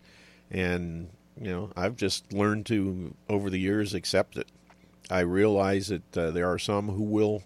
and 0.51 1.09
you 1.41 1.49
know, 1.49 1.71
I've 1.75 1.95
just 1.95 2.31
learned 2.33 2.65
to 2.67 3.15
over 3.29 3.49
the 3.49 3.59
years 3.59 3.93
accept 3.93 4.37
it. 4.37 4.47
I 5.09 5.21
realize 5.21 5.87
that 5.87 6.17
uh, 6.17 6.31
there 6.31 6.49
are 6.51 6.59
some 6.59 6.89
who 6.89 7.01
will 7.03 7.43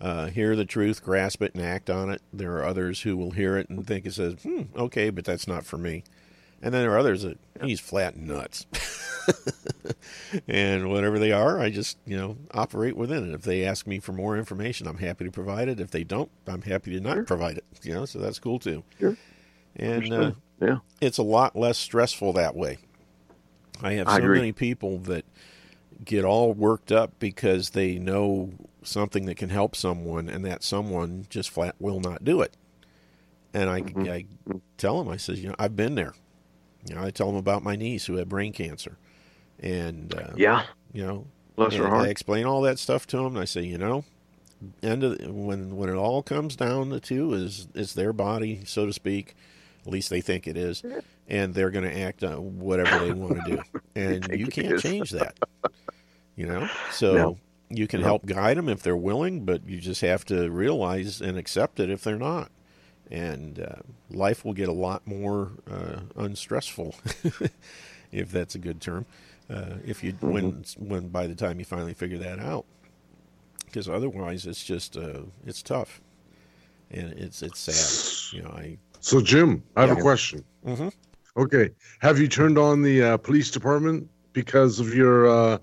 uh, 0.00 0.26
hear 0.26 0.56
the 0.56 0.64
truth, 0.64 1.04
grasp 1.04 1.40
it, 1.42 1.54
and 1.54 1.62
act 1.62 1.88
on 1.88 2.10
it. 2.10 2.20
There 2.32 2.56
are 2.56 2.64
others 2.64 3.02
who 3.02 3.16
will 3.16 3.30
hear 3.30 3.56
it 3.56 3.68
and 3.70 3.86
think 3.86 4.06
it 4.06 4.14
says, 4.14 4.34
"Hmm, 4.42 4.62
okay, 4.76 5.10
but 5.10 5.24
that's 5.24 5.46
not 5.46 5.64
for 5.64 5.78
me." 5.78 6.02
And 6.62 6.72
then 6.74 6.82
there 6.82 6.92
are 6.92 6.98
others 6.98 7.22
that 7.22 7.38
he's 7.62 7.80
flat 7.80 8.16
nuts. 8.16 8.66
and 10.48 10.90
whatever 10.90 11.18
they 11.18 11.32
are, 11.32 11.60
I 11.60 11.70
just 11.70 11.98
you 12.06 12.16
know 12.16 12.36
operate 12.52 12.96
within 12.96 13.28
it. 13.28 13.34
If 13.34 13.42
they 13.42 13.64
ask 13.64 13.86
me 13.86 13.98
for 14.00 14.12
more 14.12 14.36
information, 14.36 14.86
I'm 14.86 14.98
happy 14.98 15.24
to 15.24 15.30
provide 15.30 15.68
it. 15.68 15.80
If 15.80 15.90
they 15.90 16.04
don't, 16.04 16.30
I'm 16.46 16.62
happy 16.62 16.92
to 16.92 17.00
not 17.00 17.14
Sure. 17.14 17.24
provide 17.24 17.58
it. 17.58 17.64
You 17.82 17.94
know, 17.94 18.04
so 18.04 18.18
that's 18.18 18.38
cool 18.38 18.58
too. 18.58 18.82
Sure. 18.98 19.16
And 19.76 20.12
uh, 20.12 20.32
yeah. 20.60 20.78
it's 21.00 21.18
a 21.18 21.22
lot 21.22 21.54
less 21.56 21.76
stressful 21.78 22.32
that 22.34 22.56
way. 22.56 22.78
I 23.82 23.92
have 23.94 24.08
I 24.08 24.16
so 24.18 24.22
agree. 24.24 24.38
many 24.38 24.52
people 24.52 24.98
that 25.00 25.24
get 26.04 26.24
all 26.24 26.52
worked 26.54 26.90
up 26.92 27.12
because 27.18 27.70
they 27.70 27.98
know 27.98 28.50
something 28.82 29.26
that 29.26 29.36
can 29.36 29.50
help 29.50 29.76
someone, 29.76 30.28
and 30.28 30.44
that 30.44 30.62
someone 30.62 31.26
just 31.28 31.50
flat 31.50 31.74
will 31.78 32.00
not 32.00 32.24
do 32.24 32.40
it. 32.40 32.56
And 33.52 33.68
I, 33.68 33.80
Mhm. 33.82 34.08
I 34.10 34.24
tell 34.78 34.98
them, 35.02 35.12
I 35.12 35.16
says, 35.16 35.42
you 35.42 35.48
know, 35.48 35.54
I've 35.58 35.74
been 35.76 35.94
there. 35.94 36.14
You 36.88 36.94
know, 36.94 37.02
I 37.02 37.10
tell 37.10 37.26
them 37.26 37.36
about 37.36 37.62
my 37.62 37.76
niece 37.76 38.06
who 38.06 38.16
had 38.16 38.28
brain 38.28 38.52
cancer, 38.52 38.96
and 39.60 40.12
uh, 40.14 40.32
Yeah. 40.36 40.64
you 40.92 41.04
know, 41.04 41.26
Bless 41.56 41.74
her 41.74 41.88
heart. 41.88 42.06
I 42.06 42.08
explain 42.10 42.44
all 42.46 42.60
that 42.62 42.78
stuff 42.78 43.06
to 43.08 43.16
them. 43.16 43.28
And 43.28 43.38
I 43.38 43.44
say, 43.46 43.62
you 43.62 43.78
know, 43.78 44.04
end 44.82 45.02
of 45.04 45.18
the, 45.18 45.32
when 45.32 45.76
when 45.76 45.88
it 45.88 45.94
all 45.96 46.22
comes 46.22 46.54
down 46.56 46.90
to 46.90 47.00
two 47.00 47.32
is 47.34 47.68
it's 47.74 47.94
their 47.94 48.12
body, 48.12 48.60
so 48.64 48.86
to 48.86 48.92
speak. 48.92 49.34
At 49.86 49.92
least 49.92 50.10
they 50.10 50.20
think 50.20 50.46
it 50.48 50.56
is, 50.56 50.82
and 51.28 51.54
they're 51.54 51.70
going 51.70 51.88
to 51.88 51.98
act 52.00 52.24
on 52.24 52.58
whatever 52.58 52.98
they 52.98 53.12
want 53.12 53.36
to 53.44 53.56
do, 53.56 53.62
and 53.96 54.32
you 54.38 54.48
can't 54.48 54.78
change 54.80 55.10
that. 55.12 55.36
You 56.34 56.46
know, 56.46 56.68
so 56.90 57.14
No. 57.14 57.38
you 57.70 57.86
can 57.86 58.00
No. 58.00 58.06
help 58.06 58.26
guide 58.26 58.56
them 58.58 58.68
if 58.68 58.82
they're 58.82 58.96
willing, 58.96 59.44
but 59.44 59.66
you 59.68 59.78
just 59.80 60.00
have 60.02 60.24
to 60.26 60.50
realize 60.50 61.20
and 61.22 61.38
accept 61.38 61.80
it 61.80 61.88
if 61.88 62.02
they're 62.02 62.18
not. 62.18 62.50
And 63.10 63.60
uh, 63.60 63.76
life 64.10 64.44
will 64.44 64.52
get 64.52 64.68
a 64.68 64.72
lot 64.72 65.06
more 65.06 65.52
uh, 65.70 66.00
unstressful, 66.16 66.94
if 68.12 68.32
that's 68.32 68.54
a 68.56 68.58
good 68.58 68.80
term. 68.80 69.06
Uh, 69.48 69.74
if 69.84 70.02
you 70.02 70.12
when 70.20 70.64
when 70.76 71.08
by 71.08 71.28
the 71.28 71.34
time 71.36 71.60
you 71.60 71.64
finally 71.64 71.94
figure 71.94 72.18
that 72.18 72.40
out, 72.40 72.64
because 73.66 73.88
otherwise 73.88 74.44
it's 74.46 74.64
just 74.64 74.96
uh, 74.96 75.20
it's 75.46 75.62
tough, 75.62 76.00
and 76.90 77.12
it's 77.12 77.42
it's 77.42 77.60
sad. 77.60 78.36
You 78.36 78.42
know, 78.42 78.50
I 78.50 78.78
So, 79.00 79.20
Jim, 79.20 79.62
I 79.76 79.82
have 79.82 79.90
Yeah. 79.90 79.98
a 79.98 80.02
question. 80.02 80.44
Mhm. 80.66 80.92
Okay. 81.36 81.70
Have 82.00 82.18
you 82.18 82.26
turned 82.26 82.58
on 82.58 82.82
the 82.82 83.02
uh, 83.02 83.16
police 83.18 83.50
department 83.52 84.08
because 84.32 84.80
of 84.80 84.94
your 84.94 85.28
uh, 85.28 85.58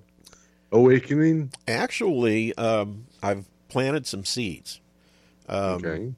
awakening? 0.71 1.51
actually 1.67 2.56
um, 2.56 3.06
I've 3.21 3.45
planted 3.67 4.06
some 4.08 4.23
seeds. 4.23 4.79
Um, 5.49 5.86
okay. 5.86 6.13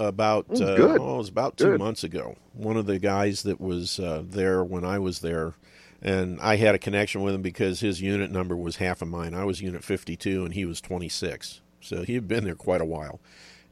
About 0.00 0.48
Mm, 0.48 0.60
uh, 0.62 0.82
oh, 1.02 1.14
it 1.14 1.18
was 1.18 1.28
about 1.28 1.56
two 1.56 1.72
Good. 1.72 1.78
months 1.80 2.04
ago. 2.04 2.36
One 2.52 2.76
of 2.76 2.86
the 2.86 2.98
guys 2.98 3.42
that 3.42 3.60
was 3.60 3.98
uh, 3.98 4.22
there 4.24 4.62
when 4.64 4.84
I 4.84 4.98
was 4.98 5.20
there, 5.20 5.54
and 6.00 6.40
I 6.40 6.56
had 6.56 6.74
a 6.74 6.78
connection 6.78 7.22
with 7.22 7.34
him 7.34 7.42
because 7.42 7.80
his 7.80 8.00
unit 8.00 8.30
number 8.30 8.56
was 8.56 8.76
half 8.76 9.02
of 9.02 9.08
mine. 9.08 9.34
I 9.34 9.44
was 9.44 9.60
Unit 9.60 9.82
52, 9.82 10.44
and 10.44 10.54
he 10.54 10.64
was 10.64 10.80
26, 10.80 11.60
so 11.80 12.02
he 12.02 12.14
had 12.14 12.28
been 12.28 12.44
there 12.44 12.54
quite 12.54 12.80
a 12.80 12.84
while. 12.86 13.20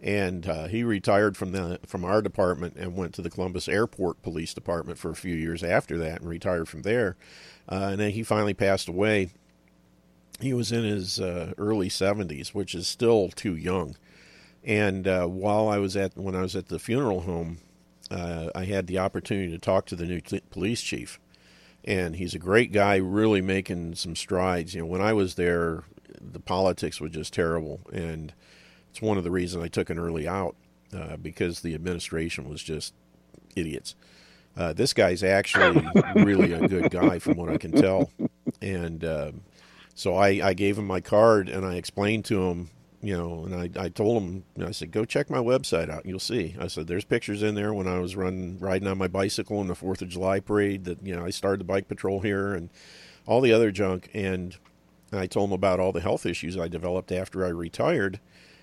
And 0.03 0.47
uh, 0.47 0.67
he 0.67 0.83
retired 0.85 1.37
from 1.37 1.53
the 1.53 1.81
from 1.87 2.05
our 2.05 2.21
department 2.21 2.77
and 2.77 2.97
went 2.97 3.15
to 3.15 3.23
the 3.23 3.31
Columbus 3.31 3.67
Airport 3.69 4.21
Police 4.23 4.53
Department 4.53 4.99
for 4.99 5.11
a 5.11 5.17
few 5.17 5.35
years 5.35 5.63
after 5.63 5.97
that, 5.99 6.21
and 6.21 6.29
retired 6.29 6.69
from 6.69 6.83
there. 6.83 7.17
Uh, 7.69 7.89
and 7.93 8.01
then 8.01 8.11
he 8.11 8.23
finally 8.23 8.53
passed 8.55 8.89
away. 8.89 9.31
He 10.39 10.53
was 10.53 10.71
in 10.71 10.85
his 10.85 11.19
uh, 11.19 11.55
early 11.57 11.89
70s, 11.89 12.49
which 12.49 12.75
is 12.75 12.87
still 12.87 13.31
too 13.31 13.57
young. 13.57 13.97
And 14.67 15.07
uh, 15.07 15.27
while 15.27 15.69
I 15.69 15.79
was 15.79 15.97
at 15.97 16.17
when 16.17 16.35
I 16.35 16.43
was 16.43 16.57
at 16.57 16.67
the 16.67 16.81
funeral 16.81 17.21
home, 17.21 17.59
uh, 18.11 18.49
I 18.55 18.65
had 18.65 18.89
the 18.89 18.99
opportunity 18.99 19.51
to 19.53 19.59
talk 19.59 19.87
to 19.87 19.97
the 19.97 20.07
new 20.07 20.21
t- 20.21 20.43
police 20.51 20.83
chief, 20.83 21.21
and 21.85 22.17
he's 22.17 22.35
a 22.35 22.41
great 22.41 22.73
guy, 22.73 22.97
really 22.97 23.41
making 23.41 23.95
some 23.95 24.17
strides. 24.17 24.75
You 24.75 24.81
know, 24.81 24.87
when 24.87 25.01
I 25.01 25.13
was 25.13 25.37
there, 25.37 25.85
the 26.21 26.41
politics 26.41 27.01
was 27.01 27.13
just 27.13 27.33
terrible, 27.33 27.81
and 27.93 28.35
it's 28.91 29.01
one 29.01 29.17
of 29.17 29.25
the 29.25 29.31
reasons 29.31 29.63
I 29.65 29.69
took 29.69 29.89
an 29.89 30.01
early 30.01 30.27
out 30.27 30.57
uh, 30.93 31.17
because 31.17 31.61
the 31.61 31.75
administration 31.75 32.49
was 32.49 32.61
just 32.61 32.93
idiots. 33.55 33.95
Uh, 34.57 34.73
this 34.73 34.93
guy's 34.93 35.23
actually 35.23 35.87
really 36.17 36.53
a 36.53 36.67
good 36.67 36.91
guy, 36.91 37.21
from 37.21 37.37
what 37.37 37.51
I 37.51 37.57
can 37.57 37.71
tell, 37.71 38.11
and 38.61 39.05
um 39.05 39.43
so 39.99 40.15
I, 40.15 40.41
I 40.45 40.53
gave 40.53 40.77
him 40.77 40.87
my 40.87 41.01
card 41.01 41.49
and 41.49 41.65
I 41.65 41.77
explained 41.77 42.27
to 42.27 42.43
him 42.51 42.69
you 43.03 43.17
know, 43.17 43.45
and 43.45 43.55
I, 43.55 43.85
I 43.85 43.89
told 43.89 44.23
him, 44.23 44.45
I 44.65 44.71
said, 44.71 44.91
go 44.91 45.05
check 45.05 45.31
my 45.31 45.39
website 45.39 45.91
out. 45.91 46.07
You'll 46.07 46.19
see. 46.19 46.57
I 46.59 46.67
said, 46.67 46.87
there's 46.87 47.05
pictures 47.05 47.43
in 47.43 47.55
there 47.55 47.75
when 47.75 47.87
I 47.87 47.99
was 47.99 48.17
running, 48.17 48.59
riding 48.59 48.89
on 48.89 48.99
my 48.99 49.09
bicycle 49.09 49.61
in 49.61 49.69
the 49.69 49.75
Fourth 49.75 50.03
of 50.03 50.09
July 50.09 50.41
parade. 50.41 50.85
That 50.85 51.05
you 51.05 51.15
know, 51.15 51.25
I 51.25 51.31
started 51.31 51.61
the 51.61 51.65
bike 51.65 51.89
patrol 51.89 52.21
here 52.21 52.55
and 52.55 52.71
all 53.27 53.41
the 53.41 53.53
other 53.53 53.71
junk. 53.71 54.11
And 54.15 54.57
I 55.13 55.27
told 55.27 55.51
him 55.51 55.55
about 55.55 55.81
all 55.81 55.93
the 55.93 56.01
health 56.01 56.27
issues 56.27 56.57
I 56.57 56.69
developed 56.69 57.13
after 57.13 57.45
I 57.45 57.49
retired, 57.49 58.21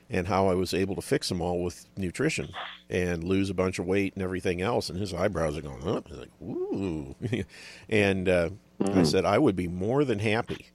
and 0.09 0.27
how 0.27 0.47
I 0.47 0.53
was 0.53 0.73
able 0.73 0.95
to 0.95 1.01
fix 1.01 1.29
them 1.29 1.41
all 1.41 1.63
with 1.63 1.87
nutrition 1.97 2.49
and 2.89 3.23
lose 3.23 3.49
a 3.49 3.53
bunch 3.53 3.79
of 3.79 3.85
weight 3.85 4.13
and 4.13 4.23
everything 4.23 4.61
else. 4.61 4.89
And 4.89 4.99
his 4.99 5.13
eyebrows 5.13 5.57
are 5.57 5.61
going 5.61 5.87
up. 5.87 6.07
He's 6.07 6.17
like, 6.17 6.31
ooh. 6.41 7.15
and 7.89 8.29
uh, 8.29 8.49
I 8.81 9.03
said, 9.03 9.25
I 9.25 9.37
would 9.37 9.55
be 9.55 9.67
more 9.67 10.03
than 10.03 10.19
happy 10.19 10.67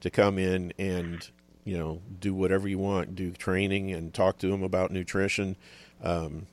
to 0.00 0.10
come 0.10 0.38
in 0.38 0.72
and 0.78 1.30
you 1.64 1.76
know 1.78 2.00
do 2.20 2.34
whatever 2.34 2.68
you 2.68 2.78
want 2.78 3.14
do 3.14 3.30
training 3.32 3.92
and 3.92 4.14
talk 4.14 4.38
to 4.38 4.48
them 4.48 4.62
about 4.62 4.90
nutrition 4.90 5.56
um, 6.02 6.46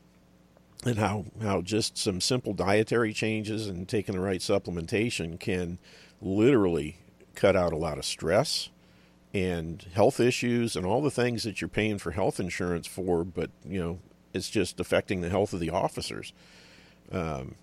and 0.85 0.97
how 0.97 1.25
how 1.41 1.61
just 1.61 1.97
some 1.97 2.21
simple 2.21 2.53
dietary 2.53 3.13
changes 3.13 3.67
and 3.67 3.87
taking 3.87 4.15
the 4.15 4.21
right 4.21 4.41
supplementation 4.41 5.39
can 5.39 5.79
literally 6.21 6.97
cut 7.35 7.55
out 7.55 7.73
a 7.73 7.77
lot 7.77 7.97
of 7.97 8.05
stress 8.05 8.69
and 9.33 9.85
health 9.93 10.19
issues 10.19 10.75
and 10.75 10.85
all 10.85 11.01
the 11.01 11.11
things 11.11 11.43
that 11.43 11.61
you're 11.61 11.67
paying 11.67 11.97
for 11.97 12.11
health 12.11 12.39
insurance 12.39 12.87
for 12.87 13.23
but 13.23 13.49
you 13.67 13.79
know 13.79 13.99
it's 14.33 14.49
just 14.49 14.79
affecting 14.79 15.21
the 15.21 15.29
health 15.29 15.53
of 15.53 15.59
the 15.59 15.69
officers 15.69 16.33
Um, 17.11 17.55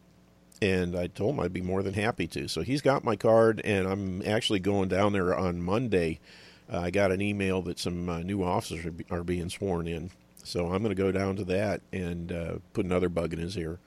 and 0.62 0.97
I 0.97 1.07
told 1.09 1.34
him 1.34 1.40
I'd 1.40 1.53
be 1.53 1.61
more 1.61 1.82
than 1.82 1.94
happy 1.94 2.26
to. 2.28 2.49
So 2.49 2.62
he's 2.62 2.80
got 2.82 3.05
my 3.05 3.16
card, 3.16 3.61
and 3.64 3.86
I'm 3.86 4.22
actually 4.26 4.61
going 4.61 4.88
down 4.88 5.12
there 5.12 5.34
on 5.36 5.62
Monday. 5.62 6.18
Uh, 6.72 6.80
I 6.80 6.90
got 6.90 7.12
an 7.12 7.20
email 7.20 7.62
that 7.62 7.78
some 7.78 8.08
uh, 8.08 8.20
new 8.20 8.42
officers 8.42 8.84
are, 8.84 8.90
be, 8.90 9.04
are, 9.10 9.22
being 9.22 9.48
sworn 9.48 9.86
in, 9.86 10.10
so 10.42 10.72
I'm 10.72 10.82
going 10.82 10.94
to 10.94 11.00
go 11.00 11.12
down 11.12 11.36
to 11.36 11.44
that 11.44 11.80
and 11.92 12.32
uh, 12.32 12.54
put 12.72 12.84
another 12.84 13.08
bug 13.08 13.32
in 13.32 13.38
his 13.38 13.56
ear. 13.56 13.78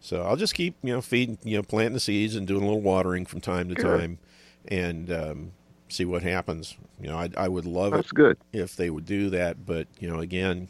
So 0.00 0.22
I'll 0.22 0.36
just 0.36 0.54
keep 0.54 0.74
you 0.82 0.92
know 0.92 1.00
feeding 1.00 1.38
you 1.44 1.56
know 1.56 1.62
planting 1.62 1.94
the 1.94 2.00
seeds 2.00 2.34
and 2.34 2.46
doing 2.46 2.62
a 2.62 2.66
little 2.66 2.80
watering 2.80 3.26
from 3.26 3.40
time 3.40 3.68
to 3.68 3.74
Good. 3.74 3.84
time, 3.84 4.18
and 4.66 5.12
um, 5.12 5.52
see 5.88 6.04
what 6.04 6.22
happens. 6.22 6.76
You 7.00 7.08
know, 7.08 7.18
I, 7.18 7.28
I 7.36 7.48
would 7.48 7.66
love 7.66 7.92
That's 7.92 8.08
it 8.10 8.14
good. 8.14 8.38
if 8.52 8.76
they 8.76 8.90
would 8.90 9.06
do 9.06 9.30
that, 9.30 9.64
but 9.66 9.86
you 9.98 10.08
know, 10.08 10.20
again, 10.20 10.68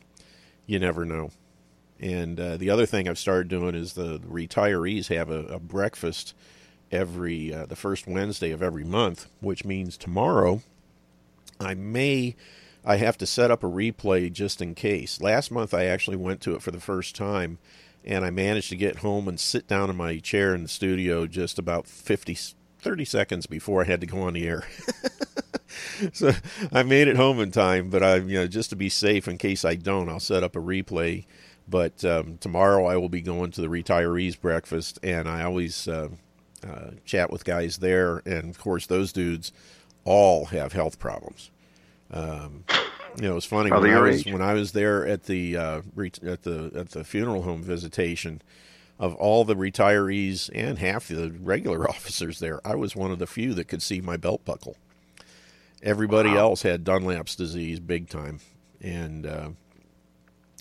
you 0.67 0.79
never 0.79 1.05
know. 1.05 1.31
And 2.01 2.39
uh, 2.41 2.57
the 2.57 2.69
other 2.69 2.85
thing 2.85 3.09
I've 3.09 3.19
started 3.19 3.47
doing 3.49 3.77
is 3.77 3.93
the, 3.93 4.19
the 4.19 4.27
retirees 4.27 5.07
have 5.15 5.31
a, 5.31 5.45
a 5.47 5.59
breakfast 5.61 6.35
every 6.91 7.55
uh, 7.55 7.67
the 7.67 7.77
first 7.77 8.07
Wednesday 8.07 8.51
of 8.51 8.63
every 8.63 8.85
month, 8.85 9.29
which 9.41 9.65
means 9.65 9.97
tomorrow 9.97 10.63
I 11.63 11.75
may 11.75 12.37
I 12.85 12.97
have 12.97 13.17
to 13.19 13.27
set 13.27 13.51
up 13.51 13.63
a 13.63 13.69
replay 13.69 14.33
just 14.33 14.61
in 14.61 14.75
case. 14.75 15.21
Last 15.21 15.51
month 15.51 15.73
I 15.73 15.85
actually 15.85 16.17
went 16.17 16.41
to 16.43 16.55
it 16.55 16.63
for 16.63 16.71
the 16.71 16.81
first 16.81 17.15
time 17.15 17.59
and 18.05 18.25
I 18.25 18.31
managed 18.31 18.71
to 18.71 18.77
get 18.77 18.97
home 18.97 19.29
and 19.29 19.39
sit 19.39 19.69
down 19.69 19.89
in 19.89 19.97
my 19.97 20.19
chair 20.19 20.55
in 20.55 20.65
the 20.65 20.69
studio 20.69 21.27
just 21.27 21.59
about 21.59 21.87
50 21.87 22.37
30 22.81 23.05
seconds 23.05 23.47
before 23.47 23.83
I 23.83 23.87
had 23.87 24.01
to 24.01 24.09
go 24.09 24.23
on 24.23 24.33
the 24.33 24.49
air. 24.49 24.65
so 26.13 26.33
I 26.73 26.83
made 26.83 27.07
it 27.07 27.17
home 27.17 27.39
in 27.39 27.53
time, 27.53 27.91
but 27.91 28.03
I 28.03 28.17
you 28.17 28.41
know 28.41 28.47
just 28.49 28.71
to 28.71 28.77
be 28.77 28.89
safe 28.89 29.29
in 29.29 29.39
case 29.39 29.65
I 29.65 29.77
don't, 29.77 30.09
I'll 30.09 30.21
set 30.21 30.43
up 30.43 30.57
a 30.57 30.61
replay 30.61 31.27
but 31.69 32.05
um, 32.05 32.39
tomorrow 32.39 32.87
I 32.87 32.97
will 32.97 33.09
be 33.09 33.23
going 33.23 33.51
to 33.53 33.61
the 33.61 33.69
retirees 33.69 34.39
breakfast, 34.39 34.99
and 35.03 35.29
I 35.29 35.43
always 35.45 35.89
uh, 35.89 36.09
uh, 36.67 36.91
chat 37.05 37.31
with 37.31 37.45
guys 37.45 37.79
there. 37.79 38.23
And 38.27 38.51
of 38.51 38.59
course, 38.59 38.87
those 38.87 39.13
dudes 39.13 39.53
all 40.05 40.47
have 40.47 40.73
health 40.73 40.99
problems. 40.99 41.51
Um, 42.13 42.65
you 43.17 43.29
know, 43.29 43.37
it's 43.37 43.47
funny 43.47 43.71
when 43.71 43.91
I 43.91 44.01
was 44.01 44.25
when 44.25 44.43
I 44.43 44.55
was 44.55 44.73
there 44.73 45.07
at 45.07 45.25
the 45.25 45.57
uh, 45.57 45.83
at 46.23 46.43
the 46.43 46.73
at 46.75 46.91
the 46.91 47.05
funeral 47.05 47.43
home 47.43 47.63
visitation. 47.63 48.43
Of 48.99 49.17
all 49.17 49.45
the 49.45 49.57
retirees 49.57 50.49
and 50.55 50.79
half 50.79 51.09
the 51.09 51.35
regular 51.41 51.89
officers 51.91 52.39
there, 52.39 52.65
I 52.65 52.77
was 52.77 52.95
one 52.95 53.11
of 53.11 53.19
the 53.19 53.27
few 53.27 53.53
that 53.55 53.67
could 53.67 53.83
see 53.83 54.01
my 54.01 54.17
belt 54.17 54.45
buckle. 54.45 54.77
Everybody 55.83 56.29
wow. 56.31 56.37
else 56.37 56.63
had 56.63 56.85
Dunlap's 56.85 57.35
disease 57.35 57.81
big 57.81 58.09
time, 58.09 58.39
and 58.81 59.27
uh, 59.27 59.49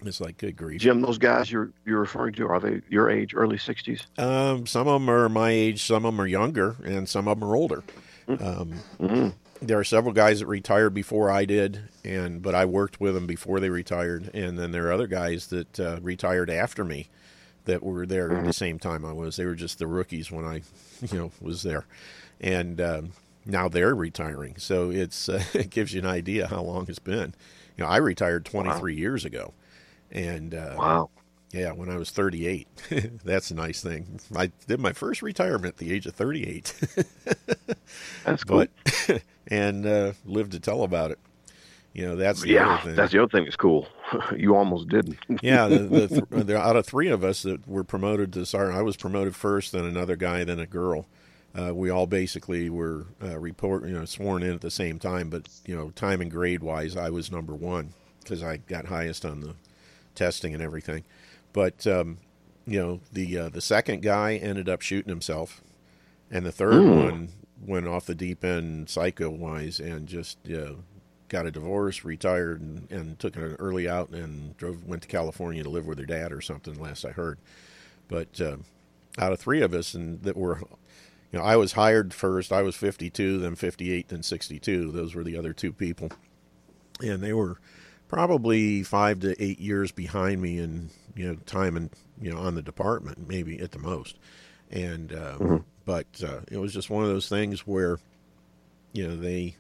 it's 0.04 0.20
like 0.20 0.38
good 0.38 0.58
grief, 0.58 0.82
Jim. 0.82 1.02
Those 1.02 1.20
guys 1.20 1.52
you're 1.52 1.72
you're 1.86 2.00
referring 2.00 2.34
to 2.36 2.48
are 2.48 2.60
they 2.60 2.82
your 2.90 3.10
age, 3.10 3.36
early 3.36 3.58
sixties? 3.58 4.08
Um, 4.18 4.66
some 4.66 4.88
of 4.88 5.02
them 5.02 5.10
are 5.10 5.30
my 5.30 5.52
age, 5.52 5.84
some 5.84 6.06
of 6.06 6.14
them 6.14 6.22
are 6.22 6.28
younger, 6.28 6.78
and 6.84 7.08
some 7.08 7.28
of 7.28 7.40
them 7.40 7.48
are 7.48 7.56
older. 7.56 7.84
Mm-hmm. 8.28 8.44
Um, 8.44 8.74
mm-hmm. 9.00 9.30
There 9.62 9.78
are 9.78 9.84
several 9.84 10.14
guys 10.14 10.40
that 10.40 10.48
retired 10.48 10.94
before 10.94 11.30
I 11.30 11.46
did, 11.46 11.82
and 12.04 12.42
but 12.42 12.56
I 12.56 12.66
worked 12.66 13.00
with 13.00 13.14
them 13.14 13.28
before 13.28 13.60
they 13.60 13.70
retired, 13.70 14.32
and 14.34 14.58
then 14.58 14.72
there 14.72 14.88
are 14.88 14.92
other 14.92 15.08
guys 15.08 15.48
that 15.48 15.80
uh, 15.80 16.00
retired 16.02 16.50
after 16.50 16.84
me 16.84 17.10
that 17.66 17.84
were 17.84 18.08
there 18.08 18.30
mm-hmm. 18.30 18.38
at 18.38 18.44
the 18.44 18.50
mm-hmm. 18.50 18.52
same 18.52 18.80
time 18.80 19.06
I 19.06 19.14
was. 19.14 19.36
They 19.36 19.46
were 19.46 19.56
just 19.56 19.78
the 19.78 19.86
rookies 19.86 20.32
when 20.32 20.46
I, 20.46 20.62
you 21.02 21.18
know, 21.18 21.32
was 21.40 21.62
there, 21.62 21.86
and 22.40 22.82
um, 22.82 23.12
now 23.46 23.68
they're 23.68 23.96
retiring. 23.96 24.56
So 24.58 24.90
it's 24.90 25.30
uh, 25.30 25.44
it 25.54 25.70
gives 25.70 25.94
you 25.94 26.02
an 26.02 26.08
idea 26.08 26.48
how 26.48 26.62
long 26.62 26.86
it's 26.88 27.00
been. 27.00 27.36
You 27.78 27.84
know, 27.84 27.90
I 27.90 27.98
retired 27.98 28.46
23 28.46 28.94
wow. 28.94 28.98
years 28.98 29.26
ago. 29.26 29.54
And 30.12 30.54
uh, 30.54 30.76
wow. 30.78 31.10
Yeah, 31.54 31.72
when 31.74 31.90
I 31.90 31.98
was 31.98 32.12
38. 32.12 32.68
That's 33.26 33.52
a 33.52 33.56
nice 33.56 33.82
thing. 33.82 34.20
I 34.36 34.52
did 34.68 34.80
my 34.80 34.94
first 34.94 35.22
retirement 35.22 35.74
at 35.74 35.78
the 35.78 35.94
age 35.94 36.06
of 36.06 36.16
38. 36.16 36.74
that's 38.24 38.44
cool. 38.46 38.66
But, 39.08 39.22
and 39.48 39.86
uh, 39.86 40.14
lived 40.26 40.52
to 40.54 40.60
tell 40.60 40.84
about 40.84 41.12
it. 41.12 41.20
You 41.94 42.08
know, 42.08 42.16
that's 42.16 42.42
the 42.42 42.52
yeah, 42.52 42.76
other 42.76 42.84
thing. 42.84 42.96
that's 42.96 43.12
the 43.12 43.22
other 43.22 43.30
thing 43.30 43.44
that's 43.44 43.58
cool. 43.58 43.88
you 44.38 44.56
almost 44.56 44.88
didn't. 44.88 45.18
yeah, 45.42 45.68
the, 45.68 45.80
the, 45.80 46.26
the, 46.44 46.58
out 46.58 46.78
of 46.78 46.86
three 46.86 47.10
of 47.10 47.24
us 47.24 47.44
that 47.44 47.68
were 47.68 47.84
promoted 47.84 48.32
to 48.34 48.46
sergeant, 48.46 48.78
I 48.78 48.82
was 48.82 48.96
promoted 48.96 49.36
first, 49.36 49.74
then 49.74 49.84
another 49.84 50.16
guy, 50.16 50.44
then 50.44 50.60
a 50.60 50.66
girl. 50.66 51.06
Uh, 51.54 51.76
we 51.76 51.90
all 51.90 52.08
basically 52.08 52.70
were 52.70 53.08
uh, 53.22 53.38
report, 53.38 53.84
you 53.86 53.92
know, 53.92 54.06
sworn 54.06 54.42
in 54.42 54.54
at 54.54 54.62
the 54.62 54.72
same 54.72 55.00
time, 55.00 55.30
but 55.30 55.50
you 55.66 55.76
know, 55.76 55.90
time 55.90 56.22
and 56.22 56.32
grade 56.32 56.64
wise, 56.64 56.96
I 56.96 57.10
was 57.10 57.30
number 57.30 57.54
one 57.54 57.94
because 58.24 58.42
I 58.42 58.58
got 58.58 58.86
highest 58.86 59.26
on 59.26 59.42
the 59.42 59.56
testing 60.16 60.54
and 60.54 60.64
everything. 60.64 61.04
But 61.52 61.86
um, 61.86 62.20
you 62.66 62.80
know, 62.80 63.02
the 63.12 63.38
uh, 63.38 63.50
the 63.50 63.60
second 63.60 64.02
guy 64.02 64.36
ended 64.36 64.70
up 64.70 64.82
shooting 64.82 65.10
himself, 65.10 65.62
and 66.30 66.46
the 66.46 66.54
third 66.54 66.76
mm. 66.76 67.04
one 67.04 67.30
went 67.66 67.88
off 67.88 68.06
the 68.06 68.16
deep 68.16 68.44
end 68.44 68.90
psycho 68.90 69.30
wise 69.30 69.80
and 69.80 70.08
just 70.08 70.38
uh, 70.50 70.74
got 71.30 71.46
a 71.46 71.52
divorce, 71.52 72.04
retired, 72.04 72.62
and, 72.62 72.92
and 72.92 73.20
took 73.20 73.36
an 73.36 73.56
early 73.60 73.88
out 73.88 74.10
and 74.10 74.56
drove 74.58 74.86
went 74.86 75.02
to 75.04 75.08
California 75.08 75.64
to 75.64 75.70
live 75.70 75.86
with 75.86 76.00
her 76.00 76.06
dad 76.06 76.32
or 76.32 76.42
something. 76.42 76.80
Last 76.80 77.06
I 77.06 77.12
heard, 77.12 77.40
but 78.08 78.40
uh, 78.42 78.58
out 79.18 79.34
of 79.34 79.40
three 79.40 79.62
of 79.62 79.74
us, 79.74 79.94
and 79.94 80.22
that 80.24 80.38
were. 80.38 80.62
You 81.32 81.40
know, 81.40 81.46
I 81.46 81.56
was 81.56 81.72
hired 81.72 82.14
first. 82.14 82.52
I 82.52 82.62
was 82.62 82.76
52, 82.76 83.38
then 83.38 83.56
58, 83.56 84.10
then 84.10 84.22
62. 84.22 84.92
Those 84.92 85.16
were 85.16 85.24
the 85.24 85.38
other 85.38 85.54
two 85.54 85.72
people, 85.72 86.12
and 87.00 87.24
they 87.24 87.32
were 87.32 87.58
probably 88.10 88.84
five 88.84 89.22
to 89.22 89.42
eight 89.42 89.58
years 89.58 89.94
behind 89.94 90.42
me 90.42 90.60
in 90.60 90.90
you 91.16 91.26
know 91.26 91.36
time 91.46 91.78
and 91.78 91.90
you 92.22 92.30
know 92.30 92.38
on 92.38 92.56
the 92.56 92.62
department, 92.62 93.30
maybe 93.30 93.60
at 93.62 93.72
the 93.72 93.80
most. 93.80 94.18
And 94.72 95.12
uh, 95.12 95.38
mm-hmm. 95.38 95.58
but 95.86 96.08
uh, 96.24 96.40
it 96.50 96.58
was 96.58 96.74
just 96.74 96.90
one 96.90 97.04
of 97.04 97.10
those 97.10 97.28
things 97.28 97.68
where 97.68 98.00
you 98.94 99.08
know 99.08 99.16
they 99.16 99.56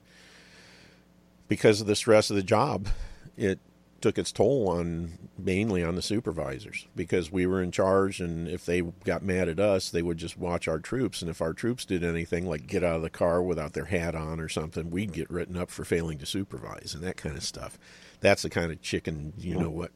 because 1.47 1.81
of 1.81 1.87
the 1.87 1.95
stress 1.95 2.29
of 2.29 2.37
the 2.37 2.43
job, 2.43 2.87
it 3.35 3.59
took 3.99 4.17
its 4.17 4.31
toll 4.31 4.67
on 4.69 5.17
mainly 5.37 5.83
on 5.83 5.95
the 5.95 6.01
supervisors. 6.01 6.87
Because 6.95 7.31
we 7.31 7.45
were 7.45 7.61
in 7.61 7.71
charge 7.71 8.19
and 8.19 8.47
if 8.47 8.65
they 8.65 8.81
got 8.81 9.21
mad 9.21 9.47
at 9.47 9.59
us 9.59 9.89
they 9.89 10.01
would 10.01 10.17
just 10.17 10.37
watch 10.37 10.67
our 10.67 10.79
troops. 10.79 11.21
And 11.21 11.29
if 11.29 11.41
our 11.41 11.53
troops 11.53 11.85
did 11.85 12.03
anything 12.03 12.47
like 12.47 12.67
get 12.67 12.83
out 12.83 12.95
of 12.95 13.01
the 13.01 13.09
car 13.09 13.41
without 13.41 13.73
their 13.73 13.85
hat 13.85 14.15
on 14.15 14.39
or 14.39 14.49
something 14.49 14.89
we'd 14.89 15.13
get 15.13 15.29
written 15.29 15.57
up 15.57 15.69
for 15.69 15.83
failing 15.83 16.17
to 16.19 16.25
supervise 16.25 16.93
and 16.95 17.03
that 17.03 17.17
kind 17.17 17.37
of 17.37 17.43
stuff. 17.43 17.77
That's 18.21 18.43
the 18.43 18.49
kind 18.49 18.71
of 18.71 18.81
chicken, 18.81 19.33
you 19.37 19.55
know 19.55 19.69
what, 19.69 19.91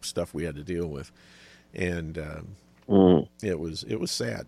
stuff 0.00 0.34
we 0.34 0.44
had 0.44 0.56
to 0.56 0.64
deal 0.64 0.86
with, 0.86 1.12
and 1.74 2.16
um, 2.18 2.56
mm. 2.88 3.28
it 3.42 3.58
was 3.58 3.84
it 3.84 4.00
was 4.00 4.10
sad. 4.10 4.46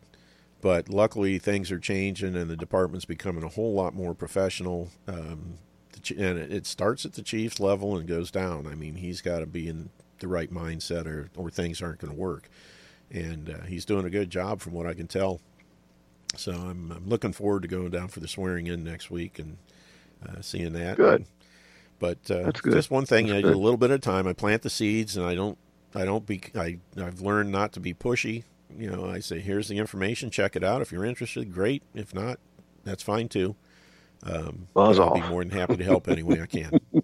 But 0.61 0.89
luckily, 0.89 1.39
things 1.39 1.71
are 1.71 1.79
changing, 1.79 2.37
and 2.37 2.51
the 2.51 2.57
department's 2.57 3.07
becoming 3.07 3.43
a 3.43 3.49
whole 3.49 3.75
lot 3.75 3.95
more 3.95 4.15
professional. 4.15 4.91
Um, 5.09 5.55
and 6.17 6.39
it 6.39 6.67
starts 6.67 7.05
at 7.05 7.15
the 7.15 7.23
chief's 7.23 7.61
level 7.61 7.97
and 7.97 8.07
goes 8.07 8.31
down. 8.31 8.67
I 8.67 8.75
mean, 8.75 8.97
he's 8.97 9.21
got 9.21 9.41
to 9.41 9.47
be 9.47 9.69
in 9.69 9.91
the 10.19 10.29
right 10.29 10.53
mindset, 10.53 11.07
or 11.07 11.31
or 11.37 11.51
things 11.51 11.81
aren't 11.81 12.01
going 12.01 12.13
to 12.13 12.19
work. 12.19 12.49
And 13.11 13.51
uh, 13.51 13.65
he's 13.67 13.85
doing 13.85 14.05
a 14.05 14.11
good 14.11 14.31
job, 14.31 14.61
from 14.61 14.73
what 14.73 14.87
I 14.87 14.95
can 14.95 15.07
tell. 15.07 15.41
So 16.37 16.53
I'm, 16.53 16.93
I'm 16.93 17.09
looking 17.09 17.33
forward 17.33 17.63
to 17.63 17.69
going 17.69 17.91
down 17.91 18.09
for 18.09 18.21
the 18.21 18.29
swearing 18.29 18.69
in 18.69 18.85
next 18.85 19.11
week 19.11 19.39
and 19.39 19.57
uh, 20.25 20.41
seeing 20.43 20.73
that. 20.75 20.97
Good. 20.97 21.27
But 21.99 22.31
uh, 22.31 22.53
just 22.53 22.91
one 22.91 23.05
thing, 23.05 23.31
a 23.31 23.41
little 23.41 23.77
bit 23.77 23.91
of 23.91 24.01
time. 24.01 24.27
I 24.27 24.33
plant 24.33 24.63
the 24.63 24.71
seeds, 24.71 25.17
and 25.17 25.27
I 25.27 25.35
don't, 25.35 25.59
I 25.95 26.05
don't 26.05 26.27
be, 26.27 26.43
I, 26.55 26.79
I've 26.97 27.21
learned 27.21 27.51
not 27.51 27.73
to 27.73 27.81
be 27.81 27.95
pushy. 27.95 28.45
You 28.77 28.91
know, 28.91 29.07
I 29.07 29.19
say, 29.21 29.41
here's 29.41 29.69
the 29.69 29.79
information, 29.79 30.31
check 30.31 30.55
it 30.55 30.63
out. 30.63 30.83
If 30.83 30.93
you're 30.93 31.05
interested, 31.05 31.53
great. 31.53 31.83
If 31.95 32.15
not, 32.15 32.39
that's 32.85 33.03
fine 33.03 33.29
too. 33.29 33.57
Um, 34.23 34.69
Buzz 34.75 34.99
I'll 34.99 35.11
off. 35.11 35.15
be 35.15 35.29
more 35.29 35.43
than 35.43 35.51
happy 35.51 35.77
to 35.77 35.85
help 35.85 36.09
any 36.09 36.23
way 36.23 36.41
I 36.41 36.47
can. 36.47 36.71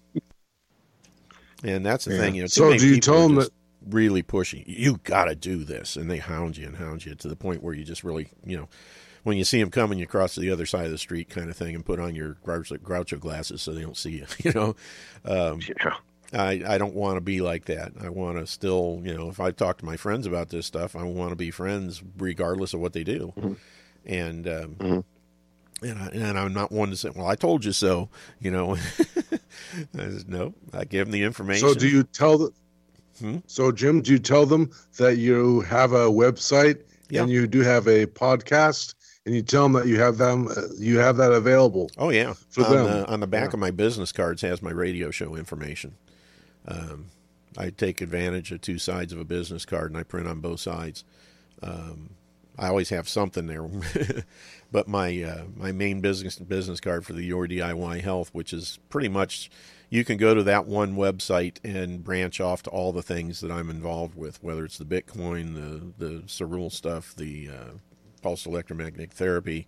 and 1.63 1.85
that's 1.85 2.05
the 2.05 2.13
yeah. 2.13 2.21
thing, 2.21 2.35
you 2.35 2.41
know. 2.43 2.47
So 2.47 2.77
do 2.77 2.87
you 2.87 2.99
tell 2.99 3.27
them 3.27 3.35
that 3.35 3.49
really 3.85 4.23
pushy? 4.23 4.63
You 4.65 4.99
got 5.03 5.25
to 5.25 5.35
do 5.35 5.63
this, 5.63 5.95
and 5.95 6.09
they 6.09 6.17
hound 6.17 6.57
you 6.57 6.67
and 6.67 6.77
hound 6.77 7.05
you 7.05 7.15
to 7.15 7.27
the 7.27 7.35
point 7.35 7.63
where 7.63 7.73
you 7.73 7.83
just 7.83 8.03
really, 8.03 8.29
you 8.45 8.57
know, 8.57 8.69
when 9.23 9.37
you 9.37 9.43
see 9.43 9.59
them 9.59 9.71
coming, 9.71 9.99
you 9.99 10.07
cross 10.07 10.35
to 10.35 10.39
the 10.39 10.51
other 10.51 10.65
side 10.65 10.85
of 10.85 10.91
the 10.91 10.97
street, 10.97 11.29
kind 11.29 11.49
of 11.49 11.57
thing, 11.57 11.75
and 11.75 11.85
put 11.85 11.99
on 11.99 12.15
your 12.15 12.37
Groucho, 12.45 12.77
Groucho 12.77 13.19
glasses 13.19 13.61
so 13.61 13.73
they 13.73 13.81
don't 13.81 13.97
see 13.97 14.11
you. 14.11 14.25
You 14.43 14.53
know, 14.53 14.75
um, 15.25 15.59
yeah. 15.67 15.97
I 16.33 16.63
I 16.67 16.77
don't 16.77 16.93
want 16.93 17.17
to 17.17 17.21
be 17.21 17.41
like 17.41 17.65
that. 17.65 17.93
I 18.01 18.09
want 18.09 18.37
to 18.37 18.47
still, 18.47 19.01
you 19.03 19.13
know, 19.13 19.29
if 19.29 19.39
I 19.39 19.51
talk 19.51 19.77
to 19.79 19.85
my 19.85 19.97
friends 19.97 20.25
about 20.25 20.49
this 20.49 20.65
stuff, 20.65 20.95
I 20.95 21.03
want 21.03 21.31
to 21.31 21.35
be 21.35 21.51
friends 21.51 22.01
regardless 22.17 22.73
of 22.73 22.79
what 22.79 22.93
they 22.93 23.03
do, 23.03 23.33
mm-hmm. 23.37 23.53
and. 24.05 24.47
Um, 24.47 24.75
mm-hmm. 24.75 24.99
And, 25.79 25.99
I, 25.99 26.07
and 26.07 26.39
I'm 26.39 26.53
not 26.53 26.71
one 26.71 26.89
to 26.89 26.97
say, 26.97 27.11
"Well, 27.15 27.27
I 27.27 27.35
told 27.35 27.63
you 27.63 27.71
so." 27.71 28.09
You 28.39 28.49
know, 28.49 28.75
I 28.77 28.79
said, 29.93 30.27
no. 30.27 30.55
I 30.73 30.85
give 30.85 31.05
them 31.05 31.11
the 31.11 31.21
information. 31.21 31.69
So, 31.69 31.75
do 31.75 31.87
you 31.87 32.01
tell 32.01 32.39
them? 32.39 32.53
Hmm? 33.19 33.37
So, 33.45 33.71
Jim, 33.71 34.01
do 34.01 34.11
you 34.11 34.17
tell 34.17 34.47
them 34.47 34.71
that 34.97 35.17
you 35.17 35.61
have 35.61 35.91
a 35.91 36.07
website 36.07 36.81
yeah. 37.09 37.21
and 37.21 37.29
you 37.29 37.45
do 37.45 37.61
have 37.61 37.87
a 37.87 38.07
podcast 38.07 38.95
and 39.25 39.35
you 39.35 39.41
tell 39.41 39.63
them 39.63 39.73
that 39.73 39.87
you 39.87 39.99
have 39.99 40.17
them 40.17 40.47
uh, 40.47 40.61
you 40.77 40.99
have 40.99 41.17
that 41.17 41.31
available. 41.31 41.91
Oh 41.97 42.09
yeah, 42.09 42.33
for 42.49 42.63
on 42.65 42.71
them 42.71 42.85
the, 42.85 43.07
on 43.07 43.19
the 43.19 43.27
back 43.27 43.49
yeah. 43.49 43.53
of 43.53 43.59
my 43.59 43.71
business 43.71 44.11
cards 44.11 44.41
has 44.41 44.61
my 44.61 44.71
radio 44.71 45.11
show 45.11 45.35
information. 45.35 45.95
Um, 46.67 47.07
I 47.57 47.69
take 47.71 48.01
advantage 48.01 48.51
of 48.51 48.61
two 48.61 48.77
sides 48.77 49.13
of 49.13 49.19
a 49.19 49.25
business 49.25 49.65
card 49.65 49.91
and 49.91 49.99
I 49.99 50.03
print 50.03 50.27
on 50.27 50.39
both 50.41 50.59
sides. 50.59 51.03
Um, 51.61 52.11
I 52.57 52.67
always 52.67 52.89
have 52.89 53.07
something 53.07 53.45
there, 53.47 53.63
but 54.71 54.87
my 54.87 55.21
uh, 55.21 55.43
my 55.55 55.71
main 55.71 56.01
business 56.01 56.37
business 56.39 56.79
card 56.79 57.05
for 57.05 57.13
the 57.13 57.23
Your 57.23 57.47
DIY 57.47 58.01
Health, 58.01 58.29
which 58.33 58.51
is 58.51 58.79
pretty 58.89 59.09
much 59.09 59.51
you 59.89 60.03
can 60.03 60.17
go 60.17 60.33
to 60.33 60.43
that 60.43 60.65
one 60.65 60.95
website 60.95 61.57
and 61.63 62.03
branch 62.03 62.41
off 62.41 62.63
to 62.63 62.69
all 62.71 62.91
the 62.91 63.03
things 63.03 63.41
that 63.41 63.51
I'm 63.51 63.69
involved 63.69 64.15
with, 64.15 64.41
whether 64.43 64.65
it's 64.65 64.79
the 64.79 64.85
Bitcoin, 64.85 65.53
the 65.53 66.05
the 66.05 66.21
Cerule 66.23 66.71
stuff, 66.71 67.15
the 67.15 67.49
uh, 67.49 67.71
pulse 68.23 68.45
electromagnetic 68.45 69.13
therapy. 69.13 69.67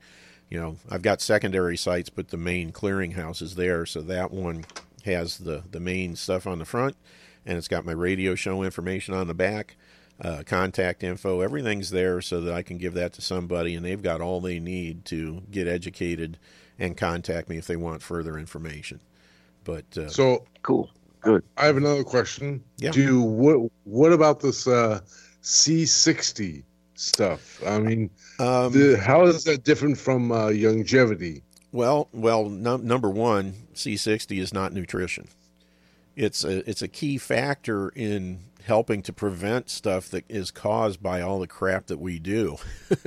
You 0.50 0.60
know, 0.60 0.78
I've 0.89 1.04
got 1.04 1.22
secondary 1.22 1.78
sites, 1.78 2.10
but 2.10 2.30
the 2.30 2.38
main 2.38 2.72
clearinghouse 2.72 3.39
is 3.43 3.54
there, 3.54 3.86
so 3.86 4.02
that 4.02 4.32
one 4.32 4.66
has 5.06 5.39
the 5.39 5.64
the 5.70 5.80
main 5.80 6.16
stuff 6.16 6.47
on 6.47 6.60
the 6.60 6.66
front, 6.66 6.95
and 7.45 7.58
it's 7.58 7.68
got 7.68 7.86
my 7.86 7.91
radio 7.91 8.36
show 8.36 8.64
information 8.64 9.14
on 9.14 9.28
the 9.28 9.34
back. 9.34 9.76
Uh, 10.22 10.43
contact 10.45 11.02
info, 11.02 11.39
everything's 11.39 11.91
there 11.91 12.20
so 12.20 12.41
that 12.41 12.54
I 12.54 12.62
can 12.62 12.78
give 12.78 12.93
that 12.95 13.14
to 13.14 13.22
somebody 13.22 13.74
and 13.74 13.86
they've 13.86 14.02
got 14.02 14.20
all 14.20 14.41
they 14.41 14.60
need 14.60 15.06
to 15.06 15.43
get 15.50 15.66
educated 15.66 16.38
and 16.78 16.97
contact 16.97 17.47
me 17.47 17.58
if 17.58 17.68
they 17.68 17.78
want 17.78 18.02
further 18.02 18.38
information. 18.38 19.00
But 19.64 19.97
uh, 19.97 20.10
so 20.10 20.45
cool, 20.62 20.89
good. 21.22 21.43
I 21.58 21.66
have 21.66 21.78
another 21.78 22.04
question. 22.04 22.64
Yeah. 22.78 22.91
Do 22.91 23.22
what? 23.22 23.72
What 23.84 24.12
about 24.12 24.39
this 24.39 24.68
uh, 24.68 25.02
C60 25.43 26.64
stuff? 26.95 27.62
I 27.66 27.80
mean, 27.80 28.10
um, 28.39 28.74
the, 28.74 28.97
how 28.97 29.26
is 29.26 29.43
that 29.43 29.64
different 29.64 29.97
from 29.97 30.32
uh, 30.32 30.47
Youngevity? 30.47 31.43
Well, 31.72 32.08
well, 32.14 32.50
no, 32.50 32.78
number 32.78 33.10
one, 33.10 33.54
C60 33.80 34.39
is 34.39 34.53
not 34.53 34.73
nutrition. 34.73 35.27
It's 36.15 36.43
a 36.43 36.69
it's 36.69 36.82
a 36.82 36.88
key 36.88 37.17
factor 37.17 37.89
in 37.89 38.39
helping 38.63 39.01
to 39.03 39.13
prevent 39.13 39.69
stuff 39.69 40.09
that 40.09 40.25
is 40.27 40.51
caused 40.51 41.01
by 41.01 41.21
all 41.21 41.39
the 41.39 41.47
crap 41.47 41.88
that 41.88 41.99
we 41.99 42.19
do. 42.19 42.57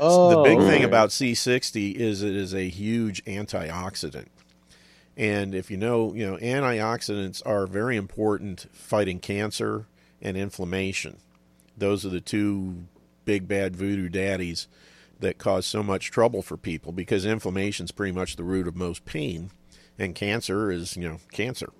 oh, 0.00 0.30
the 0.30 0.42
big 0.42 0.58
oh. 0.58 0.66
thing 0.66 0.84
about 0.84 1.10
C60 1.10 1.94
is 1.94 2.22
it 2.22 2.34
is 2.34 2.54
a 2.54 2.68
huge 2.68 3.22
antioxidant. 3.24 4.28
And 5.16 5.54
if 5.54 5.70
you 5.70 5.76
know, 5.76 6.14
you 6.14 6.28
know, 6.28 6.38
antioxidants 6.38 7.42
are 7.46 7.66
very 7.66 7.96
important 7.96 8.66
fighting 8.72 9.20
cancer 9.20 9.86
and 10.20 10.36
inflammation. 10.36 11.18
Those 11.76 12.04
are 12.06 12.10
the 12.10 12.20
two 12.20 12.86
big 13.24 13.46
bad 13.46 13.76
voodoo 13.76 14.08
daddies 14.08 14.66
that 15.20 15.38
cause 15.38 15.66
so 15.66 15.82
much 15.82 16.10
trouble 16.10 16.42
for 16.42 16.56
people 16.56 16.92
because 16.92 17.24
inflammation 17.24 17.84
is 17.84 17.92
pretty 17.92 18.12
much 18.12 18.36
the 18.36 18.44
root 18.44 18.66
of 18.66 18.76
most 18.76 19.04
pain 19.04 19.50
and 19.98 20.14
cancer 20.14 20.70
is, 20.70 20.96
you 20.96 21.08
know, 21.08 21.18
cancer. 21.32 21.70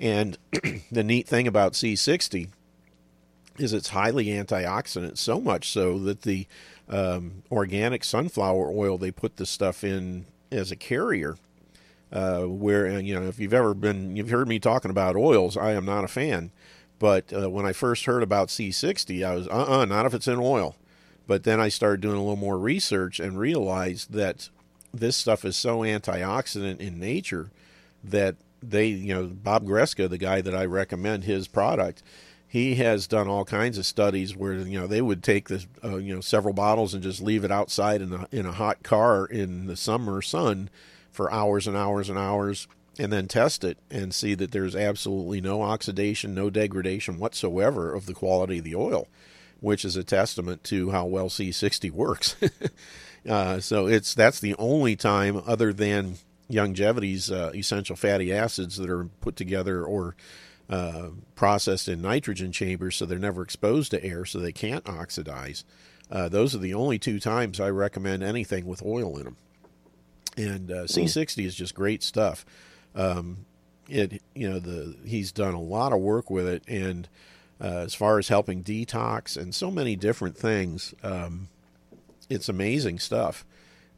And 0.00 0.38
the 0.90 1.04
neat 1.04 1.26
thing 1.26 1.46
about 1.46 1.72
C60 1.72 2.48
is 3.58 3.72
it's 3.72 3.88
highly 3.90 4.26
antioxidant, 4.26 5.16
so 5.16 5.40
much 5.40 5.70
so 5.70 5.98
that 6.00 6.22
the 6.22 6.46
um, 6.88 7.42
organic 7.50 8.04
sunflower 8.04 8.70
oil 8.70 8.98
they 8.98 9.10
put 9.10 9.36
the 9.36 9.46
stuff 9.46 9.82
in 9.82 10.26
as 10.50 10.70
a 10.70 10.76
carrier. 10.76 11.36
Uh, 12.12 12.42
where 12.42 13.00
you 13.00 13.12
know 13.18 13.26
if 13.26 13.40
you've 13.40 13.52
ever 13.52 13.74
been 13.74 14.14
you've 14.14 14.30
heard 14.30 14.46
me 14.46 14.60
talking 14.60 14.90
about 14.90 15.16
oils, 15.16 15.56
I 15.56 15.72
am 15.72 15.84
not 15.84 16.04
a 16.04 16.08
fan. 16.08 16.52
But 16.98 17.32
uh, 17.32 17.50
when 17.50 17.66
I 17.66 17.72
first 17.72 18.04
heard 18.04 18.22
about 18.22 18.48
C60, 18.48 19.26
I 19.26 19.34
was 19.34 19.48
uh 19.48 19.80
uh 19.80 19.84
not 19.86 20.06
if 20.06 20.14
it's 20.14 20.28
in 20.28 20.38
oil. 20.38 20.76
But 21.26 21.42
then 21.42 21.60
I 21.60 21.68
started 21.68 22.00
doing 22.00 22.14
a 22.14 22.20
little 22.20 22.36
more 22.36 22.58
research 22.58 23.18
and 23.18 23.36
realized 23.36 24.12
that 24.12 24.50
this 25.00 25.16
stuff 25.16 25.44
is 25.44 25.56
so 25.56 25.80
antioxidant 25.80 26.80
in 26.80 26.98
nature 26.98 27.50
that 28.02 28.36
they, 28.62 28.86
you 28.86 29.14
know, 29.14 29.26
Bob 29.26 29.64
Greska, 29.64 30.08
the 30.08 30.18
guy 30.18 30.40
that 30.40 30.54
I 30.54 30.64
recommend 30.64 31.24
his 31.24 31.48
product, 31.48 32.02
he 32.48 32.76
has 32.76 33.06
done 33.06 33.28
all 33.28 33.44
kinds 33.44 33.76
of 33.76 33.86
studies 33.86 34.36
where 34.36 34.54
you 34.54 34.80
know 34.80 34.86
they 34.86 35.02
would 35.02 35.22
take 35.22 35.48
this, 35.48 35.66
uh, 35.84 35.96
you 35.96 36.14
know, 36.14 36.20
several 36.20 36.54
bottles 36.54 36.94
and 36.94 37.02
just 37.02 37.20
leave 37.20 37.44
it 37.44 37.50
outside 37.50 38.00
in 38.00 38.12
a 38.12 38.26
in 38.30 38.46
a 38.46 38.52
hot 38.52 38.82
car 38.82 39.26
in 39.26 39.66
the 39.66 39.76
summer 39.76 40.22
sun 40.22 40.70
for 41.10 41.32
hours 41.32 41.66
and 41.66 41.76
hours 41.76 42.08
and 42.08 42.18
hours, 42.18 42.68
and 42.98 43.12
then 43.12 43.26
test 43.28 43.64
it 43.64 43.78
and 43.90 44.14
see 44.14 44.34
that 44.34 44.52
there's 44.52 44.76
absolutely 44.76 45.40
no 45.40 45.62
oxidation, 45.62 46.34
no 46.34 46.50
degradation 46.50 47.18
whatsoever 47.18 47.92
of 47.92 48.06
the 48.06 48.14
quality 48.14 48.58
of 48.58 48.64
the 48.64 48.74
oil, 48.74 49.08
which 49.60 49.84
is 49.84 49.96
a 49.96 50.04
testament 50.04 50.62
to 50.64 50.90
how 50.90 51.04
well 51.04 51.28
C60 51.28 51.90
works. 51.90 52.36
uh, 53.28 53.60
so 53.60 53.86
it's 53.86 54.14
that's 54.14 54.40
the 54.40 54.54
only 54.56 54.96
time 54.96 55.42
other 55.46 55.72
than 55.72 56.16
Youngevity's 56.50 57.30
uh, 57.30 57.50
essential 57.54 57.96
fatty 57.96 58.32
acids 58.32 58.76
that 58.76 58.88
are 58.88 59.04
put 59.20 59.36
together 59.36 59.84
or 59.84 60.14
uh, 60.68 61.08
processed 61.34 61.88
in 61.88 62.02
nitrogen 62.02 62.52
chambers 62.52 62.96
so 62.96 63.06
they're 63.06 63.18
never 63.18 63.42
exposed 63.42 63.90
to 63.92 64.04
air 64.04 64.24
so 64.24 64.38
they 64.38 64.52
can't 64.52 64.88
oxidize. 64.88 65.64
Uh, 66.10 66.28
those 66.28 66.54
are 66.54 66.58
the 66.58 66.74
only 66.74 66.98
two 66.98 67.18
times 67.18 67.60
I 67.60 67.70
recommend 67.70 68.22
anything 68.22 68.66
with 68.66 68.82
oil 68.84 69.16
in 69.18 69.24
them. 69.24 69.36
And 70.36 70.70
uh, 70.70 70.84
C60 70.84 71.44
is 71.44 71.54
just 71.54 71.74
great 71.74 72.02
stuff. 72.02 72.44
Um, 72.94 73.46
it 73.88 74.22
you 74.34 74.50
know 74.50 74.58
the 74.58 74.96
he's 75.04 75.32
done 75.32 75.54
a 75.54 75.60
lot 75.60 75.92
of 75.92 76.00
work 76.00 76.30
with 76.30 76.46
it, 76.46 76.62
and 76.66 77.08
uh, 77.60 77.84
as 77.84 77.94
far 77.94 78.18
as 78.18 78.28
helping 78.28 78.62
detox 78.62 79.36
and 79.36 79.54
so 79.54 79.70
many 79.70 79.96
different 79.96 80.36
things, 80.36 80.94
um, 81.02 81.48
it's 82.28 82.48
amazing 82.48 82.98
stuff 82.98 83.44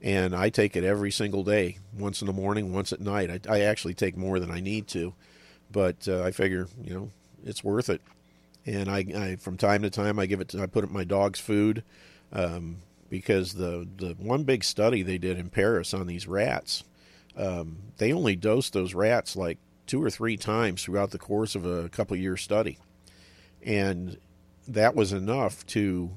and 0.00 0.34
I 0.34 0.48
take 0.48 0.76
it 0.76 0.84
every 0.84 1.10
single 1.10 1.42
day, 1.42 1.78
once 1.96 2.20
in 2.20 2.26
the 2.26 2.32
morning, 2.32 2.72
once 2.72 2.92
at 2.92 3.00
night. 3.00 3.46
I, 3.48 3.56
I 3.56 3.60
actually 3.60 3.94
take 3.94 4.16
more 4.16 4.38
than 4.38 4.50
I 4.50 4.60
need 4.60 4.86
to, 4.88 5.14
but 5.70 6.06
uh, 6.06 6.22
I 6.22 6.30
figure 6.30 6.68
you 6.82 6.94
know 6.94 7.10
it's 7.44 7.64
worth 7.64 7.90
it. 7.90 8.00
And 8.66 8.90
I, 8.90 8.98
I, 9.16 9.36
from 9.36 9.56
time 9.56 9.82
to 9.82 9.90
time 9.90 10.18
I 10.18 10.26
give 10.26 10.40
it 10.40 10.48
to 10.48 10.62
I 10.62 10.66
put 10.66 10.84
it 10.84 10.88
in 10.88 10.92
my 10.92 11.04
dog's 11.04 11.40
food 11.40 11.82
um, 12.32 12.78
because 13.10 13.54
the 13.54 13.88
the 13.96 14.14
one 14.18 14.44
big 14.44 14.62
study 14.62 15.02
they 15.02 15.18
did 15.18 15.38
in 15.38 15.50
Paris 15.50 15.92
on 15.92 16.06
these 16.06 16.28
rats, 16.28 16.84
um, 17.36 17.78
they 17.96 18.12
only 18.12 18.36
dosed 18.36 18.72
those 18.72 18.94
rats 18.94 19.36
like 19.36 19.58
two 19.86 20.02
or 20.02 20.10
three 20.10 20.36
times 20.36 20.84
throughout 20.84 21.10
the 21.10 21.18
course 21.18 21.54
of 21.54 21.66
a 21.66 21.88
couple 21.88 22.16
year 22.16 22.36
study, 22.36 22.78
and 23.64 24.18
that 24.68 24.94
was 24.94 25.12
enough 25.12 25.66
to 25.66 26.10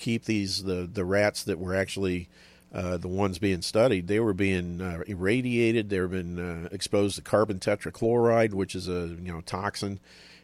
keep 0.00 0.24
these 0.24 0.64
the 0.64 0.88
the 0.92 1.04
rats 1.04 1.44
that 1.44 1.58
were 1.58 1.74
actually 1.74 2.28
uh, 2.72 2.96
the 2.96 3.08
ones 3.08 3.38
being 3.38 3.62
studied, 3.62 4.06
they 4.06 4.20
were 4.20 4.32
being 4.32 4.80
uh, 4.80 5.02
irradiated. 5.06 5.90
They 5.90 5.98
were 6.00 6.08
being 6.08 6.38
uh, 6.38 6.68
exposed 6.70 7.16
to 7.16 7.22
carbon 7.22 7.58
tetrachloride, 7.58 8.52
which 8.52 8.74
is 8.74 8.88
a 8.88 9.16
you 9.20 9.32
know 9.32 9.40
toxin, 9.40 9.98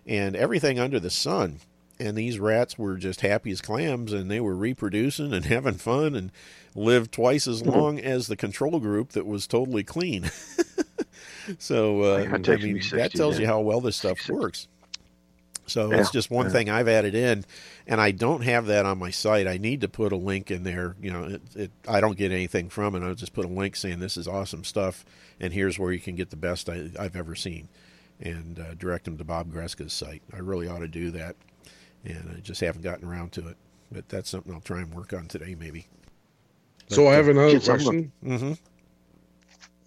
and 0.06 0.34
everything 0.34 0.78
under 0.78 0.98
the 0.98 1.10
sun. 1.10 1.60
And 1.98 2.16
these 2.16 2.38
rats 2.38 2.76
were 2.76 2.96
just 2.96 3.22
happy 3.22 3.52
as 3.52 3.62
clams, 3.62 4.12
and 4.12 4.30
they 4.30 4.40
were 4.40 4.56
reproducing 4.56 5.32
and 5.32 5.44
having 5.46 5.74
fun, 5.74 6.14
and 6.14 6.32
lived 6.74 7.12
twice 7.12 7.46
as 7.46 7.64
long 7.64 7.98
as 8.00 8.26
the 8.26 8.36
control 8.36 8.80
group 8.80 9.12
that 9.12 9.26
was 9.26 9.46
totally 9.46 9.84
clean. 9.84 10.30
so 11.58 12.02
uh, 12.02 12.28
I 12.32 12.38
mean, 12.56 12.82
that 12.90 13.12
tells 13.14 13.38
you 13.38 13.46
how 13.46 13.60
well 13.60 13.80
this 13.80 13.96
stuff 13.96 14.28
works. 14.28 14.66
So 15.66 15.90
yeah, 15.90 16.00
it's 16.00 16.10
just 16.10 16.30
one 16.30 16.46
yeah. 16.46 16.52
thing 16.52 16.70
I've 16.70 16.88
added 16.88 17.14
in, 17.14 17.44
and 17.86 18.00
I 18.00 18.12
don't 18.12 18.42
have 18.42 18.66
that 18.66 18.86
on 18.86 18.98
my 18.98 19.10
site. 19.10 19.46
I 19.46 19.58
need 19.58 19.80
to 19.80 19.88
put 19.88 20.12
a 20.12 20.16
link 20.16 20.50
in 20.50 20.62
there. 20.62 20.96
You 21.00 21.12
know, 21.12 21.24
it, 21.24 21.42
it, 21.54 21.70
I 21.88 22.00
don't 22.00 22.16
get 22.16 22.32
anything 22.32 22.68
from 22.68 22.94
it. 22.94 23.02
I'll 23.02 23.14
just 23.14 23.32
put 23.32 23.44
a 23.44 23.48
link 23.48 23.76
saying 23.76 23.98
this 23.98 24.16
is 24.16 24.28
awesome 24.28 24.64
stuff, 24.64 25.04
and 25.40 25.52
here's 25.52 25.78
where 25.78 25.92
you 25.92 26.00
can 26.00 26.14
get 26.14 26.30
the 26.30 26.36
best 26.36 26.68
I, 26.68 26.90
have 26.98 27.16
ever 27.16 27.34
seen, 27.34 27.68
and 28.20 28.58
uh, 28.58 28.74
direct 28.74 29.04
them 29.04 29.18
to 29.18 29.24
Bob 29.24 29.52
Greska's 29.52 29.92
site. 29.92 30.22
I 30.32 30.38
really 30.38 30.68
ought 30.68 30.80
to 30.80 30.88
do 30.88 31.10
that, 31.12 31.36
and 32.04 32.34
I 32.36 32.40
just 32.40 32.60
haven't 32.60 32.82
gotten 32.82 33.08
around 33.08 33.32
to 33.32 33.48
it. 33.48 33.56
But 33.90 34.08
that's 34.08 34.30
something 34.30 34.52
I'll 34.52 34.60
try 34.60 34.80
and 34.80 34.94
work 34.94 35.12
on 35.12 35.26
today, 35.26 35.56
maybe. 35.58 35.86
But, 36.88 36.94
so 36.94 37.08
I 37.08 37.14
have 37.14 37.28
another 37.28 37.58
question. 37.60 38.12
Mm-hmm. 38.24 38.52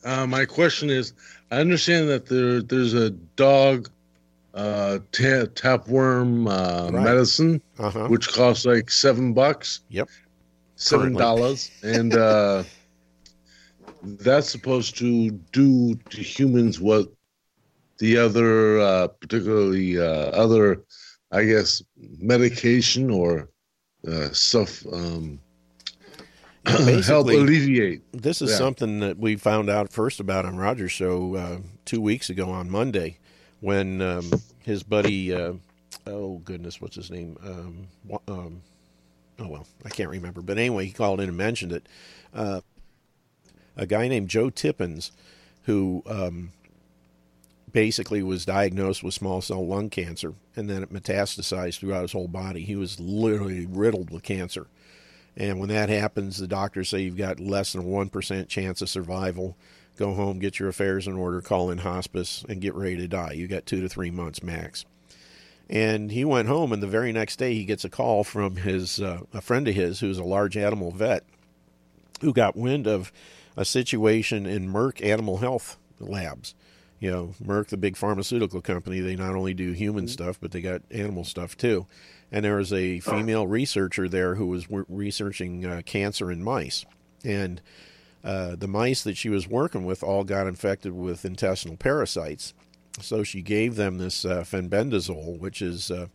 Uh, 0.03 0.27
my 0.27 0.45
question 0.45 0.89
is: 0.89 1.13
I 1.51 1.57
understand 1.57 2.09
that 2.09 2.25
there 2.25 2.61
there's 2.61 2.93
a 2.93 3.09
dog 3.09 3.89
uh, 4.53 4.99
ta- 5.11 5.45
tapeworm 5.55 6.47
uh, 6.47 6.89
Right. 6.91 7.03
medicine, 7.03 7.61
Uh-huh. 7.77 8.07
which 8.07 8.27
costs 8.29 8.65
like 8.65 8.89
seven 8.89 9.33
bucks, 9.33 9.81
Yep. 9.89 10.09
seven 10.75 11.13
dollars, 11.13 11.71
and 11.83 12.13
uh, 12.15 12.63
that's 14.03 14.49
supposed 14.49 14.97
to 14.97 15.29
do 15.51 15.95
to 16.09 16.21
humans 16.21 16.79
what 16.79 17.07
the 17.99 18.17
other, 18.17 18.79
uh, 18.79 19.07
particularly 19.07 19.99
uh, 19.99 20.03
other, 20.31 20.83
I 21.31 21.43
guess, 21.45 21.83
medication 21.97 23.09
or 23.09 23.49
uh, 24.07 24.29
stuff 24.31 24.85
um, 24.93 25.39
help 26.65 27.27
alleviate. 27.27 28.01
This 28.13 28.41
is 28.41 28.51
Yeah. 28.51 28.57
something 28.57 28.99
that 29.01 29.17
we 29.17 29.35
found 29.35 29.69
out 29.69 29.91
first 29.91 30.19
about 30.19 30.45
on 30.45 30.55
Roger's 30.55 30.91
show 30.91 31.35
uh, 31.35 31.57
two 31.85 31.99
weeks 32.01 32.29
ago 32.29 32.49
on 32.49 32.69
Monday 32.69 33.17
when 33.61 34.01
um, 34.01 34.31
his 34.63 34.83
buddy, 34.83 35.33
uh, 35.33 35.53
oh 36.07 36.37
goodness, 36.39 36.81
what's 36.81 36.95
his 36.95 37.11
name? 37.11 37.37
Um, 37.43 37.87
um, 38.27 38.61
oh 39.39 39.47
well, 39.47 39.67
I 39.85 39.89
can't 39.89 40.09
remember. 40.09 40.41
But 40.41 40.57
anyway, 40.57 40.85
he 40.85 40.91
called 40.91 41.19
in 41.19 41.29
and 41.29 41.37
mentioned 41.37 41.71
it. 41.71 41.87
Uh, 42.33 42.61
a 43.75 43.85
guy 43.85 44.07
named 44.07 44.29
Joe 44.29 44.49
Tippins, 44.49 45.11
who 45.63 46.03
um, 46.05 46.51
basically 47.71 48.23
was 48.23 48.45
diagnosed 48.45 49.03
with 49.03 49.13
small 49.13 49.41
cell 49.41 49.65
lung 49.65 49.89
cancer, 49.89 50.33
and 50.55 50.69
then 50.69 50.83
it 50.83 50.93
metastasized 50.93 51.79
throughout 51.79 52.03
his 52.03 52.11
whole 52.11 52.27
body. 52.27 52.61
He 52.63 52.75
was 52.75 52.99
literally 52.99 53.65
riddled 53.65 54.11
with 54.11 54.23
cancer. 54.23 54.67
And 55.37 55.59
when 55.59 55.69
that 55.69 55.89
happens, 55.89 56.37
the 56.37 56.47
doctors 56.47 56.89
say 56.89 57.01
you've 57.01 57.15
got 57.15 57.39
less 57.39 57.71
than 57.73 57.81
a 57.81 57.85
1% 57.85 58.47
chance 58.49 58.81
of 58.81 58.89
survival. 58.89 59.55
Go 59.99 60.13
home, 60.13 60.39
get 60.39 60.59
your 60.59 60.69
affairs 60.69 61.07
in 61.07 61.17
order, 61.17 61.41
call 61.41 61.69
in 61.69 61.79
hospice, 61.79 62.45
and 62.47 62.61
get 62.61 62.73
ready 62.73 62.95
to 62.95 63.07
die. 63.09 63.33
You 63.33 63.49
got 63.49 63.65
two 63.65 63.81
to 63.81 63.89
three 63.89 64.11
months 64.11 64.41
max. 64.41 64.85
And 65.69 66.09
he 66.09 66.23
went 66.23 66.47
home, 66.47 66.71
and 66.71 66.81
the 66.81 66.87
very 66.87 67.11
next 67.11 67.35
day 67.35 67.53
he 67.53 67.65
gets 67.65 67.83
a 67.83 67.89
call 67.89 68.23
from 68.23 68.55
his 68.55 69.01
uh, 69.01 69.23
a 69.33 69.41
friend 69.41 69.67
of 69.67 69.75
his 69.75 69.99
who's 69.99 70.17
a 70.17 70.23
large 70.23 70.55
animal 70.55 70.91
vet, 70.91 71.25
who 72.21 72.31
got 72.31 72.55
wind 72.55 72.87
of 72.87 73.11
a 73.57 73.65
situation 73.65 74.45
in 74.45 74.71
Merck 74.71 75.05
Animal 75.05 75.39
Health 75.39 75.77
Labs. 75.99 76.55
You 77.01 77.11
know, 77.11 77.33
Merck, 77.43 77.67
the 77.67 77.75
big 77.75 77.97
pharmaceutical 77.97 78.61
company, 78.61 79.01
they 79.01 79.17
not 79.17 79.35
only 79.35 79.53
do 79.53 79.73
human 79.73 80.05
mm-hmm. 80.05 80.11
stuff, 80.11 80.39
but 80.39 80.51
they 80.51 80.61
got 80.61 80.81
animal 80.91 81.25
stuff 81.25 81.57
too. 81.57 81.87
And 82.31 82.45
there 82.45 82.55
was 82.55 82.71
a 82.71 83.01
female 83.01 83.47
researcher 83.47 84.07
there 84.07 84.35
who 84.35 84.47
was 84.47 84.65
researching 84.69 85.65
uh, 85.65 85.81
cancer 85.85 86.31
in 86.31 86.41
mice. 86.41 86.85
And 87.25 87.61
uh, 88.23 88.55
the 88.55 88.67
mice 88.67 89.03
that 89.03 89.17
she 89.17 89.29
was 89.29 89.47
working 89.47 89.85
with 89.85 90.03
all 90.03 90.23
got 90.23 90.47
infected 90.47 90.93
with 90.93 91.25
intestinal 91.25 91.77
parasites. 91.77 92.53
So 93.01 93.23
she 93.23 93.41
gave 93.41 93.75
them 93.75 93.97
this 93.97 94.25
uh, 94.25 94.41
fenbendazole, 94.41 95.39
which 95.39 95.61
is 95.61 95.89
uh, 95.89 96.07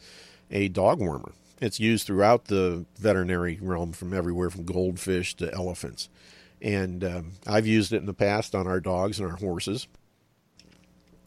a 0.51 0.69
dog 0.69 1.01
wormer. 1.01 1.33
It's 1.61 1.81
used 1.81 2.07
throughout 2.07 2.47
the 2.47 2.85
veterinary 2.99 3.59
realm, 3.63 3.93
from 3.93 4.13
everywhere 4.13 4.51
from 4.51 4.65
goldfish 4.65 5.35
to 5.37 5.53
elephants. 5.55 6.09
And 6.61 7.05
um, 7.05 7.33
I've 7.47 7.67
used 7.67 7.93
it 7.93 7.99
in 7.99 8.07
the 8.07 8.15
past 8.15 8.55
on 8.55 8.67
our 8.67 8.81
dogs 8.81 9.19
and 9.19 9.31
our 9.31 9.37
horses, 9.37 9.87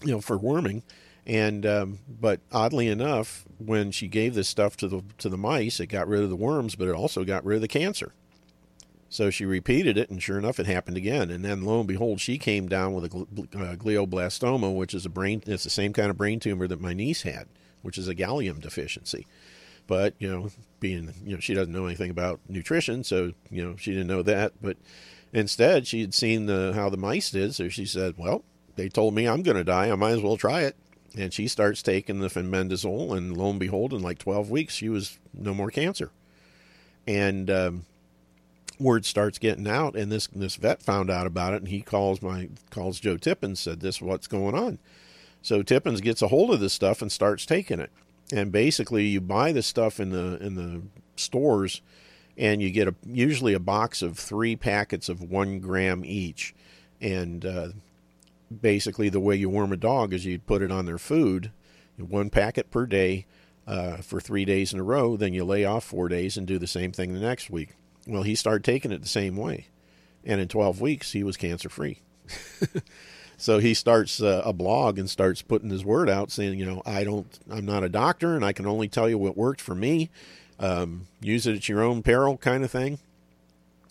you 0.04 0.12
know, 0.12 0.22
for 0.22 0.38
worming. 0.38 0.84
And 1.26 1.66
um, 1.66 2.00
but 2.08 2.40
oddly 2.52 2.88
enough, 2.88 3.46
when 3.58 3.92
she 3.92 4.08
gave 4.08 4.34
this 4.34 4.48
stuff 4.48 4.78
to 4.78 4.88
the 4.88 5.04
to 5.18 5.28
the 5.28 5.38
mice, 5.38 5.80
it 5.80 5.88
got 5.88 6.08
rid 6.08 6.24
of 6.24 6.30
the 6.30 6.36
worms, 6.36 6.76
but 6.76 6.88
it 6.88 6.96
also 6.96 7.24
got 7.26 7.44
rid 7.44 7.56
of 7.56 7.62
the 7.62 7.68
cancer. 7.68 8.14
So 9.10 9.30
she 9.30 9.46
repeated 9.46 9.98
it, 9.98 10.10
and 10.10 10.22
sure 10.22 10.38
enough, 10.38 10.60
it 10.60 10.66
happened 10.66 10.98
again. 10.98 11.32
And 11.32 11.44
then 11.44 11.64
lo 11.64 11.80
and 11.80 11.88
behold, 11.88 12.20
she 12.20 12.38
came 12.38 12.68
down 12.68 12.94
with 12.94 13.06
a 13.06 13.18
uh, 13.18 13.76
glioblastoma, 13.76 14.76
which 14.76 14.94
is 14.94 15.06
a 15.06 15.10
brain. 15.10 15.42
It's 15.46 15.64
the 15.64 15.70
same 15.70 15.94
kind 15.94 16.10
of 16.10 16.18
brain 16.18 16.40
tumor 16.40 16.68
that 16.68 16.82
my 16.82 16.94
niece 16.94 17.22
had, 17.22 17.48
which 17.82 17.98
is 17.98 18.08
a 18.08 18.16
gallium 18.16 18.60
deficiency. 18.60 19.26
But 19.88 20.14
you 20.20 20.30
know, 20.30 20.50
being 20.82 21.14
you 21.24 21.36
know, 21.36 21.40
she 21.40 21.54
doesn't 21.54 21.74
know 21.74 21.86
anything 21.86 22.12
about 22.12 22.42
nutrition, 22.50 23.04
so 23.04 23.32
you 23.50 23.66
know, 23.66 23.76
she 23.78 23.92
didn't 23.92 24.08
know 24.08 24.24
that. 24.24 24.54
But 24.62 24.76
instead, 25.32 25.88
she 25.88 26.02
had 26.02 26.14
seen 26.14 26.46
the 26.46 26.74
how 26.76 26.90
the 26.90 26.98
mice 26.98 27.32
did, 27.32 27.56
so 27.56 27.70
she 27.70 27.86
said, 27.86 28.16
"Well, 28.18 28.44
they 28.76 28.90
told 28.90 29.16
me 29.16 29.26
I'm 29.26 29.42
going 29.42 29.58
to 29.58 29.64
die. 29.64 29.90
I 29.90 29.96
might 29.96 30.12
as 30.12 30.22
well 30.22 30.38
try 30.38 30.64
it." 30.64 30.76
And 31.18 31.34
she 31.34 31.48
starts 31.48 31.82
taking 31.82 32.20
the 32.20 32.28
fenbendazole, 32.28 33.16
and 33.16 33.38
lo 33.38 33.50
and 33.50 33.60
behold, 33.60 33.94
in 33.94 34.02
like 34.02 34.20
12 34.20 34.52
weeks, 34.52 34.76
she 34.76 34.90
was 34.90 35.18
no 35.34 35.54
more 35.54 35.72
cancer. 35.72 36.12
And 37.08 37.50
um, 37.50 37.86
word 38.80 39.06
starts 39.06 39.40
getting 39.40 39.68
out, 39.68 39.96
and 39.96 40.12
this 40.12 40.28
this 40.28 40.56
vet 40.56 40.82
found 40.82 41.10
out 41.10 41.28
about 41.28 41.54
it, 41.54 41.62
and 41.62 41.68
he 41.68 41.82
calls 41.82 42.22
my 42.22 42.50
calls 42.70 43.00
Joe 43.00 43.18
Tippins, 43.18 43.60
said 43.60 43.80
this 43.80 44.02
what's 44.02 44.28
going 44.28 44.56
on. 44.56 44.80
So 45.42 45.64
Tippins 45.64 46.02
gets 46.02 46.22
a 46.22 46.28
hold 46.28 46.52
of 46.52 46.60
this 46.60 46.74
stuff 46.74 47.02
and 47.02 47.12
starts 47.12 47.46
taking 47.46 47.80
it, 47.80 47.92
and 48.32 48.52
basically 48.52 49.06
you 49.06 49.22
buy 49.22 49.52
the 49.52 49.64
stuff 49.64 50.00
in 50.00 50.12
the 50.12 50.38
in 50.44 50.56
the 50.56 50.82
stores, 51.16 51.82
and 52.38 52.62
you 52.62 52.70
get 52.70 52.88
a 52.88 52.96
usually 53.06 53.54
a 53.54 53.60
box 53.60 54.02
of 54.02 54.18
three 54.18 54.56
packets 54.56 55.10
of 55.10 55.22
one 55.22 55.60
gram 55.60 56.04
each, 56.06 56.54
and 57.02 57.46
uh, 57.46 57.68
basically 58.62 59.10
the 59.10 59.20
way 59.20 59.36
you 59.36 59.50
warm 59.50 59.72
a 59.74 59.78
dog 59.78 60.14
is 60.14 60.26
you 60.26 60.40
put 60.40 60.62
it 60.62 60.72
on 60.72 60.86
their 60.86 60.98
food, 60.98 61.52
one 61.98 62.30
packet 62.30 62.70
per 62.72 62.86
day. 62.86 63.26
Uh, 63.66 63.98
for 63.98 64.22
three 64.22 64.46
days 64.46 64.72
in 64.72 64.80
a 64.80 64.84
row, 64.84 65.18
then 65.18 65.34
you 65.34 65.44
lay 65.44 65.66
off 65.66 65.84
four 65.84 66.08
days 66.08 66.38
and 66.38 66.48
do 66.48 66.58
the 66.58 66.66
same 66.66 66.94
thing 66.94 67.14
the 67.14 67.20
next 67.20 67.50
week. 67.50 67.76
Well, 68.08 68.24
he 68.24 68.36
started 68.36 68.64
taking 68.64 68.92
it 68.92 69.02
the 69.02 69.08
same 69.08 69.36
way. 69.36 69.68
And 70.24 70.42
in 70.42 70.48
12 70.48 70.82
weeks, 70.82 71.12
he 71.12 71.24
was 71.24 71.38
cancer 71.38 71.70
free. 71.70 72.02
so 73.38 73.60
he 73.60 73.74
starts 73.74 74.22
uh, 74.22 74.42
a 74.46 74.54
blog 74.54 74.98
and 74.98 75.10
starts 75.10 75.42
putting 75.42 75.70
his 75.70 75.86
word 75.86 76.10
out 76.10 76.32
saying, 76.32 76.58
you 76.58 76.66
know, 76.66 76.82
I 76.86 77.04
don't, 77.04 77.28
I'm 77.52 77.66
not 77.66 77.84
a 77.84 77.90
doctor 77.90 78.36
and 78.36 78.44
I 78.44 78.54
can 78.54 78.66
only 78.66 78.88
tell 78.88 79.10
you 79.10 79.18
what 79.18 79.38
worked 79.38 79.62
for 79.62 79.76
me. 79.76 80.10
Um, 80.60 81.08
use 81.22 81.46
it 81.46 81.56
at 81.56 81.70
your 81.70 81.84
own 81.84 82.02
peril 82.02 82.38
kind 82.38 82.64
of 82.64 82.72
thing. 82.72 83.00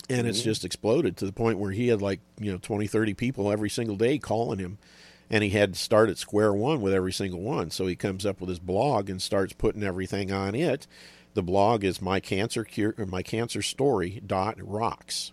And 0.09 0.21
mm-hmm. 0.21 0.29
it's 0.29 0.43
just 0.43 0.65
exploded 0.65 1.17
to 1.19 1.27
the 1.27 1.33
point 1.33 1.59
where 1.59 1.73
he 1.73 1.89
had 1.89 2.03
like, 2.03 2.21
you 2.39 2.53
know, 2.53 2.59
20, 2.59 2.87
30 2.87 3.15
people 3.15 3.53
every 3.53 3.71
single 3.71 3.97
day 3.97 4.19
calling 4.19 4.59
him. 4.59 4.79
And 5.29 5.43
he 5.43 5.51
had 5.51 5.75
to 5.75 5.81
start 5.81 6.09
at 6.09 6.19
square 6.19 6.53
one 6.53 6.81
with 6.81 6.93
every 6.93 7.13
single 7.13 7.41
one. 7.41 7.71
So 7.71 7.87
he 7.87 7.97
comes 7.97 8.25
up 8.25 8.41
with 8.41 8.49
his 8.49 8.61
blog 8.61 9.11
and 9.11 9.21
starts 9.21 9.53
putting 9.53 9.83
everything 9.83 10.31
on 10.33 10.55
it 10.55 10.87
the 11.37 11.43
blog 11.43 11.85
is 11.85 12.03
my 12.03 12.19
cancer 12.19 12.65
cure 12.65 12.95
my 13.07 13.23
cancer 13.23 13.63
story 13.63 14.21
dot 14.27 14.57
rocks. 14.59 15.33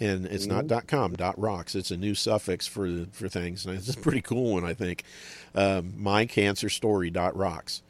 And 0.00 0.26
it's 0.26 0.46
not 0.46 0.66
dot 0.66 0.88
com 0.88 1.12
dot 1.12 1.38
rocks. 1.38 1.76
It's 1.76 1.92
a 1.92 1.96
new 1.96 2.16
suffix 2.16 2.66
for 2.66 3.06
for 3.12 3.28
things. 3.28 3.64
And 3.64 3.76
it's 3.76 3.94
a 3.94 3.96
pretty 3.96 4.22
cool 4.22 4.54
one 4.54 4.64
i 4.64 4.74
think. 4.74 5.04
Um, 5.54 5.92
my 5.96 6.26
cancer 6.26 6.68
story 6.68 7.10
dot 7.10 7.36
rocks. 7.36 7.82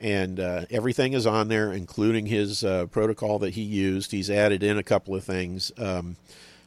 And 0.00 0.40
uh, 0.40 0.64
everything 0.70 1.12
is 1.12 1.26
on 1.26 1.46
there 1.46 1.70
including 1.70 2.26
his 2.26 2.64
uh, 2.64 2.86
protocol 2.86 3.38
that 3.40 3.54
he 3.54 3.62
used. 3.62 4.10
He's 4.10 4.30
added 4.30 4.62
in 4.64 4.78
a 4.78 4.82
couple 4.82 5.14
of 5.14 5.22
things 5.22 5.70
um, 5.78 6.16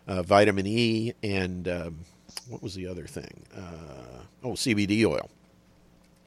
uh, 0.07 0.21
vitamin 0.21 0.67
e 0.67 1.13
and 1.23 1.67
um, 1.67 1.99
what 2.47 2.61
was 2.61 2.75
the 2.75 2.87
other 2.87 3.07
thing? 3.07 3.43
Uh, 3.57 4.21
oh 4.43 4.51
cbd 4.51 5.03
oil. 5.05 5.29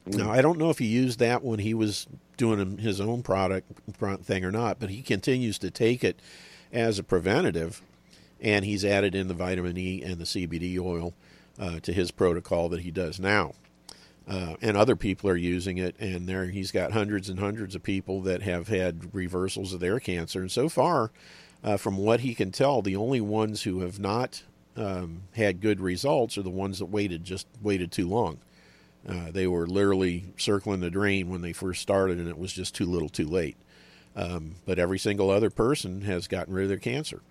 Now 0.05 0.29
I 0.29 0.41
don't 0.41 0.59
know 0.59 0.69
if 0.69 0.79
he 0.79 0.87
used 0.87 1.19
that 1.19 1.41
when 1.43 1.59
he 1.59 1.73
was 1.73 2.05
doing 2.39 2.77
his 2.77 3.01
own 3.01 3.21
product 3.21 3.69
thing 4.23 4.45
or 4.45 4.51
not, 4.51 4.79
but 4.79 4.89
he 4.89 5.01
continues 5.03 5.59
to 5.59 5.69
take 5.69 6.03
it 6.03 6.19
as 6.71 6.97
a 6.97 7.03
preventative, 7.03 7.81
and 8.39 8.63
he's 8.63 8.85
added 8.85 9.13
in 9.13 9.27
the 9.27 9.33
vitamin 9.33 9.77
E 9.77 10.01
and 10.01 10.17
the 10.17 10.23
CBD 10.23 10.79
oil 10.79 11.13
uh, 11.59 11.79
to 11.81 11.91
his 11.91 12.09
protocol 12.09 12.69
that 12.69 12.81
he 12.81 12.91
does 12.91 13.19
now. 13.19 13.53
Uh, 14.27 14.55
and 14.61 14.77
other 14.77 14.95
people 14.95 15.29
are 15.29 15.35
using 15.35 15.77
it, 15.77 15.95
and 15.99 16.27
there 16.27 16.45
he's 16.45 16.71
got 16.71 16.93
hundreds 16.93 17.29
and 17.29 17.39
hundreds 17.39 17.75
of 17.75 17.83
people 17.83 18.21
that 18.21 18.41
have 18.41 18.69
had 18.69 19.13
reversals 19.13 19.73
of 19.73 19.81
their 19.81 19.99
cancer. 19.99 20.39
And 20.39 20.51
so 20.51 20.69
far, 20.69 21.11
uh, 21.63 21.75
from 21.77 21.97
what 21.97 22.21
he 22.21 22.33
can 22.33 22.51
tell, 22.51 22.81
the 22.81 22.95
only 22.95 23.19
ones 23.19 23.63
who 23.63 23.81
have 23.81 23.99
not 23.99 24.43
um, 24.77 25.23
had 25.33 25.59
good 25.59 25.81
results 25.81 26.37
are 26.37 26.43
the 26.43 26.49
ones 26.49 26.79
that 26.79 26.85
waited 26.85 27.25
just 27.25 27.47
waited 27.61 27.91
too 27.91 28.07
long. 28.07 28.37
Uh, 29.07 29.31
they 29.31 29.47
were 29.47 29.65
literally 29.65 30.25
circling 30.37 30.81
the 30.81 30.89
drain 30.89 31.29
when 31.29 31.41
they 31.41 31.53
first 31.53 31.81
started, 31.81 32.17
and 32.17 32.27
it 32.27 32.37
was 32.37 32.53
just 32.53 32.75
too 32.75 32.85
little, 32.85 33.09
too 33.09 33.27
late. 33.27 33.57
Um, 34.15 34.55
but 34.65 34.79
every 34.79 34.99
single 34.99 35.29
other 35.29 35.49
person 35.49 36.01
has 36.01 36.27
gotten 36.27 36.53
rid 36.53 36.63
of 36.63 36.69
their 36.69 36.77
cancer, 36.77 37.21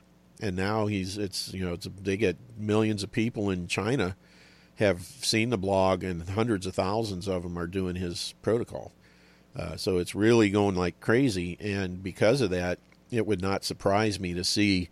and 0.41 0.57
now 0.57 0.87
he's 0.87 1.19
it's 1.19 1.53
you 1.53 1.65
know 1.65 1.75
it's 1.75 1.89
they 2.01 2.17
get 2.17 2.37
millions 2.57 3.03
of 3.03 3.13
people 3.13 3.51
in 3.51 3.67
China 3.67 4.17
have 4.77 5.03
seen 5.03 5.51
the 5.51 5.59
blog, 5.59 6.03
and 6.03 6.31
hundreds 6.31 6.65
of 6.65 6.75
thousands 6.75 7.29
of 7.29 7.43
them 7.43 7.59
are 7.59 7.67
doing 7.67 7.97
his 7.97 8.35
protocol. 8.43 8.93
Uh, 9.57 9.77
so 9.77 9.99
it's 9.99 10.15
really 10.15 10.51
going 10.51 10.77
like 10.77 11.01
crazy, 11.01 11.57
and 11.61 12.03
because 12.03 12.41
of 12.41 12.51
that, 12.51 12.79
it 13.11 13.27
would 13.27 13.43
not 13.43 13.65
surprise 13.65 14.21
me 14.21 14.33
to 14.35 14.45
see 14.45 14.89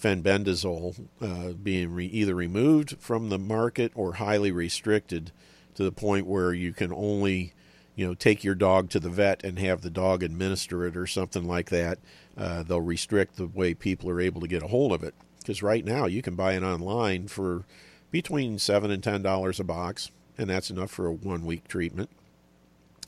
fenbendazole 0.00 1.06
uh, 1.20 1.52
being 1.52 1.92
re- 1.92 2.06
either 2.06 2.34
removed 2.34 2.96
from 2.98 3.28
the 3.28 3.38
market 3.38 3.92
or 3.94 4.14
highly 4.14 4.52
restricted 4.52 5.32
to 5.74 5.84
the 5.84 5.92
point 5.92 6.26
where 6.26 6.52
you 6.52 6.72
can 6.72 6.92
only 6.92 7.52
you 7.96 8.06
know 8.06 8.14
take 8.14 8.42
your 8.42 8.54
dog 8.54 8.90
to 8.90 9.00
the 9.00 9.08
vet 9.08 9.44
and 9.44 9.58
have 9.58 9.82
the 9.82 9.90
dog 9.90 10.22
administer 10.22 10.86
it 10.86 10.96
or 10.96 11.06
something 11.06 11.46
like 11.46 11.70
that. 11.70 11.98
Uh, 12.36 12.62
they'll 12.62 12.80
restrict 12.80 13.36
the 13.36 13.46
way 13.46 13.74
people 13.74 14.10
are 14.10 14.20
able 14.20 14.40
to 14.40 14.48
get 14.48 14.62
a 14.62 14.68
hold 14.68 14.92
of 14.92 15.02
it. 15.02 15.14
Because 15.38 15.62
right 15.62 15.84
now 15.84 16.06
you 16.06 16.22
can 16.22 16.34
buy 16.34 16.54
it 16.54 16.62
online 16.62 17.28
for 17.28 17.64
between 18.10 18.58
seven 18.58 18.90
and 18.90 19.02
ten 19.02 19.22
dollars 19.22 19.60
a 19.60 19.64
box 19.64 20.10
and 20.36 20.50
that's 20.50 20.70
enough 20.70 20.90
for 20.90 21.06
a 21.06 21.12
one 21.12 21.44
week 21.44 21.68
treatment. 21.68 22.10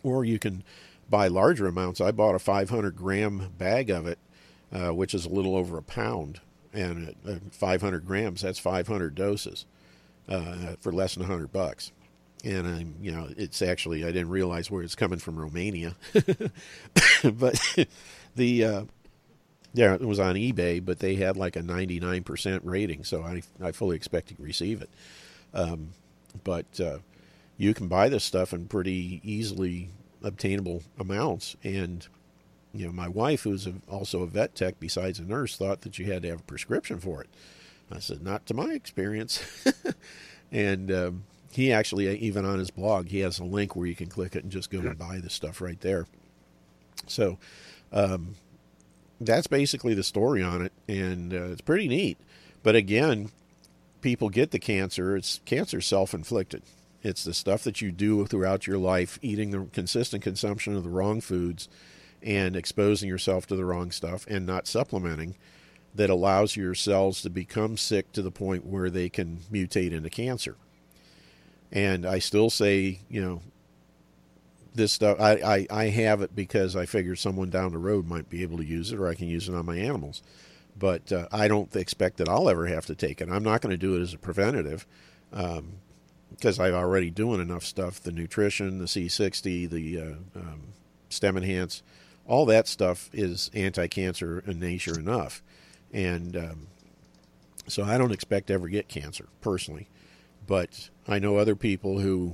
Or 0.03 0.25
you 0.25 0.39
can 0.39 0.63
buy 1.11 1.29
larger 1.29 1.67
amounts. 1.67 2.01
I 2.01 2.11
bought 2.13 2.35
a 2.35 2.39
500 2.39 2.97
gram 2.97 3.53
bag 3.59 3.91
of 3.91 4.07
it 4.07 4.19
uh, 4.73 4.91
which 4.91 5.15
is 5.15 5.25
a 5.25 5.31
little 5.31 5.57
over 5.57 5.79
a 5.79 5.83
pound 5.83 6.41
and 6.73 7.15
uh, 7.27 7.37
500 7.51 8.07
grams 8.07 8.43
that's 8.43 8.59
500 8.59 9.15
doses 9.15 9.65
uh, 10.29 10.75
for 10.81 10.93
less 10.93 11.15
than 11.15 11.23
100 11.23 11.53
bucks 11.53 11.93
and 12.45 12.67
I'm, 12.67 12.95
you 13.01 13.13
know, 13.13 13.29
it's 13.37 13.63
actually 13.63 14.05
I 14.05 14.09
didn't 14.09 14.31
realize 14.31 14.71
where 14.71 14.83
it's 14.83 14.95
coming 14.95 15.19
from 15.19 15.39
Romania, 15.39 15.97
but 17.25 17.61
the 18.37 18.65
uh, 18.65 18.85
yeah, 19.75 19.95
it 19.95 20.01
was 20.01 20.21
on 20.21 20.37
eBay, 20.37 20.85
but 20.85 21.01
they 21.01 21.17
had 21.17 21.37
like 21.37 21.57
a 21.57 21.61
99% 21.61 22.61
rating, 22.65 23.05
so 23.05 23.23
I 23.23 23.43
I 23.63 23.73
fully 23.73 23.97
expect 23.97 24.29
to 24.29 24.35
receive 24.39 24.83
it. 24.83 24.91
Um, 25.53 25.91
but 26.45 26.81
uh, 26.81 26.99
you 27.57 27.75
can 27.75 27.89
buy 27.89 28.09
this 28.09 28.25
stuff 28.25 28.53
in 28.53 28.67
pretty 28.67 29.21
easily 29.25 29.91
obtainable 30.23 30.83
amounts, 30.99 31.57
and 31.63 32.07
you 32.73 32.87
know, 32.87 32.93
my 32.93 33.09
wife, 33.09 33.43
who's 33.43 33.67
a, 33.67 33.75
also 33.89 34.23
a 34.23 34.27
vet 34.27 34.55
tech 34.55 34.79
besides 34.79 35.19
a 35.19 35.25
nurse, 35.25 35.57
thought 35.57 35.81
that 35.83 35.99
you 35.99 36.13
had 36.13 36.23
to 36.23 36.29
have 36.29 36.41
a 36.41 36.45
prescription 36.45 37.01
for 37.01 37.23
it. 37.23 37.29
I 37.91 38.01
said, 38.01 38.23
not 38.23 38.47
to 38.47 38.55
my 38.55 38.73
experience, 38.73 39.43
and 40.53 40.91
um, 40.91 41.25
he 41.57 41.73
actually 41.73 42.19
even 42.19 42.45
on 42.45 42.59
his 42.59 42.71
blog 42.71 43.09
he 43.09 43.21
has 43.21 43.39
a 43.39 43.45
link 43.45 43.75
where 43.75 43.87
you 43.87 43.95
can 43.95 44.09
click 44.09 44.37
it 44.37 44.43
and 44.43 44.53
just 44.53 44.71
go 44.71 44.79
and 44.79 44.99
buy 44.99 45.19
the 45.19 45.31
stuff 45.31 45.61
right 45.61 45.81
there. 45.81 46.07
So 47.07 47.39
um, 47.93 48.35
that's 49.21 49.47
basically 49.47 49.95
the 49.95 50.03
story 50.03 50.43
on 50.43 50.63
it, 50.63 50.73
and 50.87 51.33
uh, 51.33 51.45
it's 51.45 51.61
pretty 51.61 51.89
neat. 51.89 52.19
But 52.63 52.77
again, 52.77 53.31
people 54.01 54.29
get 54.29 54.51
the 54.51 54.59
cancer. 54.59 55.17
It's 55.17 55.41
cancer 55.45 55.81
self-inflicted. 55.81 56.63
It's 57.03 57.25
the 57.25 57.35
stuff 57.35 57.63
that 57.65 57.81
you 57.81 57.93
do 57.93 58.27
throughout 58.27 58.67
your 58.67 58.79
life, 58.79 59.19
eating 59.23 59.51
the 59.51 59.67
consistent 59.73 60.23
consumption 60.23 60.77
of 60.77 60.83
the 60.83 60.91
wrong 60.91 61.21
foods, 61.21 61.69
and 62.23 62.57
exposing 62.57 63.09
yourself 63.09 63.47
to 63.47 63.57
the 63.57 63.65
wrong 63.65 63.91
stuff, 63.91 64.27
and 64.29 64.45
not 64.45 64.67
supplementing, 64.67 65.37
that 65.95 66.11
allows 66.11 66.57
your 66.57 66.75
cells 66.75 67.23
to 67.23 67.31
become 67.31 67.77
sick 67.77 68.13
to 68.13 68.23
the 68.23 68.31
point 68.31 68.67
where 68.67 68.91
they 68.91 69.09
can 69.09 69.39
mutate 69.51 69.93
into 69.93 70.11
cancer. 70.11 70.57
And 71.73 72.07
I 72.07 72.19
still 72.19 72.51
say, 72.51 73.01
you 73.09 73.21
know, 73.21 73.43
this 74.75 74.93
stuff 74.93 75.19
I, 75.21 75.33
I, 75.33 75.67
I 75.71 75.85
have 75.89 76.21
it 76.21 76.37
because 76.37 76.77
I 76.77 76.87
figured 76.87 77.19
someone 77.19 77.51
down 77.51 77.73
the 77.73 77.79
road 77.79 78.07
might 78.07 78.29
be 78.29 78.43
able 78.43 78.59
to 78.59 78.65
use 78.65 78.93
it 78.93 78.99
or 78.99 79.09
I 79.09 79.15
can 79.15 79.29
use 79.29 79.49
it 79.49 79.55
on 79.55 79.67
my 79.67 79.77
animals. 79.77 80.23
But 80.79 81.11
uh, 81.11 81.29
I 81.33 81.49
don't 81.49 81.75
expect 81.75 82.19
that 82.19 82.29
I'll 82.29 82.49
ever 82.49 82.67
have 82.67 82.87
to 82.87 82.95
take 82.95 83.21
it. 83.21 83.31
I'm 83.31 83.43
not 83.43 83.63
going 83.63 83.71
to 83.71 83.79
do 83.79 83.97
it 83.97 84.03
as 84.03 84.13
a 84.13 84.19
preventative 84.19 84.87
because 85.31 86.59
um, 86.59 86.65
I'm 86.65 86.75
already 86.75 87.11
doing 87.11 87.41
enough 87.41 87.65
stuff 87.65 88.01
the 88.01 88.13
nutrition, 88.13 88.79
the 88.79 88.85
C60, 88.85 89.71
the 89.71 90.01
uh, 90.01 90.39
um, 90.39 90.61
stem 91.09 91.37
enhance, 91.39 91.83
all 92.27 92.45
that 92.47 92.69
stuff 92.69 93.09
is 93.13 93.51
anti 93.55 93.87
cancer 93.87 94.43
in 94.47 94.61
nature 94.61 94.99
enough. 94.99 95.43
And 95.93 96.37
um, 96.37 96.67
so 97.67 97.85
I 97.85 97.99
don't 97.99 98.13
expect 98.13 98.49
to 98.49 98.55
ever 98.55 98.69
get 98.69 98.89
cancer 98.89 99.27
personally. 99.41 99.89
But 100.47 100.91
I 101.09 101.19
know 101.19 101.37
other 101.37 101.57
people 101.57 101.99
who 102.01 102.33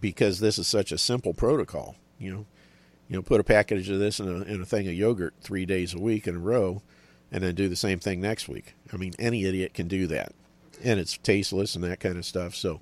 because 0.00 0.40
this 0.40 0.58
is 0.58 0.66
such 0.66 0.92
a 0.92 0.98
simple 0.98 1.34
protocol. 1.34 1.96
You 2.18 2.32
know, 2.32 2.46
you 3.08 3.16
know, 3.16 3.22
put 3.22 3.40
a 3.40 3.44
package 3.44 3.88
of 3.88 3.98
this 3.98 4.20
in 4.20 4.28
a, 4.28 4.62
a 4.62 4.64
thing 4.64 4.86
of 4.88 4.94
yogurt 4.94 5.34
three 5.40 5.66
days 5.66 5.94
a 5.94 6.00
week 6.00 6.26
in 6.26 6.36
a 6.36 6.40
row, 6.40 6.82
and 7.30 7.42
then 7.42 7.54
do 7.54 7.68
the 7.68 7.76
same 7.76 7.98
thing 7.98 8.20
next 8.20 8.48
week. 8.48 8.74
I 8.92 8.96
mean, 8.96 9.14
any 9.18 9.44
idiot 9.44 9.74
can 9.74 9.88
do 9.88 10.06
that, 10.08 10.32
and 10.82 10.98
it's 10.98 11.16
tasteless 11.18 11.74
and 11.74 11.84
that 11.84 12.00
kind 12.00 12.16
of 12.16 12.24
stuff. 12.24 12.54
So, 12.54 12.80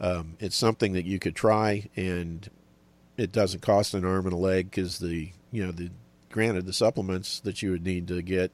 um, 0.00 0.36
it's 0.40 0.56
something 0.56 0.92
that 0.94 1.04
you 1.04 1.18
could 1.18 1.36
try, 1.36 1.88
and 1.96 2.48
it 3.16 3.32
doesn't 3.32 3.60
cost 3.60 3.94
an 3.94 4.04
arm 4.04 4.26
and 4.26 4.32
a 4.32 4.38
leg 4.38 4.70
because 4.70 4.98
the 4.98 5.30
you 5.52 5.64
know 5.64 5.72
the 5.72 5.90
granted 6.30 6.66
the 6.66 6.72
supplements 6.72 7.40
that 7.40 7.62
you 7.62 7.72
would 7.72 7.84
need 7.84 8.06
to 8.08 8.22
get 8.22 8.52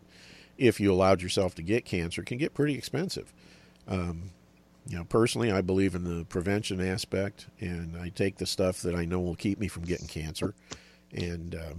if 0.58 0.80
you 0.80 0.92
allowed 0.92 1.20
yourself 1.20 1.54
to 1.54 1.62
get 1.62 1.84
cancer 1.84 2.22
can 2.22 2.38
get 2.38 2.54
pretty 2.54 2.74
expensive. 2.74 3.32
Um, 3.86 4.30
you 4.88 4.96
know, 4.96 5.04
personally, 5.04 5.50
I 5.50 5.60
believe 5.60 5.94
in 5.94 6.04
the 6.04 6.24
prevention 6.24 6.80
aspect, 6.80 7.46
and 7.60 7.96
I 7.96 8.08
take 8.10 8.36
the 8.38 8.46
stuff 8.46 8.82
that 8.82 8.94
I 8.94 9.04
know 9.04 9.20
will 9.20 9.34
keep 9.34 9.58
me 9.58 9.68
from 9.68 9.84
getting 9.84 10.06
cancer, 10.06 10.54
and 11.12 11.54
uh, 11.54 11.74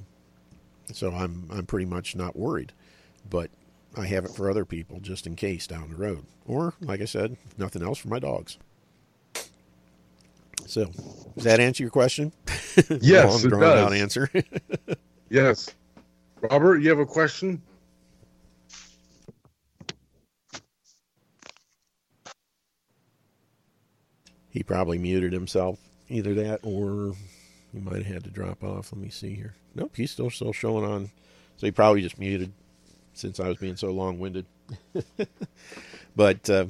so 0.94 1.12
I'm 1.12 1.48
I'm 1.52 1.66
pretty 1.66 1.86
much 1.86 2.16
not 2.16 2.36
worried. 2.36 2.74
But 3.30 3.50
I 3.98 4.06
have 4.08 4.26
it 4.26 4.32
for 4.32 4.50
other 4.50 4.66
people 4.66 5.00
just 5.00 5.26
in 5.26 5.36
case 5.36 5.68
down 5.68 5.90
the 5.90 5.96
road, 5.96 6.26
or 6.46 6.74
like 6.82 7.02
I 7.02 7.06
said, 7.06 7.38
nothing 7.58 7.82
else 7.82 7.98
for 7.98 8.10
my 8.10 8.20
dogs. 8.20 8.58
So, 10.66 10.86
does 11.36 11.44
that 11.46 11.60
answer 11.60 11.84
your 11.84 11.92
question? 11.92 12.32
Yes, 13.02 13.44
Long, 13.44 13.54
it 13.54 13.60
does. 13.60 13.82
out 13.82 13.94
answer. 13.94 14.30
yes, 15.32 15.72
Robert, 16.42 16.78
you 16.78 16.90
have 16.90 17.00
a 17.00 17.06
question? 17.08 17.60
He 24.58 24.64
probably 24.64 24.98
muted 24.98 25.34
himself. 25.34 25.78
Either 26.10 26.34
that 26.34 26.62
or 26.64 27.14
he 27.72 27.80
might 27.80 27.98
have 27.98 28.06
had 28.06 28.24
to 28.24 28.32
drop 28.32 28.64
off. 28.64 28.92
Let 28.92 29.00
me 29.00 29.10
see 29.10 29.36
here. 29.36 29.54
Nope, 29.76 29.92
he's 29.96 30.10
still 30.10 30.32
still 30.32 30.52
showing 30.52 30.84
on. 30.84 31.12
So 31.58 31.68
he 31.68 31.72
probably 31.72 32.02
just 32.02 32.18
muted 32.18 32.52
since 33.14 33.40
I 33.40 33.48
was 33.48 33.58
being 33.58 33.76
so 33.76 33.92
long 33.92 34.20
winded. 34.20 34.48
but 36.16 36.50
uh, 36.50 36.66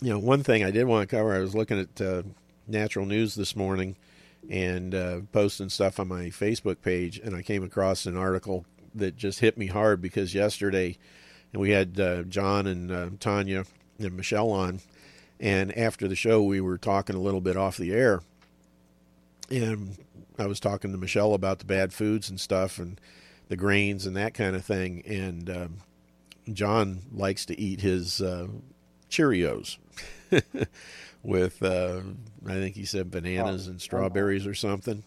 you 0.00 0.10
know, 0.10 0.18
one 0.20 0.44
thing 0.44 0.62
I 0.62 0.70
did 0.70 0.84
want 0.84 1.08
to 1.08 1.16
cover. 1.16 1.34
I 1.34 1.40
was 1.40 1.56
looking 1.56 1.80
at 1.80 2.00
uh, 2.00 2.22
natural 2.68 3.04
news 3.04 3.34
this 3.34 3.56
morning 3.56 3.96
and 4.48 4.94
uh, 4.94 5.20
posting 5.32 5.70
stuff 5.70 5.98
on 5.98 6.06
my 6.06 6.26
Facebook 6.26 6.82
page, 6.82 7.18
and 7.18 7.34
I 7.34 7.42
came 7.42 7.64
across 7.64 8.06
an 8.06 8.16
article 8.16 8.64
that 8.94 9.16
just 9.16 9.40
hit 9.40 9.58
me 9.58 9.66
hard 9.66 10.00
because 10.00 10.34
yesterday, 10.36 10.96
and 11.52 11.60
we 11.60 11.70
had 11.70 11.98
uh, 11.98 12.22
John 12.22 12.68
and 12.68 12.92
uh, 12.92 13.10
Tanya 13.18 13.64
and 13.98 14.16
Michelle 14.16 14.50
on 14.52 14.80
and 15.40 15.76
after 15.76 16.06
the 16.06 16.14
show, 16.14 16.42
we 16.42 16.60
were 16.60 16.76
talking 16.76 17.16
a 17.16 17.20
little 17.20 17.40
bit 17.40 17.56
off 17.56 17.78
the 17.78 17.92
air. 17.92 18.20
And 19.50 19.96
I 20.38 20.46
was 20.46 20.60
talking 20.60 20.92
to 20.92 20.98
Michelle 20.98 21.32
about 21.32 21.58
the 21.58 21.64
bad 21.64 21.92
foods 21.94 22.28
and 22.28 22.38
stuff 22.38 22.78
and 22.78 23.00
the 23.48 23.56
grains 23.56 24.06
and 24.06 24.14
that 24.16 24.34
kind 24.34 24.54
of 24.54 24.64
thing. 24.64 25.02
And 25.06 25.48
um, 25.50 25.76
John 26.52 27.00
likes 27.10 27.46
to 27.46 27.58
eat 27.58 27.80
his 27.80 28.20
uh, 28.20 28.48
Cheerios 29.08 29.78
with, 31.22 31.62
uh, 31.62 32.00
I 32.46 32.52
think 32.52 32.76
he 32.76 32.84
said 32.84 33.10
bananas 33.10 33.66
and 33.66 33.80
strawberries 33.80 34.46
or 34.46 34.54
something. 34.54 35.02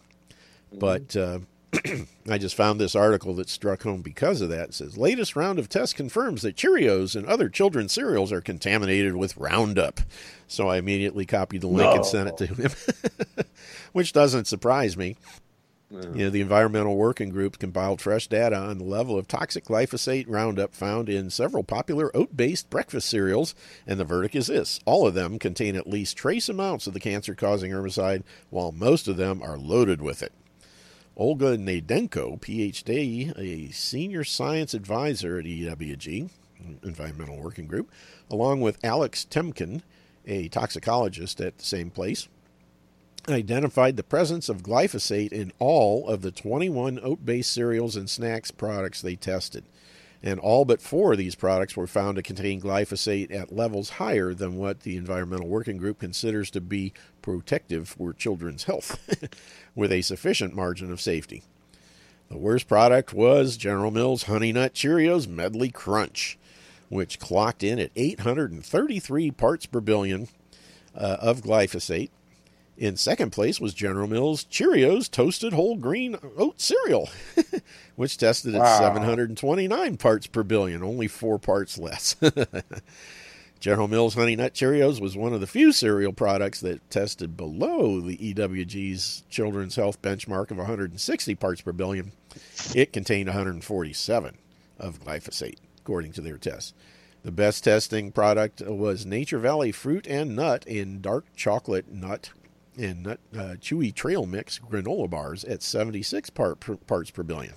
But 0.72 1.16
uh, 1.16 1.38
I 2.30 2.38
just 2.38 2.54
found 2.54 2.80
this 2.80 2.94
article 2.94 3.34
that 3.34 3.48
struck 3.48 3.82
home 3.82 4.02
because 4.02 4.40
of 4.40 4.48
that. 4.50 4.70
It 4.70 4.74
says 4.74 4.96
latest 4.96 5.36
round 5.36 5.58
of 5.58 5.68
tests 5.68 5.94
confirms 5.94 6.42
that 6.42 6.56
Cheerios 6.56 7.16
and 7.16 7.26
other 7.26 7.48
children's 7.48 7.92
cereals 7.92 8.32
are 8.32 8.40
contaminated 8.40 9.16
with 9.16 9.36
Roundup. 9.36 10.00
So 10.46 10.68
I 10.68 10.78
immediately 10.78 11.26
copied 11.26 11.62
the 11.62 11.68
link 11.68 11.90
no. 11.90 11.96
and 11.96 12.06
sent 12.06 12.28
it 12.28 12.36
to 12.38 12.46
him, 12.46 12.70
which 13.92 14.12
doesn't 14.12 14.46
surprise 14.46 14.96
me. 14.96 15.16
You 15.90 16.24
know, 16.24 16.30
the 16.30 16.40
Environmental 16.40 16.96
Working 16.96 17.28
Group 17.28 17.58
compiled 17.58 18.00
fresh 18.00 18.26
data 18.26 18.56
on 18.56 18.78
the 18.78 18.84
level 18.84 19.16
of 19.16 19.28
toxic 19.28 19.66
glyphosate 19.66 20.24
Roundup 20.26 20.74
found 20.74 21.08
in 21.08 21.30
several 21.30 21.62
popular 21.62 22.10
oat 22.16 22.36
based 22.36 22.68
breakfast 22.68 23.08
cereals, 23.08 23.54
and 23.86 24.00
the 24.00 24.04
verdict 24.04 24.34
is 24.34 24.48
this 24.48 24.80
all 24.86 25.06
of 25.06 25.14
them 25.14 25.38
contain 25.38 25.76
at 25.76 25.86
least 25.86 26.16
trace 26.16 26.48
amounts 26.48 26.88
of 26.88 26.94
the 26.94 27.00
cancer 27.00 27.34
causing 27.36 27.70
herbicide, 27.70 28.24
while 28.50 28.72
most 28.72 29.06
of 29.06 29.16
them 29.16 29.40
are 29.40 29.56
loaded 29.56 30.02
with 30.02 30.20
it. 30.22 30.32
Olga 31.16 31.56
Naidenko, 31.56 32.40
PhD, 32.40 33.38
a 33.38 33.70
senior 33.72 34.24
science 34.24 34.74
advisor 34.74 35.38
at 35.38 35.44
EWG, 35.44 36.28
Environmental 36.82 37.36
Working 37.36 37.68
Group, 37.68 37.90
along 38.28 38.62
with 38.62 38.84
Alex 38.84 39.24
Temkin, 39.28 39.82
a 40.26 40.48
toxicologist 40.48 41.40
at 41.40 41.58
the 41.58 41.64
same 41.64 41.90
place, 41.90 42.26
identified 43.28 43.96
the 43.96 44.02
presence 44.02 44.48
of 44.48 44.64
glyphosate 44.64 45.32
in 45.32 45.52
all 45.60 46.08
of 46.08 46.22
the 46.22 46.32
21 46.32 46.98
oat 47.00 47.24
based 47.24 47.52
cereals 47.52 47.94
and 47.94 48.10
snacks 48.10 48.50
products 48.50 49.00
they 49.00 49.14
tested. 49.14 49.64
And 50.24 50.40
all 50.40 50.64
but 50.64 50.80
four 50.80 51.12
of 51.12 51.18
these 51.18 51.34
products 51.34 51.76
were 51.76 51.86
found 51.86 52.16
to 52.16 52.22
contain 52.22 52.58
glyphosate 52.58 53.30
at 53.30 53.54
levels 53.54 53.90
higher 53.90 54.32
than 54.32 54.56
what 54.56 54.80
the 54.80 54.96
Environmental 54.96 55.46
Working 55.46 55.76
Group 55.76 55.98
considers 55.98 56.50
to 56.52 56.62
be 56.62 56.94
protective 57.20 57.90
for 57.90 58.14
children's 58.14 58.64
health, 58.64 58.98
with 59.74 59.92
a 59.92 60.00
sufficient 60.00 60.56
margin 60.56 60.90
of 60.90 60.98
safety. 60.98 61.42
The 62.30 62.38
worst 62.38 62.66
product 62.68 63.12
was 63.12 63.58
General 63.58 63.90
Mills 63.90 64.22
Honey 64.22 64.50
Nut 64.50 64.72
Cheerios 64.72 65.28
Medley 65.28 65.68
Crunch, 65.70 66.38
which 66.88 67.18
clocked 67.18 67.62
in 67.62 67.78
at 67.78 67.90
833 67.94 69.30
parts 69.30 69.66
per 69.66 69.82
billion 69.82 70.28
uh, 70.96 71.18
of 71.20 71.42
glyphosate 71.42 72.08
in 72.76 72.96
second 72.96 73.30
place 73.30 73.60
was 73.60 73.74
General 73.74 74.08
Mills 74.08 74.44
Cheerios 74.44 75.10
Toasted 75.10 75.52
Whole 75.52 75.76
Grain 75.76 76.16
Oat 76.36 76.60
Cereal, 76.60 77.08
which 77.96 78.18
tested 78.18 78.54
at 78.54 78.60
wow. 78.60 78.78
729 78.78 79.96
parts 79.96 80.26
per 80.26 80.42
billion, 80.42 80.82
only 80.82 81.08
four 81.08 81.38
parts 81.38 81.78
less. 81.78 82.16
General 83.60 83.88
Mills 83.88 84.14
Honey 84.14 84.36
Nut 84.36 84.52
Cheerios 84.52 85.00
was 85.00 85.16
one 85.16 85.32
of 85.32 85.40
the 85.40 85.46
few 85.46 85.72
cereal 85.72 86.12
products 86.12 86.60
that 86.60 86.90
tested 86.90 87.36
below 87.36 88.00
the 88.00 88.34
EWG's 88.34 89.22
Children's 89.30 89.76
Health 89.76 90.02
benchmark 90.02 90.50
of 90.50 90.58
160 90.58 91.34
parts 91.36 91.62
per 91.62 91.72
billion. 91.72 92.12
It 92.74 92.92
contained 92.92 93.28
147 93.28 94.36
of 94.78 95.00
glyphosate, 95.02 95.58
according 95.80 96.12
to 96.12 96.20
their 96.20 96.36
tests. 96.36 96.74
The 97.22 97.32
best 97.32 97.64
testing 97.64 98.12
product 98.12 98.60
was 98.60 99.06
Nature 99.06 99.38
Valley 99.38 99.72
Fruit 99.72 100.06
and 100.06 100.36
Nut 100.36 100.66
in 100.66 101.00
dark 101.00 101.24
chocolate 101.34 101.90
nut 101.90 102.32
and 102.76 103.02
nut, 103.02 103.20
uh, 103.34 103.56
chewy 103.60 103.94
trail 103.94 104.26
mix 104.26 104.58
granola 104.58 105.08
bars 105.08 105.44
at 105.44 105.62
76 105.62 106.30
part 106.30 106.60
per, 106.60 106.76
parts 106.76 107.10
per 107.10 107.22
billion. 107.22 107.54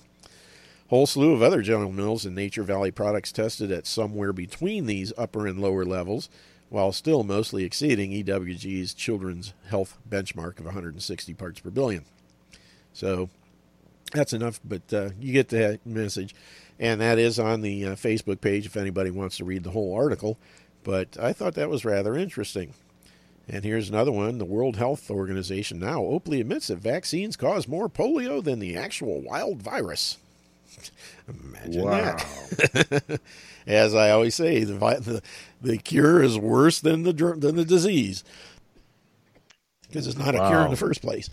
Whole 0.88 1.06
slew 1.06 1.34
of 1.34 1.42
other 1.42 1.60
General 1.60 1.92
Mills 1.92 2.24
and 2.24 2.34
Nature 2.34 2.62
Valley 2.62 2.90
products 2.90 3.30
tested 3.30 3.70
at 3.70 3.86
somewhere 3.86 4.32
between 4.32 4.86
these 4.86 5.12
upper 5.18 5.46
and 5.46 5.60
lower 5.60 5.84
levels, 5.84 6.30
while 6.70 6.92
still 6.92 7.24
mostly 7.24 7.64
exceeding 7.64 8.10
EWG's 8.10 8.94
children's 8.94 9.52
health 9.68 9.98
benchmark 10.08 10.58
of 10.58 10.64
160 10.64 11.34
parts 11.34 11.60
per 11.60 11.70
billion. 11.70 12.06
So 12.94 13.28
that's 14.12 14.32
enough, 14.32 14.60
but 14.64 14.92
uh, 14.92 15.10
you 15.20 15.32
get 15.32 15.48
the 15.48 15.78
message. 15.84 16.34
And 16.80 17.00
that 17.00 17.18
is 17.18 17.38
on 17.38 17.60
the 17.60 17.84
uh, 17.84 17.94
Facebook 17.94 18.40
page 18.40 18.64
if 18.64 18.76
anybody 18.76 19.10
wants 19.10 19.36
to 19.38 19.44
read 19.44 19.64
the 19.64 19.70
whole 19.70 19.94
article. 19.94 20.38
But 20.84 21.18
I 21.20 21.32
thought 21.32 21.54
that 21.54 21.68
was 21.68 21.84
rather 21.84 22.16
interesting. 22.16 22.72
And 23.48 23.64
here's 23.64 23.88
another 23.88 24.12
one. 24.12 24.38
The 24.38 24.44
World 24.44 24.76
Health 24.76 25.10
Organization 25.10 25.78
now 25.78 26.02
openly 26.02 26.40
admits 26.40 26.66
that 26.66 26.78
vaccines 26.78 27.36
cause 27.36 27.66
more 27.66 27.88
polio 27.88 28.44
than 28.44 28.58
the 28.58 28.76
actual 28.76 29.22
wild 29.22 29.62
virus. 29.62 30.18
Imagine 31.28 31.82
wow. 31.82 32.16
that. 32.16 33.20
As 33.66 33.94
I 33.94 34.10
always 34.10 34.34
say, 34.34 34.64
the, 34.64 34.74
the, 34.74 35.22
the 35.62 35.78
cure 35.78 36.22
is 36.22 36.38
worse 36.38 36.80
than 36.80 37.04
the 37.04 37.12
than 37.12 37.56
the 37.56 37.64
disease 37.64 38.22
because 39.88 40.06
it's 40.06 40.18
not 40.18 40.34
wow. 40.34 40.44
a 40.44 40.48
cure 40.48 40.60
in 40.60 40.70
the 40.70 40.76
first 40.76 41.00
place. 41.00 41.30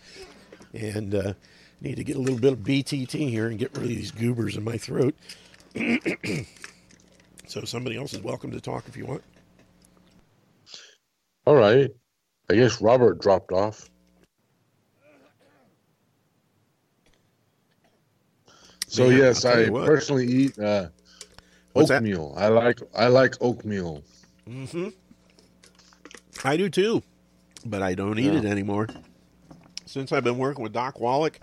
And 0.73 1.13
uh, 1.13 1.33
need 1.81 1.95
to 1.95 2.03
get 2.03 2.15
a 2.15 2.19
little 2.19 2.39
bit 2.39 2.53
of 2.53 2.59
BTT 2.59 3.29
here 3.29 3.47
and 3.47 3.59
get 3.59 3.73
rid 3.73 3.83
of 3.83 3.89
these 3.89 4.11
goobers 4.11 4.55
in 4.57 4.63
my 4.63 4.77
throat. 4.77 5.15
so 7.47 7.63
somebody 7.65 7.97
else 7.97 8.13
is 8.13 8.21
welcome 8.21 8.51
to 8.51 8.61
talk 8.61 8.85
if 8.87 8.95
you 8.95 9.05
want. 9.05 9.23
All 11.45 11.55
right. 11.55 11.91
I 12.49 12.55
guess 12.55 12.81
Robert 12.81 13.19
dropped 13.19 13.51
off. 13.51 13.89
So 18.87 19.09
yes, 19.09 19.43
I 19.43 19.69
personally 19.69 20.27
eat 20.27 20.59
uh, 20.59 20.87
oatmeal. 21.75 22.33
I 22.37 22.47
like 22.47 22.79
I 22.95 23.07
like 23.07 23.35
oatmeal. 23.41 24.03
Mm-hmm. 24.47 24.89
I 26.43 26.57
do 26.57 26.69
too, 26.69 27.03
but 27.65 27.81
I 27.81 27.95
don't 27.95 28.19
eat 28.19 28.31
yeah. 28.31 28.39
it 28.39 28.45
anymore. 28.45 28.87
Since 29.85 30.11
I've 30.11 30.23
been 30.23 30.37
working 30.37 30.63
with 30.63 30.71
Doc 30.71 30.99
Wallach, 30.99 31.39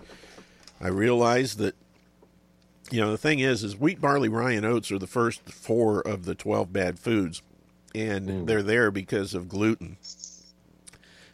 I 0.81 0.87
realized 0.87 1.59
that 1.59 1.75
you 2.89 3.01
know 3.01 3.11
the 3.11 3.17
thing 3.17 3.39
is 3.39 3.63
is 3.63 3.77
wheat, 3.77 4.01
barley, 4.01 4.29
rye, 4.29 4.53
and 4.53 4.65
oats 4.65 4.91
are 4.91 4.99
the 4.99 5.05
first 5.05 5.41
four 5.49 6.01
of 6.01 6.25
the 6.25 6.35
twelve 6.35 6.73
bad 6.73 6.97
foods, 6.97 7.41
and 7.93 8.29
mm. 8.29 8.45
they're 8.47 8.63
there 8.63 8.89
because 8.89 9.33
of 9.33 9.47
gluten. 9.47 9.97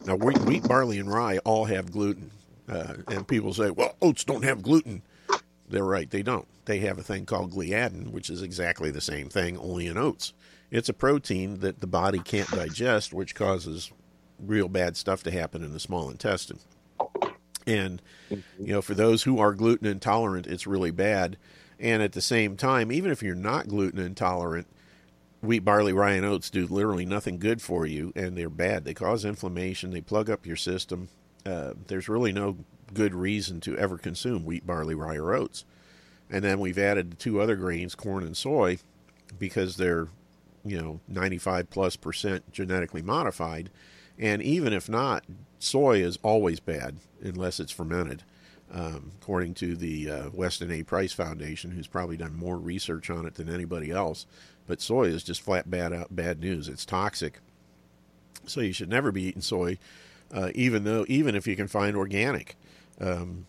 Now, 0.06 0.16
wheat, 0.16 0.40
wheat, 0.40 0.64
barley, 0.64 1.00
and 1.00 1.12
rye 1.12 1.40
all 1.40 1.66
have 1.66 1.92
gluten. 1.92 2.32
Uh, 2.68 2.96
and 3.08 3.28
people 3.28 3.54
say, 3.54 3.72
well, 3.72 3.96
oats 4.02 4.24
don't 4.24 4.44
have 4.44 4.62
gluten. 4.62 5.02
They're 5.68 5.84
right, 5.84 6.10
they 6.10 6.24
don't. 6.24 6.48
They 6.66 6.80
have 6.80 6.98
a 6.98 7.04
thing 7.04 7.26
called 7.26 7.52
gliadin, 7.52 8.12
which 8.12 8.30
is 8.30 8.42
exactly 8.42 8.92
the 8.92 9.02
same 9.02 9.30
thing, 9.30 9.58
only 9.58 9.88
in 9.88 9.98
oats. 9.98 10.34
It's 10.72 10.90
a 10.90 10.94
protein 10.94 11.60
that 11.60 11.80
the 11.80 11.88
body 11.88 12.20
can't 12.20 12.50
digest, 12.50 13.14
which 13.14 13.36
causes 13.36 13.92
real 14.40 14.68
bad 14.68 14.96
stuff 14.96 15.24
to 15.24 15.32
happen 15.32 15.64
in 15.64 15.74
the 15.74 15.80
small 15.80 16.10
intestine. 16.10 16.60
And, 17.66 18.02
you 18.30 18.74
know, 18.74 18.82
for 18.82 18.94
those 18.94 19.24
who 19.24 19.40
are 19.40 19.54
gluten 19.54 19.88
intolerant, 19.88 20.48
it's 20.48 20.68
really 20.68 20.92
bad. 20.92 21.38
And 21.80 22.02
at 22.02 22.14
the 22.14 22.22
same 22.22 22.56
time, 22.56 22.92
even 22.92 23.12
if 23.12 23.22
you're 23.24 23.36
not 23.36 23.68
gluten 23.68 24.00
intolerant, 24.00 24.68
wheat, 25.42 25.60
barley, 25.60 25.94
rye, 25.94 26.14
and 26.14 26.26
oats 26.26 26.50
do 26.50 26.68
literally 26.68 27.06
nothing 27.06 27.38
good 27.40 27.62
for 27.62 27.86
you, 27.86 28.12
and 28.16 28.38
they're 28.38 28.50
bad. 28.50 28.84
They 28.86 28.94
cause 28.94 29.26
inflammation. 29.26 29.92
They 29.92 30.02
plug 30.02 30.30
up 30.30 30.46
your 30.46 30.56
system. 30.56 31.10
Uh, 31.46 31.74
there's 31.88 32.10
really 32.10 32.32
no 32.32 32.58
good 32.94 33.14
reason 33.14 33.62
to 33.62 33.78
ever 33.78 33.98
consume 33.98 34.46
wheat, 34.46 34.66
barley, 34.66 34.96
rye, 34.96 35.18
or 35.18 35.34
oats. 35.34 35.66
And 36.30 36.44
then 36.44 36.60
we've 36.60 36.78
added 36.78 37.18
two 37.20 37.42
other 37.42 37.56
grains, 37.56 37.96
corn 37.96 38.24
and 38.24 38.36
soy, 38.36 38.80
because 39.38 39.78
they're, 39.78 40.08
you 40.64 40.82
know, 40.82 41.00
95 41.08 41.70
plus 41.70 41.96
percent 41.96 42.52
genetically 42.52 43.02
modified. 43.02 43.70
And 44.18 44.42
even 44.42 44.74
if 44.74 44.90
not, 44.90 45.24
soy 45.60 46.04
is 46.04 46.20
always 46.22 46.60
bad 46.60 46.98
unless 47.22 47.60
it's 47.60 47.72
fermented. 47.72 48.24
Um, 48.72 49.14
according 49.20 49.56
to 49.56 49.76
the 49.76 50.12
uh, 50.12 50.30
Weston 50.32 50.72
A. 50.72 50.84
Price 50.84 51.12
Foundation, 51.12 51.72
who's 51.72 51.88
probably 51.88 52.18
done 52.18 52.36
more 52.36 52.58
research 52.58 53.10
on 53.10 53.26
it 53.26 53.34
than 53.34 53.52
anybody 53.52 53.90
else. 53.90 54.28
But 54.68 54.80
soy 54.80 55.06
is 55.06 55.24
just 55.24 55.42
flat 55.42 55.72
bad 55.72 55.92
out, 55.92 56.16
bad 56.16 56.40
news. 56.40 56.68
It's 56.68 56.86
toxic, 56.86 57.40
so 58.46 58.62
you 58.62 58.72
should 58.72 58.90
never 58.90 59.12
be 59.12 59.24
eating 59.24 59.42
soy, 59.42 59.80
uh, 60.32 60.52
even 60.54 60.84
though 60.84 61.04
even 61.08 61.34
if 61.34 61.48
you 61.48 61.56
can 61.56 61.68
find 61.68 61.98
organic, 61.98 62.56
um, 63.02 63.48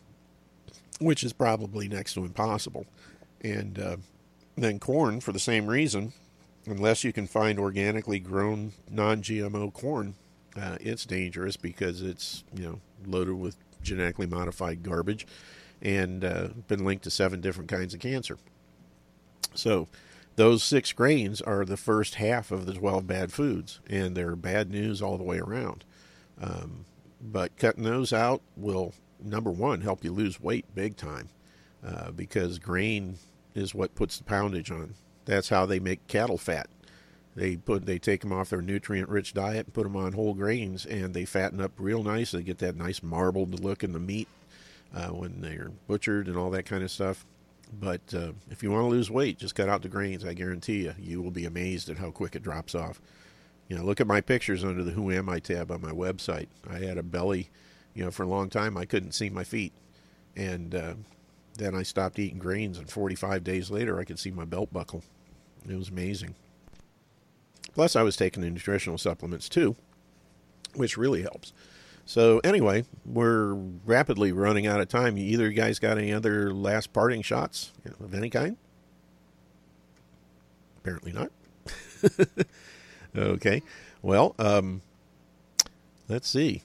which 1.00 1.22
is 1.22 1.34
probably 1.34 1.86
next 1.86 2.14
to 2.14 2.24
impossible. 2.24 2.86
And 3.42 3.78
uh, 3.78 3.96
then 4.56 4.78
corn 4.78 5.20
for 5.20 5.32
the 5.32 5.38
same 5.38 5.66
reason, 5.66 6.14
unless 6.66 7.04
you 7.04 7.12
can 7.12 7.26
find 7.26 7.58
organically 7.58 8.18
grown 8.18 8.72
non-GMO 8.90 9.72
corn, 9.72 10.14
uh, 10.56 10.76
it's 10.80 11.04
dangerous 11.04 11.56
because 11.56 12.02
it's 12.02 12.44
you 12.54 12.64
know 12.64 12.80
loaded 13.06 13.34
with 13.34 13.56
genetically 13.82 14.26
modified 14.26 14.82
garbage 14.82 15.26
and 15.82 16.24
uh, 16.24 16.48
been 16.68 16.84
linked 16.84 17.04
to 17.04 17.10
seven 17.10 17.40
different 17.40 17.70
kinds 17.70 17.94
of 17.94 18.00
cancer. 18.00 18.38
So 19.54 19.88
those 20.36 20.62
six 20.62 20.92
grains 20.92 21.40
are 21.40 21.64
the 21.64 21.76
first 21.76 22.16
half 22.16 22.50
of 22.50 22.66
the 22.66 22.74
12 22.74 23.06
bad 23.06 23.32
foods, 23.32 23.80
and 23.88 24.16
they're 24.16 24.36
bad 24.36 24.70
news 24.70 25.02
all 25.02 25.18
the 25.18 25.24
way 25.24 25.38
around. 25.38 25.84
Um, 26.40 26.84
but 27.20 27.56
cutting 27.56 27.84
those 27.84 28.12
out 28.12 28.42
will, 28.56 28.94
number 29.22 29.50
one, 29.50 29.82
help 29.82 30.04
you 30.04 30.12
lose 30.12 30.40
weight 30.40 30.64
big 30.74 30.96
time 30.96 31.28
uh, 31.86 32.10
because 32.10 32.58
grain 32.58 33.16
is 33.54 33.74
what 33.74 33.94
puts 33.94 34.16
the 34.18 34.24
poundage 34.24 34.70
on. 34.70 34.94
That's 35.24 35.48
how 35.48 35.66
they 35.66 35.78
make 35.78 36.06
cattle 36.06 36.38
fat. 36.38 36.68
They 37.36 37.56
put 37.56 37.86
they 37.86 37.98
take 37.98 38.22
them 38.22 38.32
off 38.32 38.50
their 38.50 38.62
nutrient 38.62 39.08
rich 39.08 39.32
diet 39.34 39.66
and 39.66 39.74
put 39.74 39.84
them 39.84 39.96
on 39.96 40.12
whole 40.12 40.34
grains, 40.34 40.84
and 40.84 41.14
they 41.14 41.24
fatten 41.24 41.60
up 41.60 41.72
real 41.78 42.02
nice. 42.02 42.32
They 42.32 42.42
get 42.42 42.58
that 42.58 42.76
nice 42.76 43.02
marbled 43.02 43.62
look 43.62 43.84
in 43.84 43.92
the 43.92 44.00
meat 44.00 44.28
uh, 44.94 45.08
when 45.08 45.40
they're 45.40 45.70
butchered 45.86 46.26
and 46.26 46.36
all 46.36 46.50
that 46.50 46.66
kind 46.66 46.82
of 46.82 46.90
stuff. 46.90 47.24
But 47.72 48.12
uh, 48.14 48.32
if 48.50 48.62
you 48.62 48.70
want 48.72 48.82
to 48.82 48.88
lose 48.88 49.10
weight, 49.10 49.38
just 49.38 49.54
cut 49.54 49.68
out 49.68 49.82
the 49.82 49.88
grains. 49.88 50.24
I 50.24 50.34
guarantee 50.34 50.84
you, 50.84 50.94
you 50.98 51.22
will 51.22 51.30
be 51.30 51.44
amazed 51.44 51.88
at 51.88 51.98
how 51.98 52.10
quick 52.10 52.34
it 52.34 52.42
drops 52.42 52.74
off. 52.74 53.00
You 53.68 53.76
know, 53.76 53.84
look 53.84 54.00
at 54.00 54.08
my 54.08 54.20
pictures 54.20 54.64
under 54.64 54.82
the 54.82 54.90
Who 54.90 55.12
Am 55.12 55.28
I 55.28 55.38
tab 55.38 55.70
on 55.70 55.80
my 55.80 55.92
website. 55.92 56.48
I 56.68 56.78
had 56.78 56.98
a 56.98 57.04
belly, 57.04 57.48
you 57.94 58.04
know, 58.04 58.10
for 58.10 58.24
a 58.24 58.28
long 58.28 58.50
time. 58.50 58.76
I 58.76 58.84
couldn't 58.84 59.12
see 59.12 59.30
my 59.30 59.44
feet, 59.44 59.72
and 60.34 60.74
uh, 60.74 60.94
then 61.56 61.76
I 61.76 61.84
stopped 61.84 62.18
eating 62.18 62.40
grains, 62.40 62.78
and 62.78 62.90
45 62.90 63.44
days 63.44 63.70
later, 63.70 64.00
I 64.00 64.04
could 64.04 64.18
see 64.18 64.32
my 64.32 64.44
belt 64.44 64.72
buckle. 64.72 65.04
It 65.68 65.76
was 65.76 65.90
amazing. 65.90 66.34
Plus, 67.72 67.96
I 67.96 68.02
was 68.02 68.16
taking 68.16 68.42
nutritional 68.42 68.98
supplements 68.98 69.48
too, 69.48 69.76
which 70.74 70.96
really 70.96 71.22
helps. 71.22 71.52
So 72.04 72.40
anyway, 72.42 72.84
we're 73.04 73.54
rapidly 73.54 74.32
running 74.32 74.66
out 74.66 74.80
of 74.80 74.88
time. 74.88 75.16
Either 75.16 75.48
you 75.48 75.54
guys 75.54 75.78
got 75.78 75.96
any 75.98 76.12
other 76.12 76.52
last 76.52 76.92
parting 76.92 77.22
shots 77.22 77.72
of 78.00 78.14
any 78.14 78.30
kind? 78.30 78.56
Apparently 80.78 81.12
not. 81.12 81.30
okay. 83.16 83.62
Well, 84.02 84.34
um, 84.38 84.82
let's 86.08 86.28
see. 86.28 86.62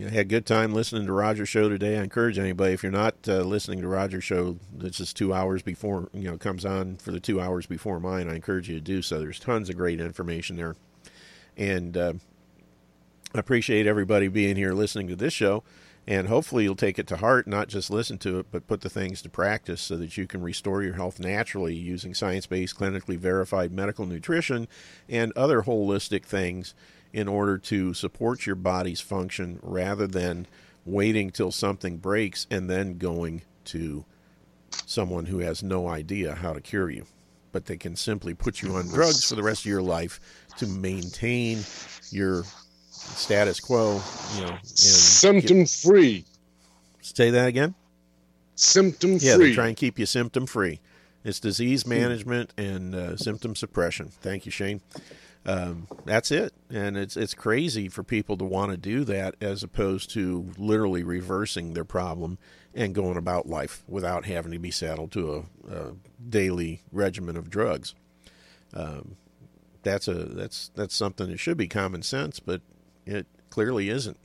I 0.00 0.08
had 0.08 0.20
a 0.20 0.24
good 0.24 0.46
time 0.46 0.72
listening 0.72 1.06
to 1.06 1.12
Roger's 1.12 1.50
show 1.50 1.68
today. 1.68 1.98
I 1.98 2.02
encourage 2.02 2.38
anybody 2.38 2.72
if 2.72 2.82
you're 2.82 2.90
not 2.90 3.16
uh, 3.28 3.42
listening 3.42 3.82
to 3.82 3.88
Roger's 3.88 4.24
show, 4.24 4.56
this 4.72 4.98
is 4.98 5.12
two 5.12 5.34
hours 5.34 5.60
before 5.60 6.08
you 6.14 6.30
know 6.30 6.38
comes 6.38 6.64
on 6.64 6.96
for 6.96 7.10
the 7.10 7.20
two 7.20 7.38
hours 7.38 7.66
before 7.66 8.00
mine. 8.00 8.26
I 8.26 8.36
encourage 8.36 8.68
you 8.68 8.76
to 8.76 8.80
do 8.80 9.02
so. 9.02 9.18
There's 9.18 9.38
tons 9.38 9.68
of 9.68 9.76
great 9.76 10.00
information 10.00 10.56
there, 10.56 10.74
and 11.54 11.96
uh, 11.98 12.12
I 13.34 13.38
appreciate 13.40 13.86
everybody 13.86 14.28
being 14.28 14.56
here 14.56 14.72
listening 14.72 15.08
to 15.08 15.16
this 15.16 15.34
show. 15.34 15.64
And 16.06 16.28
hopefully, 16.28 16.64
you'll 16.64 16.76
take 16.76 16.98
it 16.98 17.06
to 17.08 17.18
heart, 17.18 17.46
not 17.46 17.68
just 17.68 17.90
listen 17.90 18.16
to 18.18 18.38
it, 18.38 18.46
but 18.50 18.66
put 18.66 18.80
the 18.80 18.88
things 18.88 19.20
to 19.20 19.28
practice 19.28 19.82
so 19.82 19.98
that 19.98 20.16
you 20.16 20.26
can 20.26 20.40
restore 20.40 20.82
your 20.82 20.94
health 20.94 21.20
naturally 21.20 21.74
using 21.74 22.14
science 22.14 22.46
based, 22.46 22.78
clinically 22.78 23.18
verified 23.18 23.70
medical 23.70 24.06
nutrition 24.06 24.66
and 25.10 25.30
other 25.36 25.62
holistic 25.62 26.24
things 26.24 26.74
in 27.12 27.28
order 27.28 27.58
to 27.58 27.94
support 27.94 28.46
your 28.46 28.56
body's 28.56 29.00
function 29.00 29.58
rather 29.62 30.06
than 30.06 30.46
waiting 30.84 31.30
till 31.30 31.50
something 31.52 31.96
breaks 31.96 32.46
and 32.50 32.70
then 32.70 32.98
going 32.98 33.42
to 33.64 34.04
someone 34.86 35.26
who 35.26 35.38
has 35.38 35.62
no 35.62 35.88
idea 35.88 36.34
how 36.34 36.52
to 36.52 36.60
cure 36.60 36.90
you. 36.90 37.04
But 37.52 37.66
they 37.66 37.76
can 37.76 37.96
simply 37.96 38.34
put 38.34 38.62
you 38.62 38.76
on 38.76 38.88
drugs 38.88 39.28
for 39.28 39.34
the 39.34 39.42
rest 39.42 39.62
of 39.62 39.66
your 39.66 39.82
life 39.82 40.20
to 40.58 40.66
maintain 40.66 41.58
your 42.10 42.44
status 42.90 43.58
quo, 43.58 44.00
you 44.36 44.46
know, 44.46 44.56
symptom 44.62 45.66
free. 45.66 46.24
Say 47.00 47.30
that 47.30 47.48
again. 47.48 47.74
Symptom 48.54 49.18
free. 49.18 49.28
Yeah, 49.28 49.36
they 49.36 49.52
try 49.52 49.68
and 49.68 49.76
keep 49.76 49.98
you 49.98 50.06
symptom 50.06 50.46
free. 50.46 50.80
It's 51.24 51.40
disease 51.40 51.86
management 51.86 52.52
and 52.56 52.94
uh, 52.94 53.16
symptom 53.16 53.56
suppression. 53.56 54.08
Thank 54.08 54.46
you, 54.46 54.52
Shane. 54.52 54.80
Um, 55.46 55.88
that's 56.04 56.30
it, 56.30 56.52
and 56.68 56.98
it's 56.98 57.16
it's 57.16 57.32
crazy 57.32 57.88
for 57.88 58.02
people 58.02 58.36
to 58.36 58.44
want 58.44 58.72
to 58.72 58.76
do 58.76 59.04
that 59.04 59.36
as 59.40 59.62
opposed 59.62 60.10
to 60.10 60.52
literally 60.58 61.02
reversing 61.02 61.72
their 61.72 61.84
problem 61.84 62.36
and 62.74 62.94
going 62.94 63.16
about 63.16 63.48
life 63.48 63.82
without 63.88 64.26
having 64.26 64.52
to 64.52 64.58
be 64.58 64.70
saddled 64.70 65.12
to 65.12 65.46
a, 65.66 65.74
a 65.74 65.92
daily 66.28 66.82
regimen 66.92 67.36
of 67.36 67.48
drugs. 67.48 67.94
Um, 68.74 69.16
that's 69.82 70.08
a 70.08 70.14
that's 70.14 70.70
that's 70.74 70.94
something 70.94 71.30
that 71.30 71.40
should 71.40 71.56
be 71.56 71.68
common 71.68 72.02
sense, 72.02 72.38
but 72.38 72.60
it 73.06 73.26
clearly 73.48 73.88
isn't. 73.88 74.18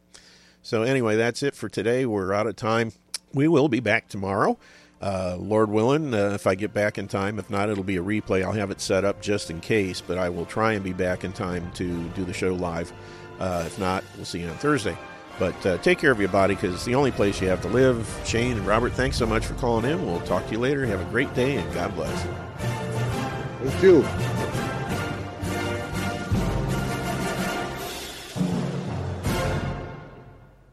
So, 0.62 0.82
anyway, 0.82 1.16
that's 1.16 1.44
it 1.44 1.56
for 1.56 1.70
today. 1.70 2.06
We're 2.06 2.34
out 2.34 2.48
of 2.48 2.56
time. 2.56 2.92
We 3.34 3.48
will 3.48 3.70
be 3.70 3.80
back 3.80 4.08
tomorrow. 4.08 4.58
Uh, 5.06 5.38
Lord 5.40 5.70
willing, 5.70 6.16
uh, 6.16 6.32
if 6.32 6.48
I 6.48 6.56
get 6.56 6.74
back 6.74 6.98
in 6.98 7.08
time. 7.08 7.38
If 7.38 7.52
not, 7.52 7.70
it'll 7.70 7.84
be 7.84 7.98
a 7.98 8.04
replay. 8.04 8.44
I'll 8.44 8.54
have 8.54 8.72
it 8.72 8.82
set 8.82 9.06
up 9.06 9.22
just 9.22 9.52
in 9.52 9.62
case, 9.62 10.02
but 10.02 10.18
I 10.18 10.30
will 10.30 10.48
try 10.48 10.74
and 10.74 10.84
be 10.84 10.94
back 10.94 11.24
in 11.24 11.32
time 11.32 11.72
to 11.74 12.10
do 12.10 12.26
the 12.26 12.34
show 12.34 12.56
live 12.56 12.92
Uh, 13.40 13.64
if 13.68 13.78
not, 13.78 14.04
we'll 14.16 14.26
see 14.26 14.40
you 14.40 14.48
on 14.48 14.56
Thursday. 14.56 14.98
But 15.38 15.66
uh, 15.66 15.78
take 15.80 16.00
care 16.00 16.10
of 16.10 16.20
your 16.20 16.30
body 16.30 16.56
because 16.56 16.74
it's 16.74 16.86
the 16.86 16.96
only 16.96 17.12
place 17.12 17.40
you 17.40 17.50
have 17.50 17.62
to 17.62 17.68
live. 17.68 18.08
Shane 18.26 18.58
and 18.58 18.66
Robert, 18.66 18.94
thanks 18.94 19.18
so 19.18 19.28
much 19.28 19.46
for 19.46 19.54
calling 19.56 19.86
in. 19.86 20.04
We'll 20.06 20.22
talk 20.22 20.46
to 20.48 20.54
you 20.54 20.60
later. 20.60 20.86
Have 20.86 21.02
a 21.02 21.12
great 21.12 21.32
day 21.36 21.58
and 21.58 21.74
God 21.74 21.94
bless. 21.94 22.24
Thank 23.62 23.84
you. 23.84 24.75